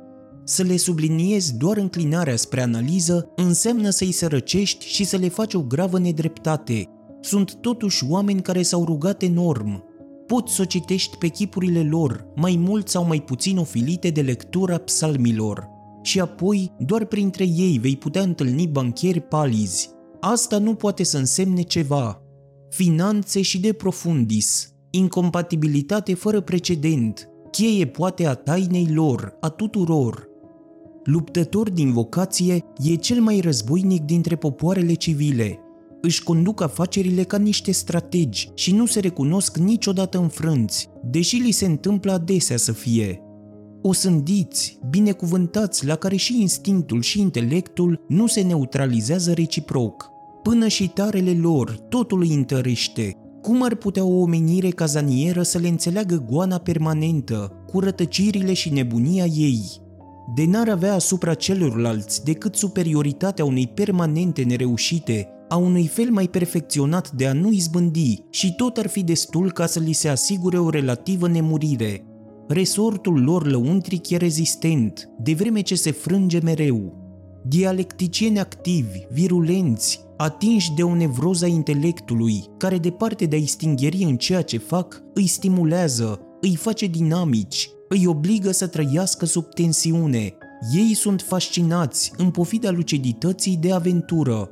Să 0.43 0.63
le 0.63 0.77
subliniezi 0.77 1.57
doar 1.57 1.77
înclinarea 1.77 2.35
spre 2.35 2.61
analiză 2.61 3.31
înseamnă 3.35 3.89
să-i 3.89 4.11
sărăcești 4.11 4.85
și 4.85 5.03
să 5.03 5.17
le 5.17 5.29
faci 5.29 5.53
o 5.53 5.61
gravă 5.61 5.99
nedreptate, 5.99 6.89
sunt 7.25 7.55
totuși 7.55 8.05
oameni 8.09 8.41
care 8.41 8.61
s-au 8.61 8.85
rugat 8.85 9.21
enorm. 9.21 9.83
Poți 10.27 10.53
să 10.53 10.61
o 10.61 10.65
citești 10.65 11.17
pe 11.17 11.27
chipurile 11.27 11.83
lor, 11.83 12.27
mai 12.35 12.55
mult 12.59 12.87
sau 12.87 13.05
mai 13.05 13.21
puțin 13.21 13.57
ofilite 13.57 14.09
de 14.09 14.21
lectura 14.21 14.77
psalmilor. 14.77 15.67
Și 16.01 16.19
apoi, 16.19 16.71
doar 16.79 17.05
printre 17.05 17.43
ei 17.43 17.77
vei 17.77 17.97
putea 17.97 18.21
întâlni 18.21 18.67
banchieri 18.67 19.21
palizi. 19.21 19.89
Asta 20.19 20.57
nu 20.57 20.75
poate 20.75 21.03
să 21.03 21.17
însemne 21.17 21.61
ceva. 21.61 22.21
Finanțe 22.69 23.41
și 23.41 23.59
de 23.59 23.73
profundis, 23.73 24.73
incompatibilitate 24.89 26.13
fără 26.13 26.41
precedent, 26.41 27.29
cheie 27.51 27.87
poate 27.87 28.25
a 28.25 28.33
tainei 28.33 28.87
lor, 28.93 29.37
a 29.39 29.49
tuturor. 29.49 30.27
Luptător 31.03 31.69
din 31.69 31.91
vocație, 31.91 32.63
e 32.83 32.95
cel 32.95 33.21
mai 33.21 33.39
războinic 33.39 34.01
dintre 34.01 34.35
popoarele 34.35 34.93
civile– 34.93 35.59
își 36.05 36.23
conduc 36.23 36.61
afacerile 36.61 37.23
ca 37.23 37.37
niște 37.37 37.71
strategi 37.71 38.49
și 38.53 38.73
nu 38.73 38.85
se 38.85 38.99
recunosc 38.99 39.57
niciodată 39.57 40.17
înfrânți, 40.17 40.89
deși 41.03 41.35
li 41.35 41.51
se 41.51 41.65
întâmplă 41.65 42.11
adesea 42.11 42.57
să 42.57 42.71
fie. 42.71 43.19
O 43.81 43.93
sândiți, 43.93 44.79
binecuvântați, 44.89 45.85
la 45.85 45.95
care 45.95 46.15
și 46.15 46.41
instinctul 46.41 47.01
și 47.01 47.19
intelectul 47.19 48.05
nu 48.07 48.27
se 48.27 48.41
neutralizează 48.41 49.33
reciproc. 49.33 50.09
Până 50.43 50.67
și 50.67 50.87
tarele 50.87 51.37
lor, 51.41 51.77
totul 51.89 52.21
îi 52.21 52.33
întărește. 52.33 53.15
Cum 53.41 53.63
ar 53.63 53.75
putea 53.75 54.03
o 54.03 54.19
omenire 54.19 54.69
cazanieră 54.69 55.43
să 55.43 55.57
le 55.57 55.67
înțeleagă 55.67 56.25
goana 56.29 56.57
permanentă, 56.57 57.63
cu 57.67 57.79
rătăcirile 57.79 58.53
și 58.53 58.73
nebunia 58.73 59.25
ei? 59.25 59.61
De 60.35 60.45
n-ar 60.45 60.69
avea 60.69 60.93
asupra 60.93 61.33
celorlalți 61.33 62.23
decât 62.23 62.55
superioritatea 62.55 63.45
unei 63.45 63.67
permanente 63.67 64.43
nereușite, 64.43 65.29
a 65.49 65.55
unui 65.55 65.87
fel 65.87 66.09
mai 66.11 66.27
perfecționat 66.27 67.11
de 67.11 67.27
a 67.27 67.33
nu 67.33 67.51
izbândi 67.51 68.23
și 68.29 68.55
tot 68.55 68.77
ar 68.77 68.87
fi 68.87 69.03
destul 69.03 69.51
ca 69.51 69.65
să 69.65 69.79
li 69.79 69.93
se 69.93 70.07
asigure 70.07 70.57
o 70.59 70.69
relativă 70.69 71.27
nemurire. 71.27 72.05
Resortul 72.47 73.23
lor 73.23 73.47
lăuntric 73.47 74.09
e 74.09 74.17
rezistent, 74.17 75.09
de 75.19 75.33
vreme 75.33 75.61
ce 75.61 75.75
se 75.75 75.91
frânge 75.91 76.39
mereu. 76.39 77.03
Dialecticieni 77.47 78.39
activi, 78.39 79.05
virulenți, 79.11 79.99
atinși 80.17 80.73
de 80.73 80.83
o 80.83 80.95
nevroză 80.95 81.45
a 81.45 81.47
intelectului, 81.47 82.43
care 82.57 82.77
departe 82.77 83.25
de 83.25 83.35
a-i 83.35 83.45
stingheri 83.45 84.03
în 84.03 84.17
ceea 84.17 84.41
ce 84.41 84.57
fac, 84.57 85.03
îi 85.13 85.27
stimulează, 85.27 86.19
îi 86.41 86.55
face 86.55 86.85
dinamici, 86.85 87.69
îi 87.89 88.05
obligă 88.05 88.51
să 88.51 88.67
trăiască 88.67 89.25
sub 89.25 89.53
tensiune. 89.53 90.33
Ei 90.73 90.93
sunt 90.93 91.21
fascinați, 91.21 92.11
în 92.17 92.31
pofida 92.31 92.71
lucidității 92.71 93.57
de 93.57 93.71
aventură. 93.71 94.49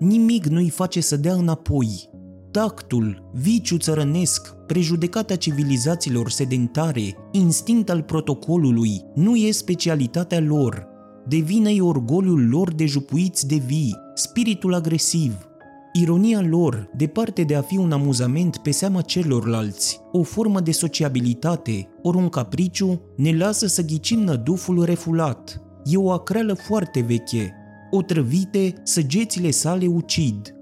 Nimic 0.00 0.46
nu 0.46 0.58
îi 0.58 0.68
face 0.68 1.00
să 1.00 1.16
dea 1.16 1.34
înapoi. 1.34 2.08
Tactul, 2.50 3.30
viciu 3.32 3.76
țărănesc, 3.76 4.54
prejudecata 4.66 5.36
civilizațiilor 5.36 6.30
sedentare, 6.30 7.16
instinct 7.32 7.90
al 7.90 8.02
protocolului, 8.02 9.04
nu 9.14 9.36
e 9.36 9.50
specialitatea 9.50 10.40
lor. 10.40 10.86
Devine-i 11.26 11.80
orgoliul 11.80 12.48
lor 12.48 12.74
de 12.74 12.86
jupuiți 12.86 13.46
de 13.46 13.56
vii, 13.56 13.96
spiritul 14.14 14.74
agresiv. 14.74 15.48
Ironia 15.92 16.42
lor, 16.48 16.90
departe 16.96 17.42
de 17.42 17.54
a 17.54 17.62
fi 17.62 17.76
un 17.76 17.92
amuzament 17.92 18.56
pe 18.56 18.70
seama 18.70 19.00
celorlalți, 19.00 20.00
o 20.12 20.22
formă 20.22 20.60
de 20.60 20.72
sociabilitate, 20.72 21.88
ori 22.02 22.16
un 22.16 22.28
capriciu, 22.28 23.00
ne 23.16 23.36
lasă 23.36 23.66
să 23.66 23.82
ghicim 23.82 24.20
năduful 24.20 24.84
refulat. 24.84 25.62
E 25.84 25.96
o 25.96 26.10
acreală 26.10 26.54
foarte 26.54 27.00
veche. 27.00 27.54
Otrăvite, 27.90 28.74
săgețile 28.82 29.50
sale 29.50 29.86
ucid. 29.86 30.54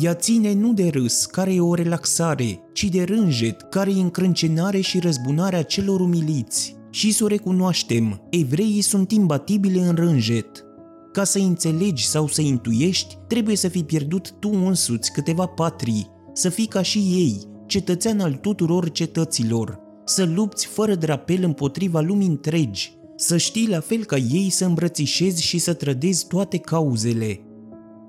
Ea 0.00 0.14
ține 0.14 0.54
nu 0.54 0.72
de 0.72 0.88
râs, 0.88 1.24
care 1.24 1.54
e 1.54 1.60
o 1.60 1.74
relaxare, 1.74 2.60
ci 2.72 2.84
de 2.84 3.02
rânjet, 3.02 3.60
care 3.60 3.90
e 3.90 4.00
încrâncenare 4.00 4.80
și 4.80 4.98
răzbunarea 4.98 5.62
celor 5.62 6.00
umiliți. 6.00 6.76
Și 6.90 7.12
să 7.12 7.24
o 7.24 7.26
recunoaștem, 7.26 8.22
evreii 8.30 8.80
sunt 8.80 9.12
imbatibile 9.12 9.80
în 9.80 9.94
rânjet. 9.94 10.64
Ca 11.12 11.24
să 11.24 11.38
înțelegi 11.38 12.06
sau 12.06 12.26
să 12.26 12.40
intuiești, 12.40 13.18
trebuie 13.26 13.56
să 13.56 13.68
fi 13.68 13.82
pierdut 13.82 14.30
tu 14.40 14.50
însuți 14.64 15.12
câteva 15.12 15.46
patrii, 15.46 16.10
să 16.32 16.48
fii 16.48 16.66
ca 16.66 16.82
și 16.82 16.98
ei, 16.98 17.42
cetățean 17.66 18.20
al 18.20 18.32
tuturor 18.32 18.90
cetăților, 18.90 19.78
să 20.04 20.24
lupți 20.24 20.66
fără 20.66 20.94
drapel 20.94 21.42
împotriva 21.42 22.00
lumii 22.00 22.26
întregi, 22.26 22.92
să 23.24 23.36
știi 23.36 23.68
la 23.68 23.80
fel 23.80 24.04
ca 24.04 24.16
ei 24.16 24.50
să 24.50 24.64
îmbrățișezi 24.64 25.42
și 25.42 25.58
să 25.58 25.72
trădezi 25.72 26.26
toate 26.26 26.58
cauzele. 26.58 27.40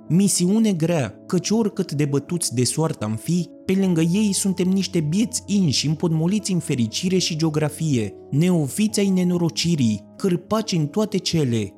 Misiune 0.08 0.74
grea, 0.74 1.24
căci 1.28 1.50
oricât 1.50 1.92
de 1.92 2.06
bătuți 2.06 2.54
de 2.54 2.64
soartă 2.64 3.06
am 3.06 3.16
fi, 3.16 3.50
pe 3.66 3.74
lângă 3.74 4.02
ei 4.02 4.34
suntem 4.34 4.68
niște 4.68 5.00
bieți 5.00 5.44
inși 5.46 5.88
împodmoliți 5.88 6.52
în 6.52 6.60
fericire 6.60 7.18
și 7.18 7.36
geografie, 7.36 8.14
neofiți 8.32 9.00
ai 9.00 9.10
nenorocirii, 9.10 10.04
cârpaci 10.18 10.72
în 10.72 10.88
toate 10.88 11.18
cele, 11.18 11.74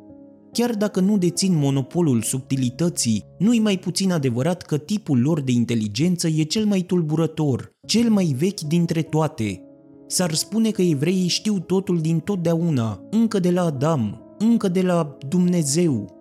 Chiar 0.51 0.75
dacă 0.75 0.99
nu 0.99 1.17
dețin 1.17 1.55
monopolul 1.55 2.21
subtilității, 2.21 3.23
nu-i 3.37 3.59
mai 3.59 3.77
puțin 3.77 4.11
adevărat 4.11 4.61
că 4.61 4.77
tipul 4.77 5.21
lor 5.21 5.41
de 5.41 5.51
inteligență 5.51 6.27
e 6.27 6.43
cel 6.43 6.65
mai 6.65 6.81
tulburător, 6.81 7.75
cel 7.87 8.09
mai 8.09 8.35
vechi 8.37 8.59
dintre 8.59 9.01
toate. 9.01 9.66
S-ar 10.07 10.33
spune 10.33 10.71
că 10.71 10.81
evreii 10.81 11.27
știu 11.27 11.59
totul 11.59 12.01
din 12.01 12.19
totdeauna, 12.19 13.01
încă 13.09 13.39
de 13.39 13.51
la 13.51 13.63
Adam, 13.63 14.21
încă 14.37 14.67
de 14.67 14.81
la 14.81 15.17
Dumnezeu. 15.29 16.15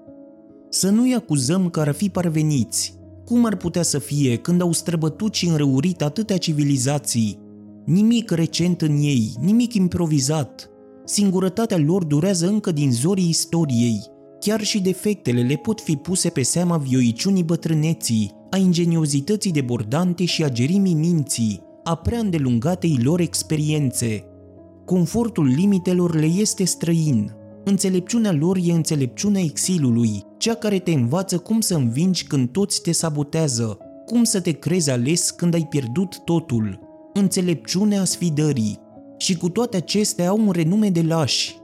Să 0.68 0.90
nu-i 0.90 1.14
acuzăm 1.14 1.70
că 1.70 1.80
ar 1.80 1.92
fi 1.92 2.08
parveniți. 2.08 2.94
Cum 3.24 3.44
ar 3.44 3.56
putea 3.56 3.82
să 3.82 3.98
fie 3.98 4.36
când 4.36 4.60
au 4.60 4.72
străbătut 4.72 5.34
și 5.34 5.48
înrăurit 5.48 6.02
atâtea 6.02 6.36
civilizații? 6.36 7.38
Nimic 7.84 8.30
recent 8.30 8.82
în 8.82 8.96
ei, 8.96 9.32
nimic 9.40 9.74
improvizat. 9.74 10.70
Singurătatea 11.04 11.78
lor 11.78 12.04
durează 12.04 12.46
încă 12.46 12.72
din 12.72 12.92
zorii 12.92 13.28
istoriei, 13.28 14.14
Chiar 14.40 14.62
și 14.62 14.80
defectele 14.80 15.42
le 15.42 15.54
pot 15.54 15.80
fi 15.80 15.96
puse 15.96 16.28
pe 16.28 16.42
seama 16.42 16.76
vioiciunii 16.76 17.42
bătrâneții, 17.42 18.32
a 18.50 18.56
ingeniozității 18.56 19.52
debordante 19.52 20.24
și 20.24 20.44
a 20.44 20.48
gerimii 20.48 20.94
minții, 20.94 21.62
a 21.88 21.94
prea 21.94 22.18
îndelungatei 22.18 22.98
lor 23.02 23.20
experiențe. 23.20 24.24
Confortul 24.84 25.46
limitelor 25.46 26.14
le 26.14 26.26
este 26.26 26.64
străin. 26.64 27.34
Înțelepciunea 27.64 28.32
lor 28.32 28.58
e 28.62 28.72
înțelepciunea 28.72 29.42
exilului, 29.42 30.22
cea 30.36 30.54
care 30.54 30.78
te 30.78 30.92
învață 30.92 31.38
cum 31.38 31.60
să 31.60 31.74
învingi 31.74 32.24
când 32.24 32.48
toți 32.48 32.82
te 32.82 32.92
sabotează, 32.92 33.78
cum 34.06 34.24
să 34.24 34.40
te 34.40 34.50
crezi 34.50 34.90
ales 34.90 35.30
când 35.30 35.54
ai 35.54 35.66
pierdut 35.68 36.24
totul, 36.24 36.80
înțelepciunea 37.12 38.04
sfidării. 38.04 38.78
Și 39.16 39.36
cu 39.36 39.48
toate 39.48 39.76
acestea 39.76 40.28
au 40.28 40.40
un 40.40 40.50
renume 40.50 40.90
de 40.90 41.02
lași, 41.02 41.56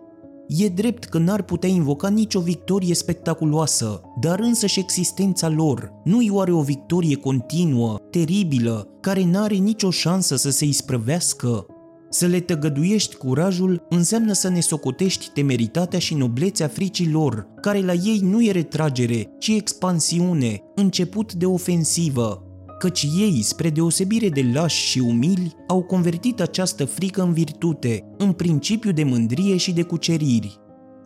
E 0.58 0.68
drept 0.68 1.04
că 1.04 1.18
n-ar 1.18 1.42
putea 1.42 1.68
invoca 1.68 2.08
nicio 2.08 2.40
victorie 2.40 2.94
spectaculoasă, 2.94 4.00
dar 4.20 4.40
însăși 4.40 4.78
existența 4.78 5.48
lor 5.48 5.92
nu-i 6.04 6.30
oare 6.30 6.52
o 6.52 6.62
victorie 6.62 7.16
continuă, 7.16 7.98
teribilă, 8.10 8.88
care 9.00 9.24
n-are 9.24 9.54
nicio 9.54 9.90
șansă 9.90 10.36
să 10.36 10.50
se 10.50 10.64
isprăvească? 10.64 11.66
Să 12.10 12.26
le 12.26 12.40
tăgăduiești 12.40 13.16
curajul 13.16 13.86
înseamnă 13.88 14.32
să 14.32 14.48
ne 14.48 14.60
socotești 14.60 15.30
temeritatea 15.34 15.98
și 15.98 16.14
noblețea 16.14 16.68
fricii 16.68 17.10
lor, 17.10 17.46
care 17.60 17.80
la 17.80 17.92
ei 17.92 18.20
nu 18.22 18.44
e 18.44 18.50
retragere, 18.50 19.30
ci 19.38 19.48
expansiune, 19.48 20.62
început 20.74 21.32
de 21.32 21.46
ofensivă 21.46 22.51
căci 22.82 23.06
ei, 23.18 23.42
spre 23.42 23.70
deosebire 23.70 24.28
de 24.28 24.50
lași 24.52 24.86
și 24.86 24.98
umili, 24.98 25.54
au 25.66 25.82
convertit 25.82 26.40
această 26.40 26.84
frică 26.84 27.22
în 27.22 27.32
virtute, 27.32 28.04
în 28.18 28.32
principiu 28.32 28.92
de 28.92 29.04
mândrie 29.04 29.56
și 29.56 29.72
de 29.72 29.82
cuceriri. 29.82 30.58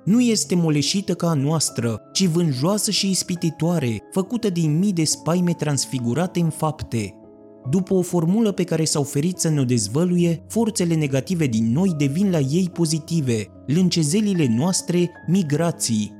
Nu 0.04 0.20
este 0.20 0.54
moleșită 0.54 1.14
ca 1.14 1.28
a 1.28 1.34
noastră, 1.34 2.00
ci 2.12 2.26
vânjoasă 2.26 2.90
și 2.90 3.10
ispititoare, 3.10 4.02
făcută 4.12 4.50
din 4.50 4.78
mii 4.78 4.92
de 4.92 5.04
spaime 5.04 5.52
transfigurate 5.52 6.40
în 6.40 6.50
fapte. 6.50 7.14
După 7.70 7.94
o 7.94 8.02
formulă 8.02 8.52
pe 8.52 8.64
care 8.64 8.84
s-au 8.84 9.02
ferit 9.02 9.38
să 9.38 9.48
ne-o 9.48 9.64
dezvăluie, 9.64 10.44
forțele 10.48 10.94
negative 10.94 11.46
din 11.46 11.72
noi 11.72 11.94
devin 11.96 12.30
la 12.30 12.38
ei 12.38 12.70
pozitive, 12.72 13.46
lâncezelile 13.66 14.46
noastre 14.56 15.10
migrații, 15.26 16.12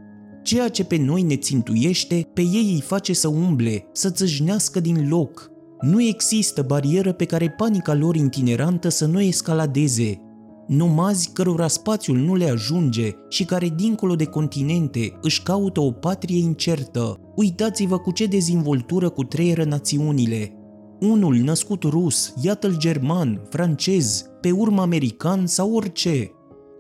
Ceea 0.47 0.69
ce 0.69 0.85
pe 0.85 0.97
noi 0.97 1.23
ne 1.23 1.37
țintuiește, 1.37 2.29
pe 2.33 2.41
ei 2.41 2.71
îi 2.73 2.81
face 2.81 3.13
să 3.13 3.29
umble, 3.29 3.89
să 3.93 4.11
țâșnească 4.11 4.81
din 4.81 5.09
loc. 5.09 5.51
Nu 5.81 6.03
există 6.03 6.63
barieră 6.63 7.13
pe 7.13 7.25
care 7.25 7.51
panica 7.51 7.95
lor 7.95 8.15
itinerantă 8.17 8.89
să 8.89 9.07
nu 9.07 9.21
escaladeze. 9.21 10.21
Nomazi 10.67 11.31
cărora 11.33 11.69
spațiul 11.69 12.17
nu 12.17 12.35
le 12.35 12.49
ajunge 12.49 13.11
și 13.29 13.45
care 13.45 13.73
dincolo 13.77 14.15
de 14.15 14.25
continente 14.25 15.19
își 15.23 15.43
caută 15.43 15.81
o 15.81 15.91
patrie 15.91 16.39
incertă. 16.39 17.21
Uitați-vă 17.35 17.99
cu 17.99 18.13
ce 18.13 18.27
dezvoltură 18.27 19.09
cu 19.09 19.25
treieră 19.25 19.65
națiunile. 19.65 20.53
Unul 21.01 21.35
născut 21.35 21.83
rus, 21.83 22.35
iată-l 22.43 22.77
german, 22.79 23.47
francez, 23.49 24.25
pe 24.41 24.51
urmă 24.51 24.81
american 24.81 25.47
sau 25.47 25.75
orice. 25.75 26.31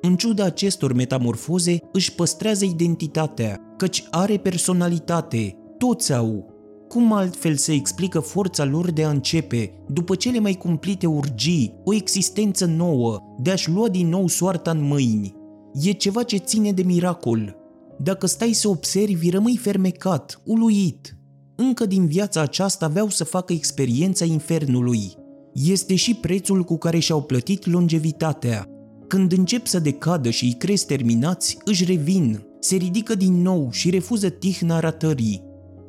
În 0.07 0.17
ciuda 0.17 0.45
acestor 0.45 0.93
metamorfoze, 0.93 1.79
își 1.93 2.15
păstrează 2.15 2.65
identitatea, 2.65 3.61
căci 3.77 4.05
are 4.11 4.37
personalitate, 4.37 5.57
toți 5.79 6.13
au. 6.13 6.55
Cum 6.89 7.13
altfel 7.13 7.55
se 7.55 7.73
explică 7.73 8.21
forța 8.21 8.65
lor 8.65 8.91
de 8.91 9.05
a 9.05 9.11
începe, 9.11 9.73
după 9.89 10.15
cele 10.15 10.39
mai 10.39 10.53
cumplite 10.55 11.07
urgii, 11.07 11.75
o 11.85 11.95
existență 11.95 12.65
nouă, 12.65 13.19
de 13.39 13.51
a-și 13.51 13.71
lua 13.71 13.89
din 13.89 14.09
nou 14.09 14.27
soarta 14.27 14.71
în 14.71 14.83
mâini? 14.83 15.35
E 15.83 15.91
ceva 15.91 16.23
ce 16.23 16.37
ține 16.37 16.73
de 16.73 16.83
miracol. 16.83 17.57
Dacă 17.99 18.27
stai 18.27 18.53
să 18.53 18.69
observi, 18.69 19.31
rămâi 19.31 19.57
fermecat, 19.57 20.41
uluit. 20.45 21.17
Încă 21.57 21.87
din 21.87 22.07
viața 22.07 22.41
aceasta 22.41 22.85
aveau 22.85 23.09
să 23.09 23.25
facă 23.25 23.53
experiența 23.53 24.25
infernului. 24.25 25.15
Este 25.53 25.95
și 25.95 26.15
prețul 26.15 26.63
cu 26.63 26.77
care 26.77 26.99
și-au 26.99 27.23
plătit 27.23 27.67
longevitatea, 27.67 28.69
când 29.07 29.33
încep 29.33 29.67
să 29.67 29.79
decadă 29.79 30.31
și 30.31 30.45
îi 30.45 30.55
crezi 30.59 30.87
terminați, 30.87 31.59
își 31.65 31.85
revin, 31.85 32.43
se 32.61 32.77
ridică 32.77 33.15
din 33.15 33.43
nou 33.43 33.69
și 33.71 33.91
refuză 33.91 34.29
tihna 34.29 34.81
ratării. 34.81 35.43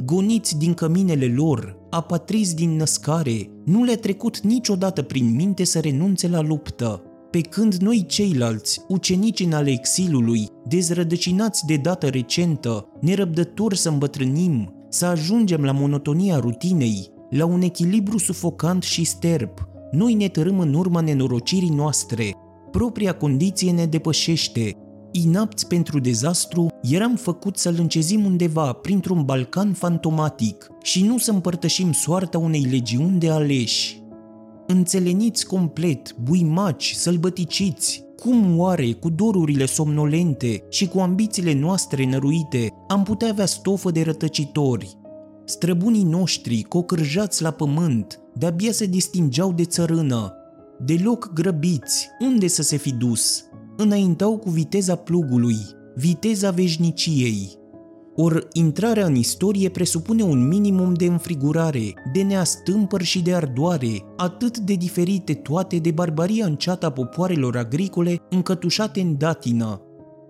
Goniți 0.06 0.58
din 0.58 0.74
căminele 0.74 1.26
lor, 1.26 1.78
apatrizi 1.90 2.56
din 2.56 2.76
născare, 2.76 3.50
nu 3.66 3.84
le-a 3.84 3.98
trecut 3.98 4.40
niciodată 4.40 5.02
prin 5.02 5.36
minte 5.36 5.64
să 5.64 5.80
renunțe 5.80 6.28
la 6.28 6.42
luptă. 6.42 7.02
Pe 7.32 7.42
când 7.42 7.74
noi 7.74 8.06
ceilalți, 8.08 8.82
ucenici 8.88 9.40
în 9.40 9.54
ale 9.54 9.72
exilului, 9.72 10.48
dezrădăcinați 10.68 11.66
de 11.66 11.76
dată 11.76 12.08
recentă, 12.08 12.88
nerăbdători 13.02 13.78
să 13.78 13.90
îmbătrânim, 13.90 14.74
să 14.90 15.06
ajungem 15.06 15.64
la 15.64 15.72
monotonia 15.72 16.40
rutinei, 16.40 17.10
la 17.30 17.46
un 17.46 17.62
echilibru 17.62 18.18
sufocant 18.18 18.84
și 18.84 19.04
sterp. 19.04 19.68
Noi 19.92 20.14
ne 20.14 20.28
tărâm 20.28 20.60
în 20.60 20.74
urma 20.74 21.02
nenorocirii 21.02 21.70
noastre. 21.70 22.32
Propria 22.78 23.14
condiție 23.14 23.72
ne 23.72 23.86
depășește. 23.86 24.72
Inapți 25.12 25.68
pentru 25.68 26.00
dezastru, 26.00 26.68
eram 26.82 27.16
făcut 27.16 27.58
să-l 27.58 27.76
încezim 27.78 28.26
undeva 28.26 28.72
printr-un 28.72 29.26
balcan 29.26 29.74
fantomatic 29.74 30.68
și 30.82 31.04
nu 31.04 31.18
să 31.18 31.32
împărtășim 31.32 31.92
soarta 31.92 32.38
unei 32.38 32.62
legiuni 32.62 33.20
de 33.20 33.30
aleși. 33.30 34.02
Înțeleniți 34.68 35.46
complet, 35.46 36.16
buimaci, 36.16 36.94
sălbăticiți, 36.96 38.04
cum 38.16 38.60
oare, 38.60 38.92
cu 38.92 39.10
dorurile 39.10 39.66
somnolente 39.66 40.64
și 40.70 40.88
cu 40.88 41.00
ambițiile 41.00 41.54
noastre 41.54 42.06
năruite, 42.06 42.70
am 42.88 43.04
putea 43.04 43.30
avea 43.30 43.46
stofă 43.46 43.92
de 43.92 44.02
rătăcitori? 44.02 44.98
Străbunii 45.46 46.04
noștri, 46.04 46.62
cocârjați 46.62 47.42
la 47.42 47.52
pământ, 47.52 48.20
de-abia 48.34 48.72
se 48.72 48.86
distingeau 48.86 49.54
de 49.54 49.64
țărână. 49.64 50.32
Deloc 50.80 51.34
grăbiți, 51.34 52.10
unde 52.20 52.48
să 52.48 52.62
se 52.62 52.78
fi 52.78 52.94
dus? 52.94 53.44
Înaintau 53.78 54.38
cu 54.38 54.50
viteza 54.50 54.96
plugului, 54.96 55.58
viteza 55.96 56.52
veșniciei. 56.52 57.56
Or, 58.16 58.48
intrarea 58.54 59.06
în 59.06 59.16
istorie 59.16 59.70
presupune 59.70 60.24
un 60.24 60.48
minimum 60.48 60.94
de 60.94 61.06
înfrigurare, 61.06 61.94
de 62.14 62.22
neastâmpări 62.22 63.04
și 63.04 63.22
de 63.22 63.34
ardoare, 63.34 64.04
atât 64.18 64.58
de 64.58 64.74
diferite 64.74 65.34
toate 65.34 65.78
de 65.78 65.92
barbaria 65.92 66.46
înceată 66.46 66.86
a 66.86 66.92
popoarelor 66.92 67.58
agricole 67.58 68.22
încătușate 68.30 69.02
în 69.02 69.18
datină. 69.18 69.82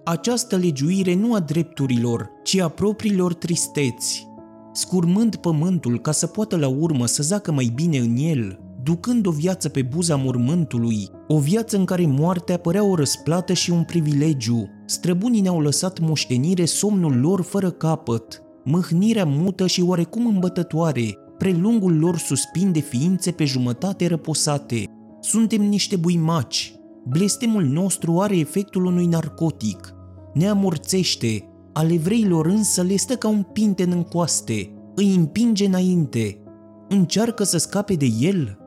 Această 0.04 0.56
legiuire 0.56 1.16
nu 1.16 1.34
a 1.34 1.40
drepturilor, 1.40 2.30
ci 2.44 2.60
a 2.60 2.68
propriilor 2.68 3.34
tristeți. 3.34 4.28
Scurmând 4.74 5.36
pământul 5.36 6.00
ca 6.00 6.12
să 6.12 6.28
poată 6.28 6.58
la 6.58 6.68
urmă 6.68 7.06
să 7.06 7.24
zacă 7.24 7.52
mai 7.52 7.72
bine 7.76 7.98
în 7.98 8.16
el, 8.18 8.60
ducând 8.88 9.26
o 9.26 9.32
viață 9.32 9.70
pe 9.70 9.82
buza 9.82 10.16
mormântului, 10.16 11.08
o 11.28 11.40
viață 11.40 11.78
în 11.78 11.86
care 11.86 12.06
moartea 12.06 12.58
părea 12.58 12.84
o 12.84 12.96
răsplată 12.96 13.54
și 13.54 13.72
un 13.72 13.84
privilegiu. 13.84 14.70
Străbunii 14.86 15.42
ne-au 15.42 15.62
lăsat 15.62 16.00
moștenire 16.00 16.66
somnul 16.66 17.20
lor 17.20 17.42
fără 17.42 17.72
capăt, 17.72 18.42
mâhnirea 18.64 19.26
mută 19.26 19.68
și 19.68 19.82
oarecum 19.82 20.26
îmbătătoare, 20.26 21.18
prelungul 21.38 22.00
lor 22.00 22.18
suspin 22.18 22.72
de 22.72 22.80
ființe 22.80 23.32
pe 23.32 23.46
jumătate 23.46 24.08
răposate. 24.08 24.84
Suntem 25.20 25.62
niște 25.62 25.96
buimaci. 25.96 26.76
Blestemul 27.08 27.64
nostru 27.64 28.20
are 28.20 28.38
efectul 28.38 28.86
unui 28.86 29.06
narcotic. 29.06 29.94
Ne 30.34 30.48
amorțește, 30.48 31.50
ale 31.74 31.94
evreilor 31.94 32.46
însă 32.46 32.82
le 32.82 32.96
stă 32.96 33.16
ca 33.16 33.28
un 33.28 33.44
pinten 33.54 33.92
în 33.92 34.04
coaste, 34.04 34.74
îi 34.96 35.16
împinge 35.16 35.66
înainte. 35.66 36.42
Încearcă 36.90 37.44
să 37.44 37.58
scape 37.58 37.94
de 37.94 38.08
el, 38.20 38.58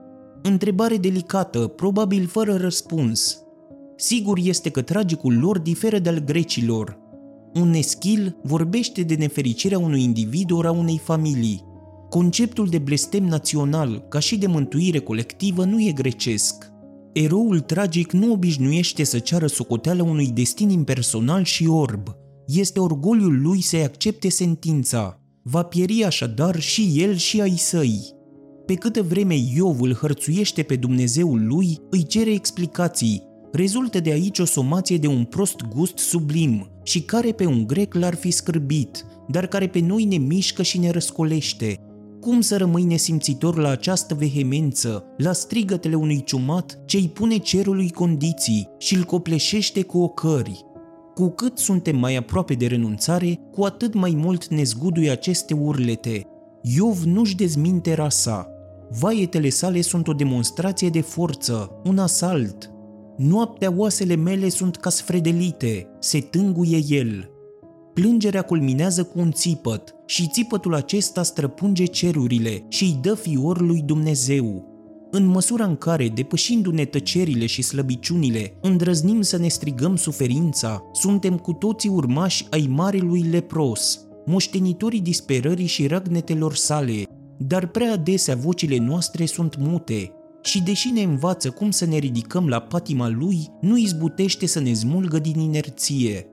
Întrebare 0.43 0.97
delicată, 0.97 1.59
probabil 1.59 2.27
fără 2.27 2.57
răspuns. 2.57 3.43
Sigur 3.97 4.39
este 4.43 4.71
că 4.71 4.83
tragicul 4.83 5.39
lor 5.39 5.59
diferă 5.59 5.99
de 5.99 6.09
al 6.09 6.19
grecilor. 6.19 6.99
Un 7.55 7.73
eschil 7.75 8.37
vorbește 8.43 9.03
de 9.03 9.15
nefericirea 9.15 9.79
unui 9.79 10.03
individ 10.03 10.51
ori 10.51 10.67
a 10.67 10.71
unei 10.71 11.01
familii. 11.05 11.65
Conceptul 12.09 12.67
de 12.67 12.79
blestem 12.79 13.25
național, 13.25 14.05
ca 14.09 14.19
și 14.19 14.39
de 14.39 14.47
mântuire 14.47 14.99
colectivă, 14.99 15.65
nu 15.65 15.81
e 15.81 15.93
grecesc. 15.93 16.71
Eroul 17.13 17.61
tragic 17.61 18.13
nu 18.13 18.33
obișnuiește 18.33 19.05
să 19.05 19.19
ceară 19.19 19.47
socoteală 19.47 20.03
unui 20.03 20.27
destin 20.27 20.71
impersonal 20.71 21.45
și 21.45 21.67
orb. 21.67 22.09
Este 22.47 22.81
orgoliul 22.81 23.41
lui 23.41 23.63
să-i 23.63 23.85
accepte 23.85 24.29
sentința. 24.29 25.21
Va 25.43 25.63
pieri 25.63 26.05
așadar 26.05 26.61
și 26.61 26.93
el 26.97 27.15
și 27.17 27.41
ai 27.41 27.57
săi. 27.57 28.19
Pe 28.71 28.77
câtă 28.77 29.03
vreme 29.03 29.35
Iov 29.55 29.81
îl 29.81 29.95
hărțuiește 29.95 30.63
pe 30.63 30.77
Dumnezeul 30.77 31.47
lui, 31.47 31.79
îi 31.91 32.03
cere 32.03 32.31
explicații. 32.31 33.23
Rezultă 33.53 34.01
de 34.01 34.11
aici 34.11 34.39
o 34.39 34.45
somație 34.45 34.97
de 34.97 35.07
un 35.07 35.25
prost 35.25 35.57
gust 35.75 35.99
sublim 35.99 36.71
și 36.83 37.01
care 37.03 37.33
pe 37.33 37.47
un 37.47 37.67
grec 37.67 37.95
l-ar 37.95 38.15
fi 38.15 38.31
scârbit, 38.31 39.07
dar 39.29 39.47
care 39.47 39.67
pe 39.67 39.81
noi 39.81 40.05
ne 40.05 40.17
mișcă 40.17 40.63
și 40.63 40.79
ne 40.79 40.91
răscolește. 40.91 41.77
Cum 42.21 42.41
să 42.41 42.57
rămâi 42.57 42.85
nesimțitor 42.85 43.59
la 43.59 43.69
această 43.69 44.15
vehemență, 44.15 45.05
la 45.17 45.33
strigătele 45.33 45.95
unui 45.95 46.23
ciumat 46.25 46.79
ce 46.85 46.97
îi 46.97 47.09
pune 47.09 47.37
cerului 47.37 47.91
condiții 47.91 48.69
și 48.79 48.95
îl 48.95 49.03
copleșește 49.03 49.83
cu 49.83 49.99
ocări? 49.99 50.65
Cu 51.15 51.29
cât 51.29 51.59
suntem 51.59 51.97
mai 51.97 52.17
aproape 52.17 52.55
de 52.55 52.67
renunțare, 52.67 53.39
cu 53.53 53.63
atât 53.63 53.95
mai 53.95 54.15
mult 54.17 54.47
ne 54.47 54.63
zguduie 54.63 55.11
aceste 55.11 55.55
urlete. 55.55 56.27
Iov 56.63 57.03
nu-și 57.03 57.37
dezminte 57.37 57.95
rasa, 57.95 58.49
Vaietele 58.99 59.49
sale 59.49 59.81
sunt 59.81 60.09
o 60.09 60.13
demonstrație 60.13 60.89
de 60.89 61.01
forță, 61.01 61.81
un 61.85 61.99
asalt. 61.99 62.71
Noaptea 63.17 63.73
oasele 63.77 64.15
mele 64.15 64.49
sunt 64.49 64.77
ca 64.77 64.91
sfredelite, 64.91 65.87
se 65.99 66.21
tânguie 66.21 66.85
el. 66.89 67.31
Plângerea 67.95 68.43
culminează 68.43 69.05
cu 69.05 69.19
un 69.19 69.33
țipăt 69.33 69.95
și 70.07 70.29
țipătul 70.29 70.75
acesta 70.75 71.23
străpunge 71.23 71.85
cerurile 71.85 72.65
și 72.69 72.85
îi 72.85 72.99
dă 73.03 73.15
fior 73.15 73.61
lui 73.61 73.83
Dumnezeu. 73.83 74.69
În 75.11 75.27
măsura 75.27 75.65
în 75.65 75.77
care, 75.77 76.09
depășindu-ne 76.09 76.85
tăcerile 76.85 77.47
și 77.47 77.63
slăbiciunile, 77.63 78.59
îndrăznim 78.61 79.21
să 79.21 79.39
ne 79.39 79.49
strigăm 79.49 79.97
suferința, 79.97 80.83
suntem 80.93 81.37
cu 81.37 81.53
toții 81.53 81.89
urmași 81.89 82.47
ai 82.51 82.67
marelui 82.69 83.23
lepros, 83.23 84.01
moștenitorii 84.27 85.01
disperării 85.01 85.67
și 85.67 85.87
răgnetelor 85.87 86.55
sale, 86.55 87.05
dar 87.47 87.67
prea 87.67 87.93
adesea 87.93 88.37
vocile 88.37 88.79
noastre 88.79 89.27
sunt 89.27 89.57
mute 89.57 90.13
și 90.43 90.63
deși 90.63 90.91
ne 90.91 91.03
învață 91.03 91.51
cum 91.51 91.71
să 91.71 91.87
ne 91.87 91.97
ridicăm 91.97 92.49
la 92.49 92.59
patima 92.59 93.09
lui, 93.09 93.49
nu 93.61 93.77
izbutește 93.77 94.47
să 94.47 94.61
ne 94.61 94.73
smulgă 94.73 95.19
din 95.19 95.39
inerție. 95.39 96.27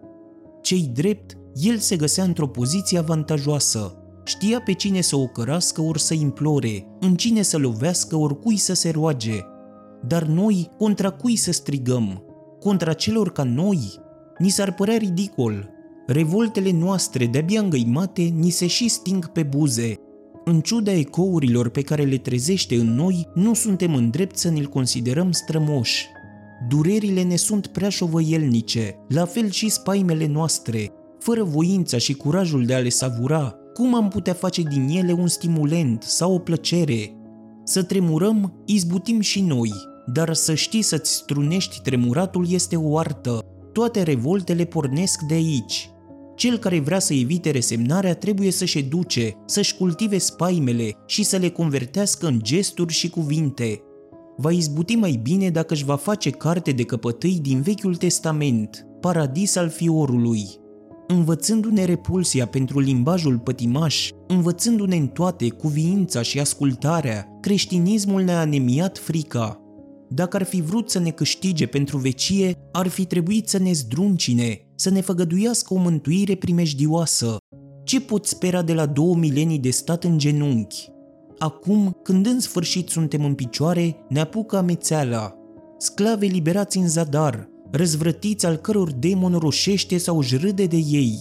Cei 0.61 0.89
drept, 0.93 1.37
el 1.53 1.77
se 1.77 1.95
găsea 1.95 2.23
într-o 2.23 2.47
poziție 2.47 2.97
avantajoasă. 2.97 3.95
Știa 4.23 4.61
pe 4.61 4.73
cine 4.73 5.01
să 5.01 5.15
o 5.15 5.25
cărască 5.25 5.81
ori 5.81 6.01
să 6.01 6.13
implore, 6.13 6.87
în 6.99 7.15
cine 7.15 7.41
să 7.41 7.57
lovească 7.57 8.15
ori 8.15 8.39
cui 8.39 8.57
să 8.57 8.73
se 8.73 8.89
roage. 8.89 9.39
Dar 10.07 10.23
noi, 10.23 10.69
contra 10.77 11.09
cui 11.09 11.35
să 11.35 11.51
strigăm? 11.51 12.23
Contra 12.59 12.93
celor 12.93 13.31
ca 13.31 13.43
noi? 13.43 13.79
Ni 14.37 14.49
s-ar 14.49 14.73
părea 14.73 14.97
ridicol. 14.97 15.69
Revoltele 16.07 16.71
noastre 16.71 17.25
de-abia 17.25 17.61
îngăimate 17.61 18.21
ni 18.21 18.49
se 18.49 18.67
și 18.67 18.87
sting 18.87 19.27
pe 19.31 19.43
buze, 19.43 19.99
în 20.47 20.61
ciuda 20.61 20.91
ecourilor 20.91 21.69
pe 21.69 21.81
care 21.81 22.03
le 22.03 22.17
trezește 22.17 22.75
în 22.75 22.95
noi, 22.95 23.27
nu 23.33 23.53
suntem 23.53 23.95
îndrept 23.95 24.37
să 24.37 24.49
ne-l 24.49 24.65
considerăm 24.65 25.31
strămoși. 25.31 26.05
Durerile 26.69 27.23
ne 27.23 27.35
sunt 27.35 27.67
prea 27.67 27.89
șovăielnice, 27.89 28.95
la 29.07 29.25
fel 29.25 29.49
și 29.49 29.69
spaimele 29.69 30.27
noastre. 30.27 30.91
Fără 31.19 31.43
voința 31.43 31.97
și 31.97 32.13
curajul 32.13 32.65
de 32.65 32.73
a 32.73 32.79
le 32.79 32.89
savura, 32.89 33.55
cum 33.73 33.95
am 33.95 34.07
putea 34.07 34.33
face 34.33 34.61
din 34.61 34.87
ele 34.89 35.11
un 35.11 35.27
stimulent 35.27 36.03
sau 36.03 36.33
o 36.33 36.39
plăcere? 36.39 37.15
Să 37.63 37.83
tremurăm, 37.83 38.63
izbutim 38.65 39.19
și 39.19 39.41
noi, 39.41 39.71
dar 40.13 40.33
să 40.33 40.53
știi 40.53 40.81
să-ți 40.81 41.13
strunești 41.13 41.81
tremuratul 41.81 42.51
este 42.51 42.75
o 42.75 42.97
artă. 42.97 43.39
Toate 43.73 44.03
revoltele 44.03 44.65
pornesc 44.65 45.21
de 45.21 45.33
aici, 45.33 45.89
cel 46.37 46.57
care 46.57 46.79
vrea 46.79 46.99
să 46.99 47.13
evite 47.13 47.51
resemnarea 47.51 48.15
trebuie 48.15 48.51
să-și 48.51 48.77
educe, 48.77 49.33
să-și 49.45 49.75
cultive 49.75 50.17
spaimele 50.17 50.91
și 51.05 51.23
să 51.23 51.37
le 51.37 51.49
convertească 51.49 52.27
în 52.27 52.39
gesturi 52.41 52.93
și 52.93 53.09
cuvinte. 53.09 53.81
Va 54.37 54.51
izbuti 54.51 54.95
mai 54.95 55.19
bine 55.23 55.49
dacă 55.49 55.73
își 55.73 55.85
va 55.85 55.95
face 55.95 56.29
carte 56.29 56.71
de 56.71 56.83
căpătâi 56.83 57.39
din 57.41 57.61
Vechiul 57.61 57.95
Testament, 57.95 58.85
paradis 59.01 59.55
al 59.55 59.69
fiorului. 59.69 60.45
Învățându-ne 61.07 61.85
repulsia 61.85 62.47
pentru 62.47 62.79
limbajul 62.79 63.37
pătimaș, 63.37 64.09
învățându-ne 64.27 64.95
în 64.95 65.07
toate 65.07 65.49
cuviința 65.49 66.21
și 66.21 66.39
ascultarea, 66.39 67.37
creștinismul 67.41 68.21
ne-a 68.21 68.39
anemiat 68.39 68.97
frica, 68.97 69.61
dacă 70.09 70.35
ar 70.35 70.43
fi 70.43 70.61
vrut 70.61 70.89
să 70.89 70.99
ne 70.99 71.09
câștige 71.09 71.65
pentru 71.65 71.97
vecie, 71.97 72.53
ar 72.71 72.87
fi 72.87 73.05
trebuit 73.05 73.47
să 73.47 73.57
ne 73.57 73.71
zdruncine, 73.71 74.59
să 74.75 74.89
ne 74.89 75.01
făgăduiască 75.01 75.73
o 75.73 75.77
mântuire 75.77 76.35
primejdioasă. 76.35 77.37
Ce 77.83 78.01
pot 78.01 78.25
spera 78.25 78.61
de 78.61 78.73
la 78.73 78.85
două 78.85 79.15
milenii 79.15 79.59
de 79.59 79.69
stat 79.69 80.03
în 80.03 80.17
genunchi? 80.17 80.89
Acum, 81.37 81.97
când 82.03 82.25
în 82.25 82.39
sfârșit 82.39 82.89
suntem 82.89 83.25
în 83.25 83.33
picioare, 83.33 83.95
ne 84.09 84.19
apucă 84.19 84.57
amețeala. 84.57 85.33
Sclave 85.77 86.25
liberați 86.25 86.77
în 86.77 86.87
zadar, 86.87 87.49
răzvrătiți 87.71 88.45
al 88.45 88.55
căror 88.55 88.91
demon 88.91 89.33
roșește 89.33 89.97
sau 89.97 90.17
își 90.17 90.37
râde 90.37 90.65
de 90.65 90.77
ei. 90.77 91.19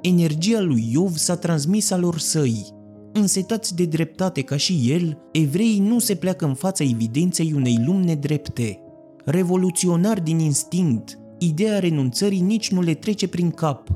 Energia 0.00 0.60
lui 0.60 0.88
Iov 0.92 1.16
s-a 1.16 1.36
transmis 1.36 1.90
alor 1.90 2.18
săi, 2.18 2.66
Însetați 3.12 3.74
de 3.74 3.84
dreptate 3.84 4.42
ca 4.42 4.56
și 4.56 4.80
el, 4.86 5.18
evreii 5.32 5.78
nu 5.78 5.98
se 5.98 6.14
pleacă 6.14 6.44
în 6.44 6.54
fața 6.54 6.84
evidenței 6.84 7.52
unei 7.54 7.82
lumi 7.86 8.04
nedrepte. 8.04 8.80
Revoluționar 9.24 10.20
din 10.20 10.38
instinct, 10.38 11.18
ideea 11.38 11.78
renunțării 11.78 12.40
nici 12.40 12.70
nu 12.70 12.80
le 12.80 12.94
trece 12.94 13.28
prin 13.28 13.50
cap. 13.50 13.88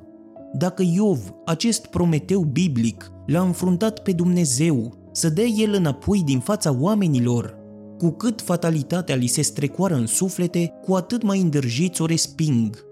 Dacă 0.53 0.83
Iov, 0.83 1.35
acest 1.45 1.87
Prometeu 1.87 2.41
biblic, 2.41 3.13
l-a 3.27 3.41
înfruntat 3.41 4.03
pe 4.03 4.13
Dumnezeu, 4.13 4.95
să 5.13 5.29
dea 5.29 5.45
el 5.45 5.75
înapoi 5.75 6.23
din 6.25 6.39
fața 6.39 6.77
oamenilor, 6.81 7.57
cu 7.99 8.11
cât 8.11 8.41
fatalitatea 8.41 9.15
li 9.15 9.27
se 9.27 9.43
strecoară 9.43 9.95
în 9.95 10.07
suflete, 10.07 10.73
cu 10.85 10.95
atât 10.95 11.23
mai 11.23 11.41
îndrăjiți 11.41 12.03
o 12.03 12.07
resping. 12.07 12.85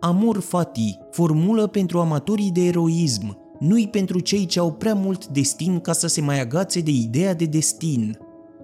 Amor 0.00 0.40
fati, 0.40 0.98
formulă 1.10 1.66
pentru 1.66 1.98
amatorii 1.98 2.50
de 2.50 2.60
eroism, 2.64 3.38
nu-i 3.60 3.88
pentru 3.88 4.20
cei 4.20 4.46
ce 4.46 4.58
au 4.58 4.72
prea 4.72 4.94
mult 4.94 5.26
destin 5.26 5.80
ca 5.80 5.92
să 5.92 6.06
se 6.06 6.20
mai 6.20 6.40
agațe 6.40 6.80
de 6.80 6.90
ideea 6.90 7.34
de 7.34 7.44
destin. 7.44 8.18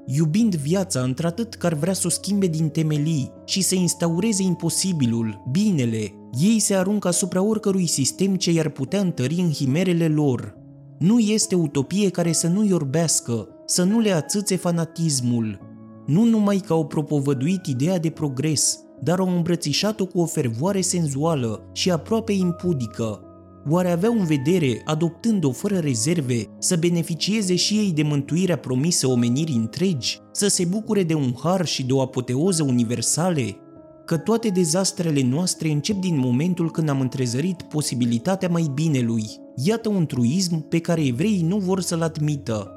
Iubind 0.07 0.55
viața 0.55 1.01
într-atât 1.01 1.55
că 1.55 1.66
ar 1.66 1.74
vrea 1.74 1.92
să 1.92 2.03
o 2.07 2.11
schimbe 2.11 2.47
din 2.47 2.68
temelii 2.68 3.32
și 3.44 3.62
să 3.62 3.74
instaureze 3.74 4.42
imposibilul, 4.42 5.42
binele, 5.51 6.12
ei 6.40 6.59
se 6.59 6.74
aruncă 6.74 7.09
asupra 7.09 7.42
oricărui 7.42 7.86
sistem 7.86 8.36
ce 8.36 8.53
i-ar 8.53 8.68
putea 8.68 9.01
întări 9.01 9.34
în 9.34 9.53
himerele 9.53 10.09
lor. 10.09 10.57
Nu 10.99 11.18
este 11.18 11.55
utopie 11.55 12.11
care 12.11 12.32
să 12.32 12.49
nu 12.49 12.64
iorbească, 12.64 13.49
să 13.66 13.82
nu 13.82 13.99
le 13.99 14.11
atâțe 14.11 14.57
fanatismul. 14.57 15.59
Nu 16.07 16.24
numai 16.24 16.57
că 16.57 16.72
au 16.72 16.86
propovăduit 16.86 17.66
ideea 17.66 17.99
de 17.99 18.11
progres, 18.11 18.78
dar 19.03 19.18
au 19.18 19.36
îmbrățișat-o 19.36 20.07
cu 20.07 20.20
o 20.20 20.26
fervoare 20.26 20.80
senzuală 20.80 21.70
și 21.72 21.90
aproape 21.90 22.32
impudică, 22.32 23.20
Oare 23.69 23.91
aveau 23.91 24.12
în 24.12 24.25
vedere, 24.25 24.83
adoptând-o 24.85 25.51
fără 25.51 25.79
rezerve, 25.79 26.43
să 26.59 26.77
beneficieze 26.77 27.55
și 27.55 27.75
ei 27.75 27.93
de 27.93 28.03
mântuirea 28.03 28.57
promisă 28.57 29.07
omenirii 29.07 29.57
întregi, 29.57 30.21
să 30.33 30.49
se 30.49 30.64
bucure 30.64 31.03
de 31.03 31.14
un 31.14 31.35
har 31.43 31.67
și 31.67 31.85
de 31.85 31.93
o 31.93 32.01
apoteoză 32.01 32.62
universale? 32.62 33.57
Că 34.05 34.17
toate 34.17 34.49
dezastrele 34.49 35.23
noastre 35.23 35.69
încep 35.69 35.97
din 35.97 36.19
momentul 36.19 36.71
când 36.71 36.89
am 36.89 37.01
întrezărit 37.01 37.62
posibilitatea 37.62 38.49
mai 38.49 38.71
binelui. 38.75 39.25
Iată 39.64 39.89
un 39.89 40.07
truism 40.07 40.69
pe 40.69 40.79
care 40.79 41.07
evreii 41.07 41.43
nu 41.43 41.59
vor 41.59 41.81
să-l 41.81 42.03
admită. 42.03 42.71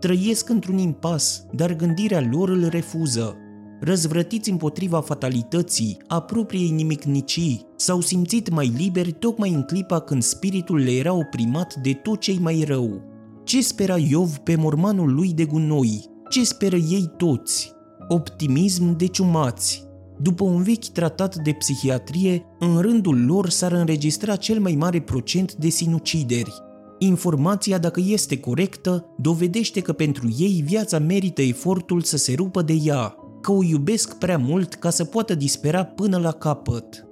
Trăiesc 0.00 0.48
într-un 0.48 0.78
impas, 0.78 1.44
dar 1.52 1.76
gândirea 1.76 2.28
lor 2.30 2.48
îl 2.48 2.68
refuză 2.68 3.36
răzvrătiți 3.84 4.50
împotriva 4.50 5.00
fatalității, 5.00 5.96
a 6.06 6.20
propriei 6.20 6.70
nimicnicii, 6.70 7.66
s-au 7.76 8.00
simțit 8.00 8.50
mai 8.50 8.72
liberi 8.76 9.12
tocmai 9.12 9.50
în 9.50 9.62
clipa 9.62 10.00
când 10.00 10.22
spiritul 10.22 10.78
le 10.78 10.90
era 10.90 11.12
oprimat 11.12 11.74
de 11.74 11.92
tot 11.92 12.20
ce 12.20 12.36
mai 12.40 12.64
rău. 12.66 13.02
Ce 13.44 13.62
spera 13.62 13.96
Iov 13.98 14.36
pe 14.36 14.56
mormanul 14.56 15.14
lui 15.14 15.32
de 15.32 15.44
gunoi? 15.44 16.04
Ce 16.28 16.44
speră 16.44 16.76
ei 16.76 17.10
toți? 17.16 17.72
Optimism 18.08 18.96
de 18.96 19.06
ciumați. 19.06 19.84
După 20.18 20.44
un 20.44 20.62
vechi 20.62 20.88
tratat 20.88 21.36
de 21.36 21.52
psihiatrie, 21.52 22.44
în 22.58 22.80
rândul 22.80 23.24
lor 23.24 23.48
s-ar 23.48 23.72
înregistra 23.72 24.36
cel 24.36 24.60
mai 24.60 24.74
mare 24.74 25.00
procent 25.00 25.54
de 25.54 25.68
sinucideri. 25.68 26.52
Informația, 26.98 27.78
dacă 27.78 28.00
este 28.04 28.38
corectă, 28.38 29.06
dovedește 29.18 29.80
că 29.80 29.92
pentru 29.92 30.28
ei 30.38 30.62
viața 30.66 30.98
merită 30.98 31.42
efortul 31.42 32.02
să 32.02 32.16
se 32.16 32.34
rupă 32.34 32.62
de 32.62 32.78
ea, 32.84 33.16
că 33.42 33.52
o 33.52 33.62
iubesc 33.62 34.14
prea 34.14 34.38
mult 34.38 34.74
ca 34.74 34.90
să 34.90 35.04
poată 35.04 35.34
dispera 35.34 35.84
până 35.84 36.18
la 36.18 36.32
capăt. 36.32 37.06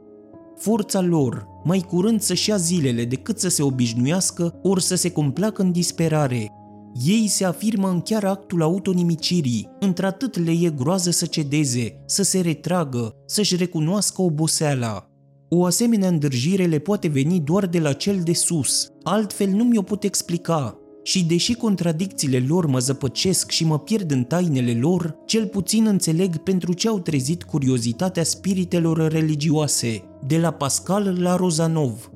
Forța 0.56 1.00
lor, 1.00 1.46
mai 1.64 1.84
curând 1.88 2.20
să-și 2.20 2.48
ia 2.48 2.56
zilele 2.56 3.04
decât 3.04 3.38
să 3.38 3.48
se 3.48 3.62
obișnuiască 3.62 4.58
ori 4.62 4.82
să 4.82 4.94
se 4.94 5.10
complacă 5.12 5.62
în 5.62 5.72
disperare. 5.72 6.52
Ei 7.04 7.26
se 7.26 7.44
afirmă 7.44 7.88
în 7.88 8.00
chiar 8.00 8.24
actul 8.24 8.62
autonimicirii, 8.62 9.68
într-atât 9.80 10.44
le 10.44 10.50
e 10.50 10.70
groază 10.70 11.10
să 11.10 11.26
cedeze, 11.26 12.02
să 12.06 12.22
se 12.22 12.40
retragă, 12.40 13.14
să-și 13.26 13.56
recunoască 13.56 14.22
oboseala. 14.22 15.04
O 15.48 15.64
asemenea 15.64 16.08
îndârjire 16.08 16.64
le 16.64 16.78
poate 16.78 17.08
veni 17.08 17.40
doar 17.40 17.66
de 17.66 17.78
la 17.78 17.92
cel 17.92 18.20
de 18.24 18.32
sus, 18.32 18.88
altfel 19.02 19.48
nu 19.48 19.64
mi-o 19.64 19.82
pot 19.82 20.04
explica, 20.04 20.79
și 21.02 21.24
deși 21.24 21.54
contradicțiile 21.54 22.44
lor 22.48 22.66
mă 22.66 22.78
zăpăcesc 22.78 23.50
și 23.50 23.64
mă 23.64 23.78
pierd 23.78 24.10
în 24.10 24.22
tainele 24.22 24.72
lor, 24.72 25.16
cel 25.26 25.46
puțin 25.46 25.86
înțeleg 25.86 26.36
pentru 26.36 26.72
ce 26.72 26.88
au 26.88 26.98
trezit 26.98 27.42
curiozitatea 27.42 28.22
spiritelor 28.22 29.10
religioase, 29.10 30.02
de 30.26 30.38
la 30.38 30.50
Pascal 30.50 31.16
la 31.20 31.36
Rozanov. 31.36 32.10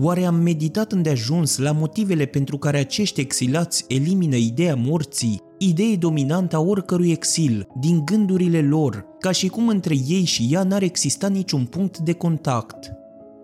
Oare 0.00 0.24
am 0.24 0.34
meditat 0.34 0.92
îndeajuns 0.92 1.58
la 1.58 1.72
motivele 1.72 2.24
pentru 2.24 2.58
care 2.58 2.78
acești 2.78 3.20
exilați 3.20 3.84
elimină 3.88 4.36
ideea 4.36 4.76
morții, 4.76 5.40
idee 5.58 5.96
dominantă 5.96 6.56
a 6.56 6.60
oricărui 6.60 7.10
exil, 7.10 7.66
din 7.80 8.04
gândurile 8.04 8.60
lor, 8.60 9.04
ca 9.20 9.30
și 9.30 9.48
cum 9.48 9.68
între 9.68 9.94
ei 10.08 10.24
și 10.24 10.48
ea 10.50 10.62
n-ar 10.62 10.82
exista 10.82 11.28
niciun 11.28 11.64
punct 11.64 11.98
de 11.98 12.12
contact? 12.12 12.92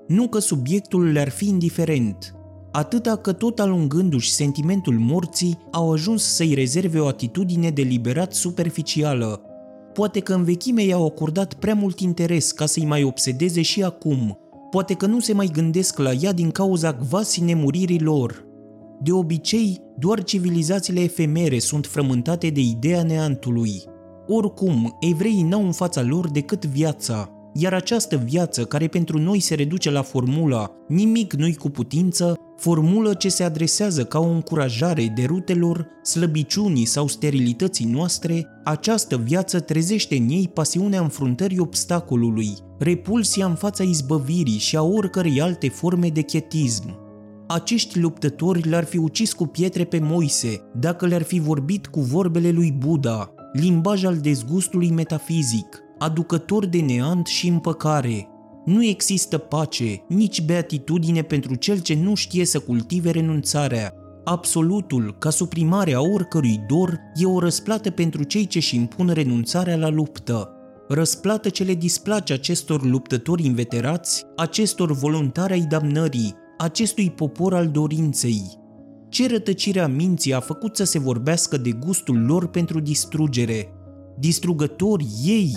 Nu 0.06 0.28
că 0.28 0.38
subiectul 0.38 1.12
le-ar 1.12 1.28
fi 1.28 1.48
indiferent, 1.48 2.37
atâta 2.70 3.16
că 3.16 3.32
tot 3.32 3.58
alungându-și 3.58 4.32
sentimentul 4.32 4.98
morții, 4.98 5.58
au 5.70 5.92
ajuns 5.92 6.22
să-i 6.22 6.54
rezerve 6.54 6.98
o 6.98 7.06
atitudine 7.06 7.70
deliberat 7.70 8.32
superficială. 8.34 9.42
Poate 9.92 10.20
că 10.20 10.34
în 10.34 10.44
vechime 10.44 10.82
i-au 10.82 11.06
acordat 11.06 11.54
prea 11.54 11.74
mult 11.74 12.00
interes 12.00 12.52
ca 12.52 12.66
să-i 12.66 12.84
mai 12.84 13.02
obsedeze 13.02 13.62
și 13.62 13.82
acum. 13.82 14.38
Poate 14.70 14.94
că 14.94 15.06
nu 15.06 15.20
se 15.20 15.32
mai 15.32 15.50
gândesc 15.52 15.98
la 15.98 16.12
ea 16.12 16.32
din 16.32 16.50
cauza 16.50 16.92
gvasii 16.92 17.44
nemuririi 17.44 18.00
lor. 18.00 18.46
De 19.02 19.12
obicei, 19.12 19.80
doar 19.98 20.22
civilizațiile 20.22 21.00
efemere 21.00 21.58
sunt 21.58 21.86
frământate 21.86 22.50
de 22.50 22.60
ideea 22.60 23.02
neantului. 23.02 23.82
Oricum, 24.26 24.96
evreii 25.00 25.42
n-au 25.42 25.64
în 25.64 25.72
fața 25.72 26.02
lor 26.02 26.30
decât 26.30 26.66
viața, 26.66 27.30
iar 27.60 27.74
această 27.74 28.16
viață, 28.16 28.64
care 28.64 28.86
pentru 28.86 29.18
noi 29.18 29.40
se 29.40 29.54
reduce 29.54 29.90
la 29.90 30.02
formula 30.02 30.70
nimic 30.88 31.32
nu-i 31.32 31.54
cu 31.54 31.70
putință, 31.70 32.34
formulă 32.56 33.14
ce 33.14 33.28
se 33.28 33.42
adresează 33.42 34.04
ca 34.04 34.18
o 34.18 34.28
încurajare 34.28 35.12
de 35.16 35.24
rutelor, 35.24 35.86
slăbiciunii 36.02 36.84
sau 36.84 37.06
sterilității 37.06 37.86
noastre, 37.86 38.46
această 38.64 39.16
viață 39.16 39.60
trezește 39.60 40.16
în 40.16 40.28
ei 40.28 40.50
pasiunea 40.54 41.00
înfruntării 41.00 41.58
obstacolului, 41.58 42.50
repulsia 42.78 43.46
în 43.46 43.54
fața 43.54 43.82
izbăvirii 43.82 44.58
și 44.58 44.76
a 44.76 44.82
oricărei 44.82 45.40
alte 45.40 45.68
forme 45.68 46.08
de 46.08 46.20
chetism. 46.20 47.06
Acești 47.48 47.98
luptători 47.98 48.68
le-ar 48.68 48.84
fi 48.84 48.96
ucis 48.96 49.32
cu 49.32 49.46
pietre 49.46 49.84
pe 49.84 49.98
Moise, 50.02 50.60
dacă 50.74 51.06
le-ar 51.06 51.22
fi 51.22 51.40
vorbit 51.40 51.86
cu 51.86 52.00
vorbele 52.00 52.50
lui 52.50 52.74
Buddha, 52.78 53.34
limbaj 53.52 54.04
al 54.04 54.16
dezgustului 54.16 54.90
metafizic, 54.90 55.82
aducător 55.98 56.66
de 56.66 56.80
neant 56.80 57.26
și 57.26 57.48
împăcare. 57.48 58.28
Nu 58.64 58.84
există 58.84 59.38
pace, 59.38 60.04
nici 60.08 60.42
beatitudine 60.42 61.22
pentru 61.22 61.54
cel 61.54 61.80
ce 61.80 61.94
nu 61.94 62.14
știe 62.14 62.44
să 62.44 62.58
cultive 62.58 63.10
renunțarea. 63.10 63.94
Absolutul, 64.24 65.16
ca 65.18 65.30
suprimare 65.30 65.94
a 65.94 66.00
oricărui 66.00 66.64
dor, 66.68 66.98
e 67.14 67.26
o 67.26 67.38
răsplată 67.38 67.90
pentru 67.90 68.22
cei 68.22 68.46
ce 68.46 68.58
își 68.58 68.76
impun 68.76 69.08
renunțarea 69.08 69.76
la 69.76 69.88
luptă. 69.88 70.52
Răsplată 70.88 71.48
ce 71.48 71.64
le 71.64 71.74
displace 71.74 72.32
acestor 72.32 72.84
luptători 72.84 73.44
inveterați, 73.44 74.24
acestor 74.36 74.92
voluntari 74.92 75.52
ai 75.52 75.66
damnării, 75.68 76.34
acestui 76.58 77.10
popor 77.10 77.54
al 77.54 77.68
dorinței. 77.68 78.42
Ce 79.08 79.28
rătăcirea 79.28 79.88
minții 79.88 80.34
a 80.34 80.40
făcut 80.40 80.76
să 80.76 80.84
se 80.84 80.98
vorbească 80.98 81.56
de 81.56 81.70
gustul 81.70 82.24
lor 82.24 82.46
pentru 82.46 82.80
distrugere? 82.80 83.72
Distrugători 84.18 85.06
ei, 85.24 85.54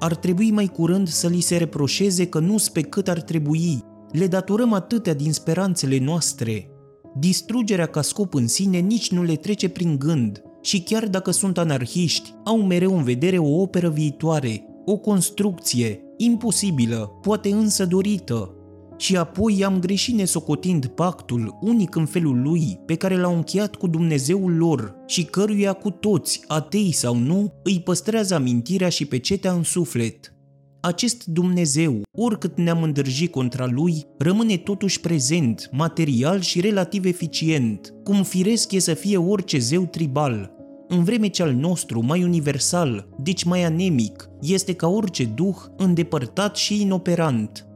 ar 0.00 0.14
trebui 0.14 0.50
mai 0.50 0.66
curând 0.66 1.08
să 1.08 1.28
li 1.28 1.40
se 1.40 1.56
reproșeze 1.56 2.26
că 2.26 2.38
nu 2.38 2.56
pe 2.72 2.80
cât 2.80 3.08
ar 3.08 3.20
trebui, 3.20 3.84
le 4.10 4.26
datorăm 4.26 4.72
atâtea 4.72 5.14
din 5.14 5.32
speranțele 5.32 5.98
noastre. 5.98 6.70
Distrugerea 7.18 7.86
ca 7.86 8.02
scop 8.02 8.34
în 8.34 8.46
sine 8.46 8.78
nici 8.78 9.10
nu 9.10 9.22
le 9.22 9.34
trece 9.34 9.68
prin 9.68 9.98
gând 9.98 10.42
și 10.62 10.82
chiar 10.82 11.08
dacă 11.08 11.30
sunt 11.30 11.58
anarhiști, 11.58 12.34
au 12.44 12.62
mereu 12.62 12.96
în 12.96 13.02
vedere 13.02 13.38
o 13.38 13.60
operă 13.60 13.88
viitoare, 13.88 14.64
o 14.84 14.96
construcție, 14.96 16.00
imposibilă, 16.16 17.18
poate 17.22 17.48
însă 17.52 17.86
dorită, 17.86 18.54
și 19.00 19.16
apoi 19.16 19.64
am 19.64 19.78
greșit 19.78 20.14
nesocotind 20.14 20.86
pactul, 20.86 21.58
unic 21.60 21.94
în 21.94 22.06
felul 22.06 22.42
lui, 22.42 22.80
pe 22.86 22.94
care 22.94 23.16
l-au 23.16 23.34
încheiat 23.34 23.74
cu 23.74 23.86
Dumnezeul 23.86 24.56
lor 24.56 24.94
și 25.06 25.24
căruia 25.24 25.72
cu 25.72 25.90
toți, 25.90 26.40
atei 26.46 26.92
sau 26.92 27.16
nu, 27.16 27.52
îi 27.62 27.80
păstrează 27.80 28.34
amintirea 28.34 28.88
și 28.88 29.04
pecetea 29.04 29.52
în 29.52 29.62
suflet. 29.62 30.34
Acest 30.80 31.24
Dumnezeu, 31.24 32.02
oricât 32.18 32.58
ne-am 32.58 32.82
îndrăjit 32.82 33.30
contra 33.30 33.66
lui, 33.66 34.06
rămâne 34.18 34.56
totuși 34.56 35.00
prezent, 35.00 35.68
material 35.72 36.40
și 36.40 36.60
relativ 36.60 37.04
eficient, 37.04 37.94
cum 38.04 38.22
firesc 38.22 38.72
e 38.72 38.78
să 38.78 38.94
fie 38.94 39.16
orice 39.16 39.58
zeu 39.58 39.86
tribal, 39.86 40.58
în 40.88 41.04
vreme 41.04 41.28
ce 41.28 41.42
al 41.42 41.52
nostru, 41.52 42.04
mai 42.04 42.22
universal, 42.22 43.08
deci 43.18 43.42
mai 43.44 43.62
anemic, 43.62 44.28
este 44.40 44.74
ca 44.74 44.88
orice 44.88 45.24
duh 45.24 45.56
îndepărtat 45.76 46.56
și 46.56 46.80
inoperant, 46.80 47.69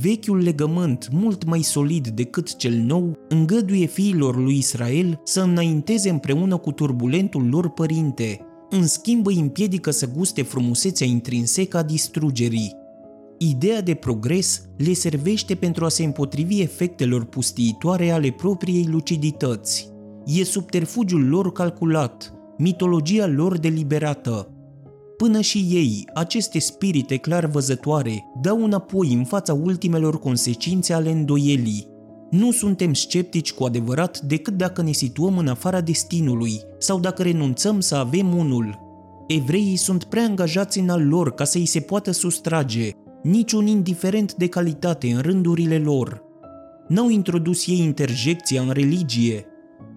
Vechiul 0.00 0.42
legământ, 0.42 1.08
mult 1.12 1.44
mai 1.44 1.62
solid 1.62 2.08
decât 2.08 2.56
cel 2.56 2.74
nou, 2.74 3.16
îngăduie 3.28 3.86
fiilor 3.86 4.36
lui 4.36 4.56
Israel 4.56 5.20
să 5.24 5.40
înainteze 5.40 6.10
împreună 6.10 6.56
cu 6.56 6.72
turbulentul 6.72 7.48
lor 7.48 7.70
părinte, 7.70 8.40
în 8.70 8.86
schimb 8.86 9.26
îi 9.26 9.38
împiedică 9.38 9.90
să 9.90 10.08
guste 10.16 10.42
frumusețea 10.42 11.06
intrinsecă 11.06 11.76
a 11.76 11.82
distrugerii. 11.82 12.76
Ideea 13.38 13.82
de 13.82 13.94
progres 13.94 14.68
le 14.76 14.92
servește 14.92 15.54
pentru 15.54 15.84
a 15.84 15.88
se 15.88 16.04
împotrivi 16.04 16.60
efectelor 16.60 17.24
pustiitoare 17.24 18.10
ale 18.10 18.30
propriei 18.30 18.86
lucidități. 18.90 19.90
E 20.24 20.44
subterfugiul 20.44 21.28
lor 21.28 21.52
calculat, 21.52 22.32
mitologia 22.58 23.26
lor 23.26 23.58
deliberată. 23.58 24.55
Până 25.16 25.40
și 25.40 25.66
ei, 25.70 26.08
aceste 26.14 26.58
spirite 26.58 27.16
clar 27.16 27.46
văzătoare, 27.46 28.24
dau 28.40 28.64
înapoi 28.64 29.12
în 29.12 29.24
fața 29.24 29.54
ultimelor 29.54 30.18
consecințe 30.18 30.92
ale 30.92 31.10
îndoielii. 31.10 31.86
Nu 32.30 32.50
suntem 32.52 32.94
sceptici 32.94 33.52
cu 33.52 33.64
adevărat 33.64 34.20
decât 34.20 34.56
dacă 34.56 34.82
ne 34.82 34.92
situăm 34.92 35.38
în 35.38 35.48
afara 35.48 35.80
destinului 35.80 36.60
sau 36.78 37.00
dacă 37.00 37.22
renunțăm 37.22 37.80
să 37.80 37.94
avem 37.94 38.36
unul. 38.36 38.78
Evreii 39.26 39.76
sunt 39.76 40.04
prea 40.04 40.22
angajați 40.22 40.78
în 40.78 40.88
al 40.88 41.08
lor 41.08 41.34
ca 41.34 41.44
să 41.44 41.58
îi 41.58 41.66
se 41.66 41.80
poată 41.80 42.10
sustrage, 42.10 42.90
niciun 43.22 43.66
indiferent 43.66 44.34
de 44.34 44.46
calitate 44.48 45.12
în 45.12 45.20
rândurile 45.20 45.78
lor. 45.78 46.22
N-au 46.88 47.08
introdus 47.08 47.66
ei 47.66 47.78
interjecția 47.78 48.60
în 48.60 48.70
religie. 48.70 49.46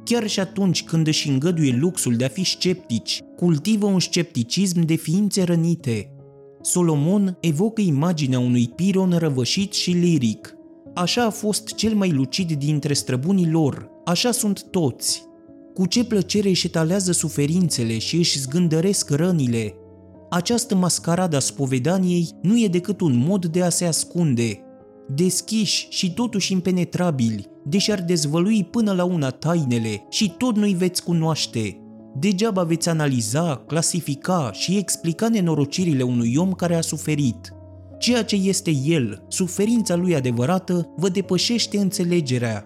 Chiar 0.10 0.28
și 0.28 0.40
atunci 0.40 0.84
când 0.84 1.08
își 1.08 1.30
îngăduie 1.30 1.76
luxul 1.80 2.16
de 2.16 2.26
a 2.26 2.28
fi 2.28 2.44
sceptici, 2.44 3.22
cultivă 3.36 3.86
un 3.86 4.00
scepticism 4.00 4.80
de 4.80 4.96
ființe 4.96 5.44
rănite. 5.44 6.12
Solomon 6.62 7.38
evocă 7.40 7.82
imaginea 7.82 8.40
unui 8.40 8.72
piron 8.76 9.16
răvășit 9.18 9.74
și 9.74 9.92
liric. 9.92 10.56
Așa 10.94 11.26
a 11.26 11.30
fost 11.30 11.76
cel 11.76 11.94
mai 11.94 12.12
lucid 12.12 12.52
dintre 12.52 12.94
străbunii 12.94 13.50
lor, 13.50 13.90
așa 14.06 14.32
sunt 14.32 14.64
toți. 14.64 15.24
Cu 15.74 15.86
ce 15.86 16.04
plăcere 16.04 16.50
își 16.50 16.66
etalează 16.66 17.12
suferințele 17.12 17.98
și 17.98 18.16
își 18.16 18.40
zgândăresc 18.40 19.10
rănile, 19.10 19.76
această 20.30 20.76
mascaradă 20.76 21.36
a 21.36 21.40
spovedaniei 21.40 22.30
nu 22.42 22.60
e 22.60 22.68
decât 22.68 23.02
un 23.02 23.24
mod 23.28 23.46
de 23.46 23.62
a 23.62 23.70
se 23.70 23.86
ascunde. 23.86 24.60
Deschiși 25.16 25.88
și 25.90 26.14
totuși 26.14 26.52
impenetrabili, 26.52 27.50
deși 27.66 27.92
ar 27.92 28.02
dezvălui 28.02 28.64
până 28.64 28.92
la 28.92 29.04
una 29.04 29.30
tainele 29.30 30.06
și 30.10 30.34
tot 30.38 30.56
nu-i 30.56 30.74
veți 30.74 31.04
cunoaște. 31.04 31.78
Degeaba 32.16 32.64
veți 32.64 32.90
analiza, 32.90 33.64
clasifica 33.68 34.50
și 34.54 34.78
explica 34.78 35.30
nenorocirile 35.30 36.04
unui 36.04 36.36
om 36.38 36.52
care 36.52 36.76
a 36.76 36.82
suferit. 36.82 37.54
Ceea 38.00 38.24
ce 38.24 38.36
este 38.36 38.72
el, 38.86 39.26
suferința 39.28 39.96
lui 39.96 40.16
adevărată, 40.16 40.94
vă 40.98 41.10
depășește 41.10 41.78
înțelegerea. 41.78 42.66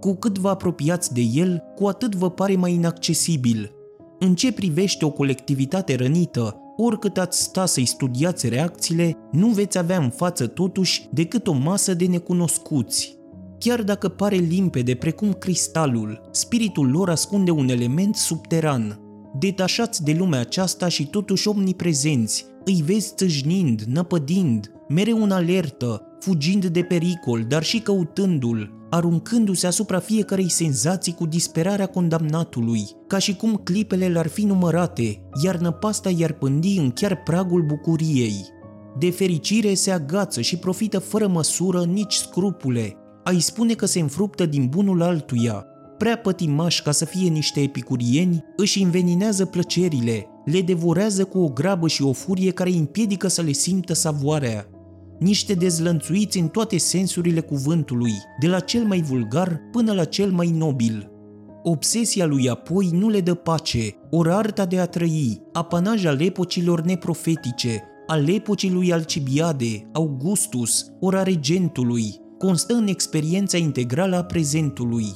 Cu 0.00 0.14
cât 0.14 0.38
vă 0.38 0.48
apropiați 0.48 1.12
de 1.14 1.20
el, 1.20 1.62
cu 1.74 1.86
atât 1.86 2.14
vă 2.14 2.30
pare 2.30 2.56
mai 2.56 2.72
inaccesibil. 2.72 3.72
În 4.18 4.34
ce 4.34 4.52
privește 4.52 5.04
o 5.04 5.10
colectivitate 5.10 5.94
rănită, 5.96 6.56
oricât 6.84 7.18
ați 7.18 7.42
sta 7.42 7.66
să-i 7.66 7.84
studiați 7.84 8.48
reacțiile, 8.48 9.16
nu 9.32 9.48
veți 9.48 9.78
avea 9.78 9.98
în 9.98 10.10
față 10.10 10.46
totuși 10.46 11.08
decât 11.10 11.46
o 11.46 11.52
masă 11.52 11.94
de 11.94 12.06
necunoscuți. 12.06 13.16
Chiar 13.58 13.82
dacă 13.82 14.08
pare 14.08 14.36
limpede 14.36 14.94
precum 14.94 15.32
cristalul, 15.32 16.28
spiritul 16.30 16.90
lor 16.90 17.10
ascunde 17.10 17.50
un 17.50 17.68
element 17.68 18.14
subteran. 18.16 19.00
Detașați 19.38 20.04
de 20.04 20.14
lumea 20.18 20.40
aceasta 20.40 20.88
și 20.88 21.06
totuși 21.06 21.48
omniprezenți, 21.48 22.46
îi 22.64 22.82
vezi 22.86 23.12
țâșnind, 23.14 23.80
năpădind, 23.80 24.70
mereu 24.88 25.22
în 25.22 25.30
alertă, 25.30 26.02
fugind 26.20 26.66
de 26.66 26.82
pericol, 26.82 27.44
dar 27.48 27.62
și 27.62 27.78
căutându-l, 27.78 28.81
aruncându-se 28.94 29.66
asupra 29.66 29.98
fiecarei 29.98 30.50
senzații 30.50 31.14
cu 31.14 31.26
disperarea 31.26 31.86
condamnatului, 31.86 32.82
ca 33.06 33.18
și 33.18 33.36
cum 33.36 33.60
clipele 33.64 34.08
l-ar 34.08 34.26
fi 34.26 34.44
numărate, 34.44 35.22
iar 35.44 35.56
năpasta 35.56 36.10
i-ar 36.10 36.32
pândi 36.32 36.76
în 36.78 36.90
chiar 36.90 37.22
pragul 37.22 37.62
bucuriei. 37.62 38.46
De 38.98 39.10
fericire 39.10 39.74
se 39.74 39.90
agață 39.90 40.40
și 40.40 40.56
profită 40.56 40.98
fără 40.98 41.26
măsură 41.26 41.84
nici 41.84 42.14
scrupule. 42.14 42.96
Ai 43.24 43.40
spune 43.40 43.74
că 43.74 43.86
se 43.86 44.00
înfruptă 44.00 44.46
din 44.46 44.66
bunul 44.66 45.02
altuia, 45.02 45.66
prea 45.98 46.18
pătimași 46.18 46.82
ca 46.82 46.90
să 46.90 47.04
fie 47.04 47.28
niște 47.28 47.60
epicurieni, 47.60 48.44
își 48.56 48.82
înveninează 48.82 49.44
plăcerile, 49.44 50.26
le 50.44 50.60
devorează 50.60 51.24
cu 51.24 51.38
o 51.38 51.48
grabă 51.48 51.88
și 51.88 52.02
o 52.02 52.12
furie 52.12 52.50
care 52.50 52.70
îi 52.70 52.78
împiedică 52.78 53.28
să 53.28 53.42
le 53.42 53.52
simtă 53.52 53.94
savoarea 53.94 54.66
niște 55.22 55.54
dezlănțuiți 55.54 56.38
în 56.38 56.48
toate 56.48 56.78
sensurile 56.78 57.40
cuvântului, 57.40 58.12
de 58.40 58.46
la 58.46 58.60
cel 58.60 58.84
mai 58.84 59.00
vulgar 59.00 59.60
până 59.72 59.92
la 59.92 60.04
cel 60.04 60.30
mai 60.30 60.50
nobil. 60.50 61.10
Obsesia 61.62 62.26
lui 62.26 62.48
apoi 62.48 62.90
nu 62.92 63.08
le 63.08 63.20
dă 63.20 63.34
pace, 63.34 63.94
ori 64.10 64.30
arta 64.30 64.64
de 64.64 64.78
a 64.78 64.86
trăi, 64.86 65.42
apanaj 65.52 66.04
al 66.04 66.20
epocilor 66.20 66.80
neprofetice, 66.80 67.82
al 68.06 68.28
epocii 68.28 68.70
lui 68.70 68.92
Alcibiade, 68.92 69.88
Augustus, 69.92 70.86
ori 71.00 71.16
a 71.16 71.22
regentului, 71.22 72.20
constă 72.38 72.74
în 72.74 72.86
experiența 72.86 73.56
integrală 73.56 74.16
a 74.16 74.24
prezentului. 74.24 75.06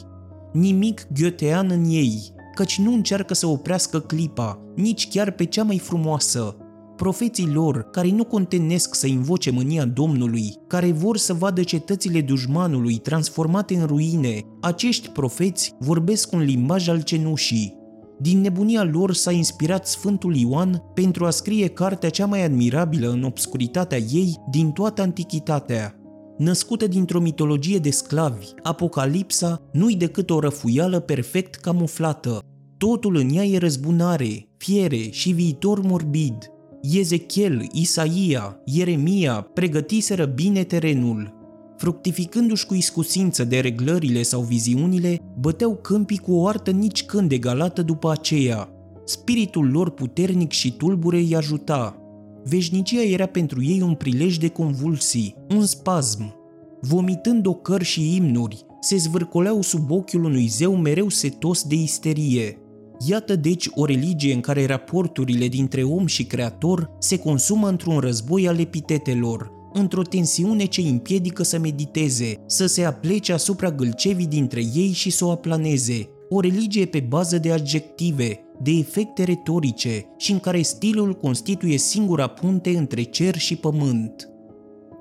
Nimic 0.52 1.07
gheotean 1.12 1.70
în 1.70 1.84
ei, 1.88 2.34
căci 2.54 2.78
nu 2.78 2.92
încearcă 2.92 3.34
să 3.34 3.46
oprească 3.46 4.00
clipa, 4.00 4.61
nici 4.76 5.09
chiar 5.09 5.30
pe 5.30 5.44
cea 5.44 5.62
mai 5.62 5.78
frumoasă, 5.78 6.57
profeții 6.97 7.53
lor, 7.53 7.82
care 7.90 8.11
nu 8.11 8.24
contenesc 8.24 8.94
să 8.94 9.07
invoce 9.07 9.51
mânia 9.51 9.84
Domnului, 9.84 10.55
care 10.66 10.92
vor 10.92 11.16
să 11.16 11.32
vadă 11.32 11.62
cetățile 11.62 12.20
dușmanului 12.20 12.97
transformate 12.97 13.76
în 13.76 13.86
ruine, 13.86 14.40
acești 14.61 15.09
profeți 15.09 15.74
vorbesc 15.78 16.32
un 16.32 16.40
limbaj 16.40 16.88
al 16.88 17.03
cenușii. 17.03 17.76
Din 18.20 18.40
nebunia 18.40 18.84
lor 18.84 19.14
s-a 19.14 19.30
inspirat 19.30 19.86
Sfântul 19.86 20.36
Ioan 20.36 20.82
pentru 20.94 21.24
a 21.24 21.30
scrie 21.30 21.66
cartea 21.66 22.11
cea 22.11 22.26
mai 22.26 22.44
admirabilă 22.44 23.11
în 23.11 23.22
obscuritatea 23.22 23.99
ei 23.99 24.36
din 24.51 24.70
toată 24.70 25.03
antichitatea. 25.03 25.94
Născută 26.38 26.86
dintr-o 26.86 27.20
mitologie 27.20 27.78
de 27.78 27.90
sclavi, 27.90 28.47
Apocalipsa 28.62 29.61
nu-i 29.72 29.97
decât 29.97 30.30
o 30.30 30.40
răfuială 30.40 31.01
perfect 31.01 31.55
camuflată. 31.55 32.38
Totul 32.78 33.16
în 33.16 33.28
ea 33.34 33.44
e 33.44 33.59
răzbunare, 33.59 34.49
fiere 34.57 35.11
și 35.11 35.30
viitor 35.30 35.80
morbid– 35.82 36.36
Ezechiel, 36.95 37.68
Isaia, 37.72 38.61
Ieremia 38.64 39.51
pregătiseră 39.53 40.24
bine 40.24 40.64
terenul. 40.64 41.34
Fructificându-și 41.76 42.66
cu 42.66 42.74
iscusință 42.74 43.45
de 43.45 43.61
reglările 43.61 44.22
sau 44.22 44.41
viziunile, 44.41 45.20
băteau 45.39 45.74
câmpii 45.74 46.18
cu 46.18 46.32
o 46.32 46.47
artă 46.47 46.70
nici 46.70 47.05
când 47.05 47.32
egalată 47.32 47.82
după 47.82 48.11
aceea. 48.11 48.68
Spiritul 49.05 49.70
lor 49.70 49.91
puternic 49.91 50.53
și 50.53 50.72
tulbure 50.72 51.16
îi 51.16 51.37
ajuta. 51.37 51.97
Veșnicia 52.45 53.03
era 53.03 53.26
pentru 53.26 53.64
ei 53.64 53.80
un 53.80 53.95
prilej 53.95 54.37
de 54.37 54.49
convulsii, 54.49 55.34
un 55.55 55.64
spasm. 55.64 56.34
Vomitând 56.80 57.47
ocări 57.47 57.84
și 57.84 58.16
imnuri, 58.16 58.64
se 58.80 58.97
zvârcoleau 58.97 59.62
sub 59.62 59.91
ochiul 59.91 60.24
unui 60.24 60.47
zeu 60.47 60.76
mereu 60.76 61.09
setos 61.09 61.62
de 61.62 61.74
isterie. 61.74 62.59
Iată 63.07 63.36
deci 63.36 63.68
o 63.74 63.84
religie 63.84 64.34
în 64.34 64.40
care 64.40 64.66
raporturile 64.66 65.49
dintre 65.49 65.82
om 65.82 66.07
și 66.07 66.24
creator 66.24 66.90
se 66.99 67.18
consumă 67.18 67.68
într-un 67.68 67.99
război 67.99 68.49
al 68.49 68.59
epitetelor, 68.59 69.51
într-o 69.72 70.03
tensiune 70.03 70.64
ce 70.64 70.80
împiedică 70.80 71.42
să 71.42 71.59
mediteze, 71.59 72.42
să 72.47 72.66
se 72.66 72.84
aplece 72.84 73.32
asupra 73.32 73.70
gâlcevii 73.70 74.26
dintre 74.26 74.61
ei 74.74 74.92
și 74.92 75.11
să 75.11 75.24
o 75.24 75.30
aplaneze, 75.30 76.09
o 76.28 76.40
religie 76.40 76.84
pe 76.84 77.01
bază 77.01 77.38
de 77.38 77.53
adjective, 77.53 78.40
de 78.62 78.70
efecte 78.70 79.24
retorice 79.24 80.05
și 80.16 80.32
în 80.32 80.38
care 80.38 80.62
stilul 80.62 81.12
constituie 81.12 81.78
singura 81.78 82.26
punte 82.26 82.76
între 82.76 83.03
cer 83.03 83.36
și 83.38 83.57
pământ. 83.57 84.28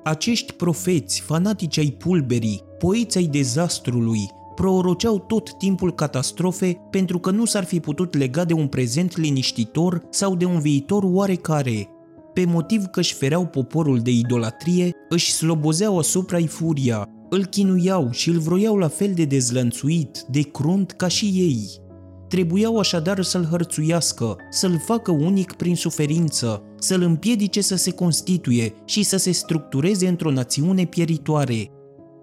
Acești 0.04 0.54
profeți, 0.54 1.22
fanatici 1.22 1.78
ai 1.78 1.96
pulberii, 1.98 2.62
poeți 2.80 3.18
ai 3.18 3.26
dezastrului, 3.26 4.30
proroceau 4.56 5.20
tot 5.20 5.58
timpul 5.58 5.94
catastrofe 5.94 6.78
pentru 6.90 7.20
că 7.20 7.32
nu 7.32 7.46
s-ar 7.46 7.64
fi 7.64 7.80
putut 7.80 8.16
lega 8.18 8.46
de 8.46 8.54
un 8.54 8.68
prezent 8.68 9.18
liniștitor 9.18 10.02
sau 10.10 10.36
de 10.36 10.46
un 10.46 10.60
viitor 10.60 11.04
oarecare. 11.06 11.90
Pe 12.34 12.46
motiv 12.46 12.86
că 12.86 13.00
își 13.00 13.14
fereau 13.14 13.46
poporul 13.46 14.00
de 14.00 14.12
idolatrie, 14.12 14.92
își 15.10 15.32
slobozeau 15.32 15.98
asupra-i 15.98 16.48
furia, 16.48 17.10
îl 17.30 17.46
chinuiau 17.46 18.12
și 18.12 18.30
îl 18.30 18.40
vroiau 18.40 18.76
la 18.76 18.88
fel 18.88 19.12
de 19.14 19.26
dezlănțuit, 19.26 20.26
de 20.28 20.42
crunt 20.42 20.92
ca 20.92 21.08
și 21.08 21.26
ei. 21.26 21.84
Trebuiau 22.28 22.78
așadar 22.78 23.24
să-l 23.24 23.48
hărțuiască, 23.50 24.36
să-l 24.50 24.82
facă 24.86 25.12
unic 25.12 25.54
prin 25.54 25.76
suferință, 25.76 26.64
să-l 26.80 27.02
împiedice 27.02 27.62
să 27.62 27.76
se 27.76 27.92
constituie 27.92 28.74
și 28.86 29.04
să 29.04 29.18
se 29.18 29.32
structureze 29.32 30.08
într-o 30.08 30.32
națiune 30.32 30.86
pieritoare, 30.86 31.70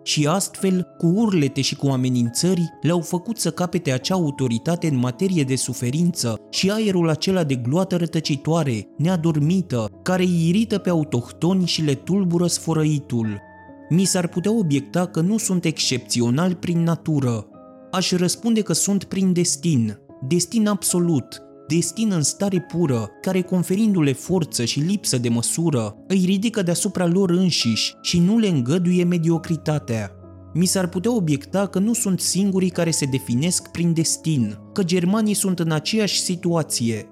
și 0.03 0.27
astfel, 0.27 0.87
cu 0.99 1.07
urlete 1.07 1.61
și 1.61 1.77
cu 1.77 1.87
amenințări, 1.87 2.73
le-au 2.83 3.01
făcut 3.01 3.39
să 3.39 3.51
capete 3.51 3.93
acea 3.93 4.15
autoritate 4.15 4.87
în 4.87 4.97
materie 4.97 5.45
de 5.45 5.57
suferință 5.57 6.41
și 6.51 6.71
aerul 6.71 7.09
acela 7.09 7.45
de 7.45 7.55
gloată 7.55 7.97
rătăcitoare, 7.97 8.89
neadormită, 8.97 9.91
care 10.03 10.23
îi 10.23 10.49
irită 10.49 10.79
pe 10.79 10.91
autohtoni 10.91 11.67
și 11.67 11.83
le 11.83 11.95
tulbură 11.95 12.47
sfărăitul. 12.47 13.41
Mi 13.89 14.05
s-ar 14.05 14.29
putea 14.29 14.53
obiecta 14.53 15.07
că 15.07 15.21
nu 15.21 15.39
sunt 15.39 15.65
excepțional 15.65 16.55
prin 16.55 16.83
natură. 16.83 17.47
Aș 17.91 18.11
răspunde 18.11 18.61
că 18.61 18.73
sunt 18.73 19.05
prin 19.05 19.33
destin, 19.33 19.99
destin 20.29 20.67
absolut, 20.67 21.43
destin 21.67 22.11
în 22.13 22.23
stare 22.23 22.61
pură, 22.61 23.11
care 23.21 23.43
conferindu-le 23.43 24.13
forță 24.13 24.65
și 24.65 24.81
lipsă 24.81 25.19
de 25.19 25.29
măsură, 25.29 25.97
îi 26.09 26.23
ridică 26.25 26.63
deasupra 26.63 27.07
lor 27.07 27.31
înșiși 27.31 27.95
și 28.03 28.19
nu 28.19 28.39
le 28.39 28.49
îngăduie 28.49 29.05
mediocritatea. 29.05 30.11
Mi 30.55 30.67
s-ar 30.67 30.89
putea 30.89 31.15
obiecta 31.15 31.67
că 31.67 31.79
nu 31.79 31.93
sunt 31.93 32.21
singurii 32.21 32.71
care 32.71 32.91
se 32.91 33.05
definesc 33.05 33.71
prin 33.71 33.93
destin, 33.93 34.59
că 34.73 34.83
germanii 34.83 35.35
sunt 35.35 35.59
în 35.59 35.71
aceeași 35.71 36.21
situație. 36.21 37.07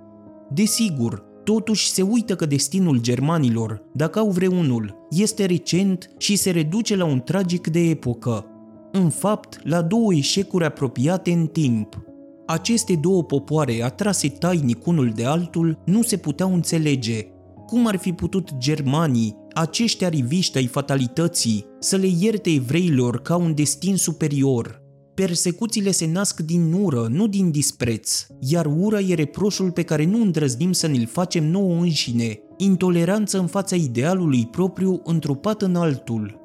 Desigur, 0.52 1.24
totuși 1.44 1.90
se 1.90 2.02
uită 2.02 2.36
că 2.36 2.46
destinul 2.46 3.00
germanilor, 3.00 3.82
dacă 3.94 4.18
au 4.18 4.30
vreunul, 4.30 5.06
este 5.10 5.44
recent 5.44 6.10
și 6.18 6.36
se 6.36 6.50
reduce 6.50 6.96
la 6.96 7.04
un 7.04 7.20
tragic 7.20 7.66
de 7.66 7.80
epocă. 7.80 8.44
În 8.92 9.10
fapt, 9.10 9.60
la 9.62 9.82
două 9.82 10.14
eșecuri 10.14 10.64
apropiate 10.64 11.30
în 11.30 11.46
timp. 11.46 12.09
Aceste 12.50 12.94
două 12.94 13.24
popoare, 13.24 13.82
atrase 13.82 14.28
tainic 14.28 14.86
unul 14.86 15.12
de 15.14 15.24
altul, 15.24 15.82
nu 15.84 16.02
se 16.02 16.16
puteau 16.16 16.54
înțelege. 16.54 17.26
Cum 17.66 17.86
ar 17.86 17.96
fi 17.96 18.12
putut 18.12 18.56
germanii, 18.58 19.36
aceștia 19.52 20.08
riviști 20.08 20.56
ai 20.56 20.66
fatalității, 20.66 21.64
să 21.78 21.96
le 21.96 22.06
ierte 22.20 22.50
evreilor 22.50 23.22
ca 23.22 23.36
un 23.36 23.54
destin 23.54 23.96
superior? 23.96 24.82
Persecuțiile 25.14 25.90
se 25.90 26.06
nasc 26.06 26.40
din 26.40 26.72
ură, 26.72 27.06
nu 27.10 27.26
din 27.26 27.50
dispreț, 27.50 28.26
iar 28.40 28.66
ura 28.66 29.00
e 29.00 29.14
reproșul 29.14 29.70
pe 29.70 29.82
care 29.82 30.04
nu 30.04 30.20
îndrăznim 30.20 30.72
să 30.72 30.86
ne-l 30.86 31.06
facem 31.06 31.44
nouă 31.44 31.74
înșine, 31.74 32.38
intoleranță 32.56 33.38
în 33.38 33.46
fața 33.46 33.76
idealului 33.76 34.46
propriu 34.46 35.00
întrupat 35.04 35.62
în 35.62 35.76
altul. 35.76 36.39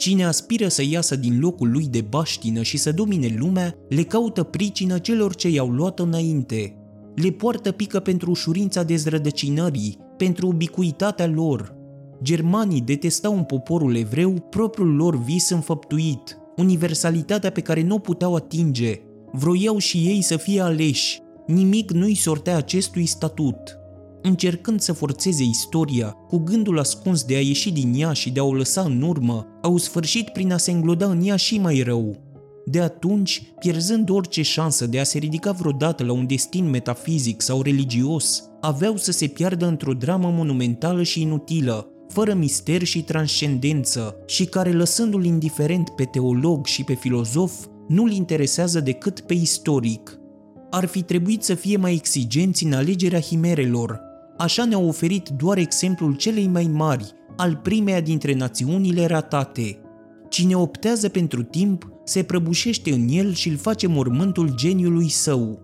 Cine 0.00 0.24
aspiră 0.24 0.68
să 0.68 0.82
iasă 0.82 1.16
din 1.16 1.40
locul 1.40 1.70
lui 1.70 1.86
de 1.86 2.00
baștină 2.00 2.62
și 2.62 2.76
să 2.76 2.92
domine 2.92 3.36
lumea, 3.38 3.74
le 3.88 4.02
caută 4.02 4.42
pricină 4.42 4.98
celor 4.98 5.34
ce 5.34 5.48
i-au 5.48 5.68
luat 5.68 5.98
înainte. 5.98 6.76
Le 7.14 7.30
poartă 7.30 7.72
pică 7.72 8.00
pentru 8.00 8.30
ușurința 8.30 8.82
dezrădăcinării, 8.82 9.98
pentru 10.16 10.46
ubicuitatea 10.46 11.26
lor. 11.26 11.74
Germanii 12.22 12.80
detestau 12.80 13.36
în 13.36 13.42
poporul 13.42 13.96
evreu 13.96 14.32
propriul 14.50 14.94
lor 14.94 15.22
vis 15.22 15.48
înfăptuit, 15.48 16.38
universalitatea 16.56 17.50
pe 17.50 17.60
care 17.60 17.82
nu 17.82 17.94
o 17.94 17.98
puteau 17.98 18.34
atinge. 18.34 19.00
Vroiau 19.32 19.78
și 19.78 19.98
ei 19.98 20.22
să 20.22 20.36
fie 20.36 20.60
aleși. 20.60 21.20
Nimic 21.46 21.90
nu-i 21.90 22.14
sortea 22.14 22.56
acestui 22.56 23.06
statut 23.06 23.79
încercând 24.22 24.80
să 24.80 24.92
forțeze 24.92 25.42
istoria, 25.42 26.08
cu 26.28 26.38
gândul 26.38 26.78
ascuns 26.78 27.24
de 27.24 27.34
a 27.34 27.40
ieși 27.40 27.72
din 27.72 27.94
ea 27.96 28.12
și 28.12 28.30
de 28.30 28.40
a 28.40 28.44
o 28.44 28.54
lăsa 28.54 28.80
în 28.80 29.02
urmă, 29.02 29.46
au 29.62 29.76
sfârșit 29.76 30.28
prin 30.28 30.52
a 30.52 30.56
se 30.56 30.70
îngloda 30.70 31.06
în 31.06 31.26
ea 31.26 31.36
și 31.36 31.58
mai 31.58 31.80
rău. 31.80 32.16
De 32.64 32.80
atunci, 32.80 33.42
pierzând 33.58 34.10
orice 34.10 34.42
șansă 34.42 34.86
de 34.86 35.00
a 35.00 35.04
se 35.04 35.18
ridica 35.18 35.52
vreodată 35.52 36.04
la 36.04 36.12
un 36.12 36.26
destin 36.26 36.70
metafizic 36.70 37.40
sau 37.40 37.62
religios, 37.62 38.44
aveau 38.60 38.96
să 38.96 39.12
se 39.12 39.26
piardă 39.26 39.66
într-o 39.66 39.92
dramă 39.92 40.30
monumentală 40.36 41.02
și 41.02 41.20
inutilă, 41.20 41.88
fără 42.08 42.34
mister 42.34 42.82
și 42.82 43.02
transcendență, 43.02 44.16
și 44.26 44.44
care, 44.44 44.72
lăsându-l 44.72 45.24
indiferent 45.24 45.88
pe 45.88 46.04
teolog 46.04 46.66
și 46.66 46.84
pe 46.84 46.94
filozof, 46.94 47.52
nu-l 47.88 48.12
interesează 48.12 48.80
decât 48.80 49.20
pe 49.20 49.34
istoric. 49.34 50.18
Ar 50.70 50.84
fi 50.84 51.02
trebuit 51.02 51.42
să 51.42 51.54
fie 51.54 51.76
mai 51.76 51.94
exigenți 51.94 52.64
în 52.64 52.72
alegerea 52.72 53.20
himerelor, 53.20 54.00
Așa 54.40 54.64
ne-a 54.64 54.78
oferit 54.78 55.28
doar 55.28 55.58
exemplul 55.58 56.14
celei 56.14 56.46
mai 56.46 56.70
mari, 56.72 57.12
al 57.36 57.56
primeia 57.56 58.00
dintre 58.00 58.34
națiunile 58.34 59.06
ratate. 59.06 59.78
Cine 60.28 60.54
optează 60.54 61.08
pentru 61.08 61.42
timp, 61.42 61.88
se 62.04 62.22
prăbușește 62.22 62.92
în 62.92 63.08
el 63.08 63.32
și 63.34 63.48
îl 63.48 63.56
face 63.56 63.86
mormântul 63.86 64.54
geniului 64.54 65.08
său. 65.08 65.60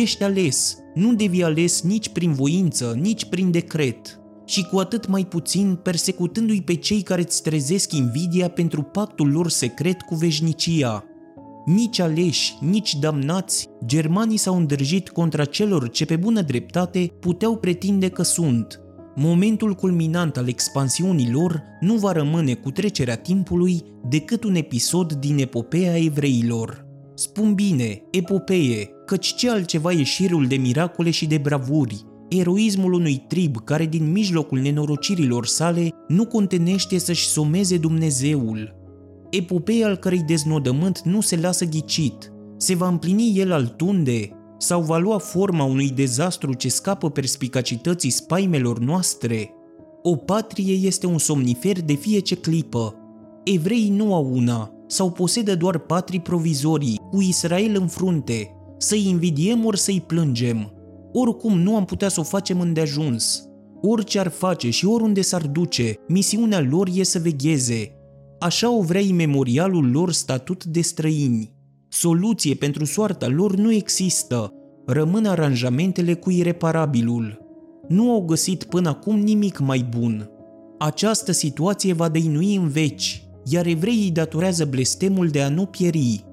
Ești 0.00 0.22
ales, 0.22 0.76
nu 0.94 1.14
devii 1.14 1.42
ales 1.42 1.82
nici 1.82 2.08
prin 2.08 2.32
voință, 2.32 2.98
nici 3.00 3.24
prin 3.24 3.50
decret. 3.50 4.20
Și 4.44 4.64
cu 4.64 4.78
atât 4.78 5.06
mai 5.06 5.24
puțin 5.24 5.78
persecutându-i 5.82 6.62
pe 6.62 6.74
cei 6.74 7.02
care 7.02 7.20
îți 7.20 7.42
trezesc 7.42 7.92
invidia 7.92 8.48
pentru 8.48 8.82
pactul 8.82 9.30
lor 9.30 9.48
secret 9.48 10.02
cu 10.02 10.14
veșnicia. 10.14 11.04
Nici 11.74 11.98
aleși, 11.98 12.54
nici 12.60 12.94
damnați, 12.94 13.68
germanii 13.86 14.36
s-au 14.36 14.56
îndrăjit 14.56 15.08
contra 15.08 15.44
celor 15.44 15.90
ce 15.90 16.04
pe 16.04 16.16
bună 16.16 16.42
dreptate 16.42 17.12
puteau 17.20 17.56
pretinde 17.56 18.08
că 18.08 18.22
sunt. 18.22 18.80
Momentul 19.14 19.74
culminant 19.74 20.36
al 20.36 20.48
expansiunii 20.48 21.30
lor 21.30 21.62
nu 21.80 21.94
va 21.94 22.12
rămâne 22.12 22.54
cu 22.54 22.70
trecerea 22.70 23.16
timpului 23.16 23.82
decât 24.08 24.44
un 24.44 24.54
episod 24.54 25.12
din 25.12 25.38
epopeea 25.38 25.96
evreilor. 25.98 26.86
Spun 27.14 27.54
bine, 27.54 28.02
epopee, 28.10 28.90
căci 29.06 29.34
ce 29.34 29.50
altceva 29.50 29.92
e 29.92 30.02
șirul 30.02 30.46
de 30.46 30.56
miracole 30.56 31.10
și 31.10 31.26
de 31.26 31.38
bravuri, 31.38 32.04
eroismul 32.28 32.92
unui 32.92 33.24
trib 33.28 33.56
care 33.64 33.86
din 33.86 34.12
mijlocul 34.12 34.58
nenorocirilor 34.58 35.46
sale 35.46 35.90
nu 36.08 36.26
contenește 36.26 36.98
să-și 36.98 37.26
someze 37.26 37.76
Dumnezeul, 37.76 38.77
epopee 39.30 39.84
al 39.84 39.96
cărei 39.96 40.22
deznodământ 40.22 41.00
nu 41.00 41.20
se 41.20 41.36
lasă 41.36 41.64
ghicit. 41.64 42.32
Se 42.56 42.74
va 42.74 42.88
împlini 42.88 43.38
el 43.38 43.52
al 43.52 43.66
tunde 43.66 44.32
sau 44.58 44.80
va 44.80 44.98
lua 44.98 45.18
forma 45.18 45.64
unui 45.64 45.90
dezastru 45.90 46.52
ce 46.52 46.68
scapă 46.68 47.10
perspicacității 47.10 48.10
spaimelor 48.10 48.78
noastre? 48.78 49.50
O 50.02 50.16
patrie 50.16 50.74
este 50.74 51.06
un 51.06 51.18
somnifer 51.18 51.82
de 51.82 51.94
fie 51.94 52.18
ce 52.18 52.36
clipă. 52.36 52.94
Evreii 53.44 53.90
nu 53.90 54.14
au 54.14 54.30
una, 54.34 54.72
sau 54.86 55.10
posedă 55.10 55.56
doar 55.56 55.78
patrii 55.78 56.20
provizorii, 56.20 57.00
cu 57.10 57.20
Israel 57.20 57.76
în 57.80 57.86
frunte, 57.86 58.50
să-i 58.78 59.08
invidiem 59.08 59.64
ori 59.64 59.78
să-i 59.78 60.04
plângem. 60.06 60.72
Oricum 61.12 61.58
nu 61.58 61.76
am 61.76 61.84
putea 61.84 62.08
să 62.08 62.20
o 62.20 62.22
facem 62.22 62.60
îndeajuns. 62.60 63.42
Orice 63.82 64.18
ar 64.18 64.28
face 64.28 64.70
și 64.70 64.86
oriunde 64.86 65.20
s-ar 65.20 65.46
duce, 65.46 65.94
misiunea 66.08 66.60
lor 66.70 66.88
e 66.94 67.02
să 67.02 67.18
vegheze, 67.18 67.97
Așa 68.38 68.70
o 68.70 68.80
vrea 68.80 69.02
memorialul 69.12 69.90
lor 69.90 70.12
statut 70.12 70.64
de 70.64 70.80
străini. 70.80 71.52
Soluție 71.88 72.54
pentru 72.54 72.84
soarta 72.84 73.28
lor 73.28 73.56
nu 73.56 73.72
există, 73.72 74.52
rămân 74.86 75.24
aranjamentele 75.24 76.14
cu 76.14 76.30
ireparabilul. 76.30 77.38
Nu 77.88 78.12
au 78.12 78.20
găsit 78.24 78.64
până 78.64 78.88
acum 78.88 79.18
nimic 79.18 79.58
mai 79.58 79.86
bun. 79.98 80.30
Această 80.78 81.32
situație 81.32 81.92
va 81.92 82.08
dăinui 82.08 82.54
în 82.54 82.68
veci, 82.68 83.22
iar 83.44 83.66
evreii 83.66 84.10
datorează 84.10 84.64
blestemul 84.64 85.28
de 85.28 85.42
a 85.42 85.48
nu 85.48 85.66
pieri. 85.66 86.24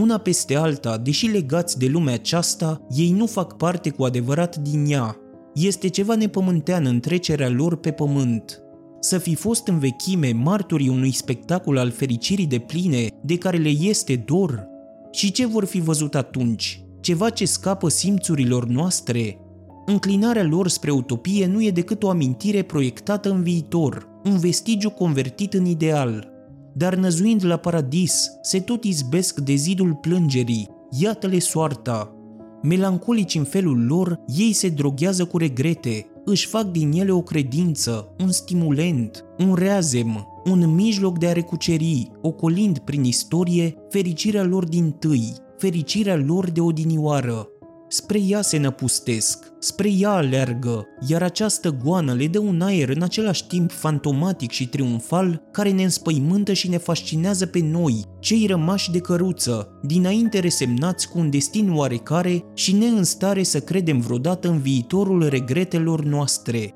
Una 0.00 0.18
peste 0.18 0.56
alta, 0.56 0.98
deși 0.98 1.26
legați 1.26 1.78
de 1.78 1.86
lumea 1.86 2.14
aceasta, 2.14 2.86
ei 2.96 3.10
nu 3.10 3.26
fac 3.26 3.56
parte 3.56 3.90
cu 3.90 4.04
adevărat 4.04 4.56
din 4.56 4.84
ea. 4.88 5.16
Este 5.54 5.88
ceva 5.88 6.14
nepământean 6.14 6.86
în 6.86 7.00
trecerea 7.00 7.48
lor 7.48 7.76
pe 7.76 7.90
pământ 7.90 8.62
să 9.02 9.18
fi 9.18 9.34
fost 9.34 9.66
în 9.66 9.78
vechime 9.78 10.32
martorii 10.32 10.88
unui 10.88 11.12
spectacol 11.12 11.78
al 11.78 11.90
fericirii 11.90 12.46
de 12.46 12.58
pline 12.58 13.06
de 13.22 13.38
care 13.38 13.56
le 13.56 13.68
este 13.68 14.16
dor? 14.16 14.66
Și 15.10 15.32
ce 15.32 15.46
vor 15.46 15.64
fi 15.64 15.80
văzut 15.80 16.14
atunci? 16.14 16.84
Ceva 17.00 17.30
ce 17.30 17.44
scapă 17.44 17.88
simțurilor 17.88 18.66
noastre? 18.66 19.38
Înclinarea 19.86 20.44
lor 20.44 20.68
spre 20.68 20.90
utopie 20.90 21.46
nu 21.46 21.64
e 21.64 21.70
decât 21.70 22.02
o 22.02 22.08
amintire 22.08 22.62
proiectată 22.62 23.30
în 23.30 23.42
viitor, 23.42 24.08
un 24.24 24.38
vestigiu 24.38 24.90
convertit 24.90 25.54
în 25.54 25.64
ideal. 25.64 26.30
Dar 26.74 26.94
năzuind 26.94 27.44
la 27.44 27.56
paradis, 27.56 28.30
se 28.42 28.60
tot 28.60 28.84
izbesc 28.84 29.40
de 29.40 29.54
zidul 29.54 29.94
plângerii, 29.94 30.68
iată-le 30.98 31.38
soarta. 31.38 32.16
Melancolici 32.62 33.34
în 33.34 33.44
felul 33.44 33.86
lor, 33.86 34.18
ei 34.36 34.52
se 34.52 34.68
droghează 34.68 35.24
cu 35.24 35.38
regrete, 35.38 36.06
își 36.24 36.46
fac 36.46 36.70
din 36.70 36.92
ele 36.92 37.10
o 37.10 37.22
credință, 37.22 38.14
un 38.18 38.30
stimulent, 38.30 39.24
un 39.38 39.54
reazem, 39.54 40.26
un 40.44 40.74
mijloc 40.74 41.18
de 41.18 41.26
a 41.26 41.32
recuceri, 41.32 42.10
ocolind 42.20 42.78
prin 42.78 43.04
istorie 43.04 43.74
fericirea 43.88 44.42
lor 44.42 44.64
din 44.64 44.90
tâi, 44.90 45.32
fericirea 45.58 46.16
lor 46.16 46.50
de 46.50 46.60
odinioară. 46.60 47.51
Spre 47.92 48.20
ea 48.20 48.42
se 48.42 48.58
năpustesc, 48.58 49.52
spre 49.58 49.90
ea 49.90 50.10
alergă, 50.10 50.86
iar 51.06 51.22
această 51.22 51.76
goană 51.84 52.14
le 52.14 52.26
dă 52.26 52.38
un 52.38 52.60
aer 52.60 52.88
în 52.88 53.02
același 53.02 53.46
timp 53.46 53.70
fantomatic 53.70 54.50
și 54.50 54.68
triumfal 54.68 55.42
care 55.50 55.70
ne 55.70 55.82
înspăimântă 55.82 56.52
și 56.52 56.68
ne 56.68 56.76
fascinează 56.76 57.46
pe 57.46 57.60
noi, 57.62 58.04
cei 58.20 58.46
rămași 58.46 58.90
de 58.90 58.98
căruță, 58.98 59.80
dinainte 59.82 60.38
resemnați 60.38 61.08
cu 61.08 61.18
un 61.18 61.30
destin 61.30 61.72
oarecare 61.72 62.44
și 62.54 62.74
ne 62.74 62.86
în 62.86 63.04
stare 63.04 63.42
să 63.42 63.60
credem 63.60 64.00
vreodată 64.00 64.48
în 64.48 64.58
viitorul 64.58 65.28
regretelor 65.28 66.04
noastre. 66.04 66.74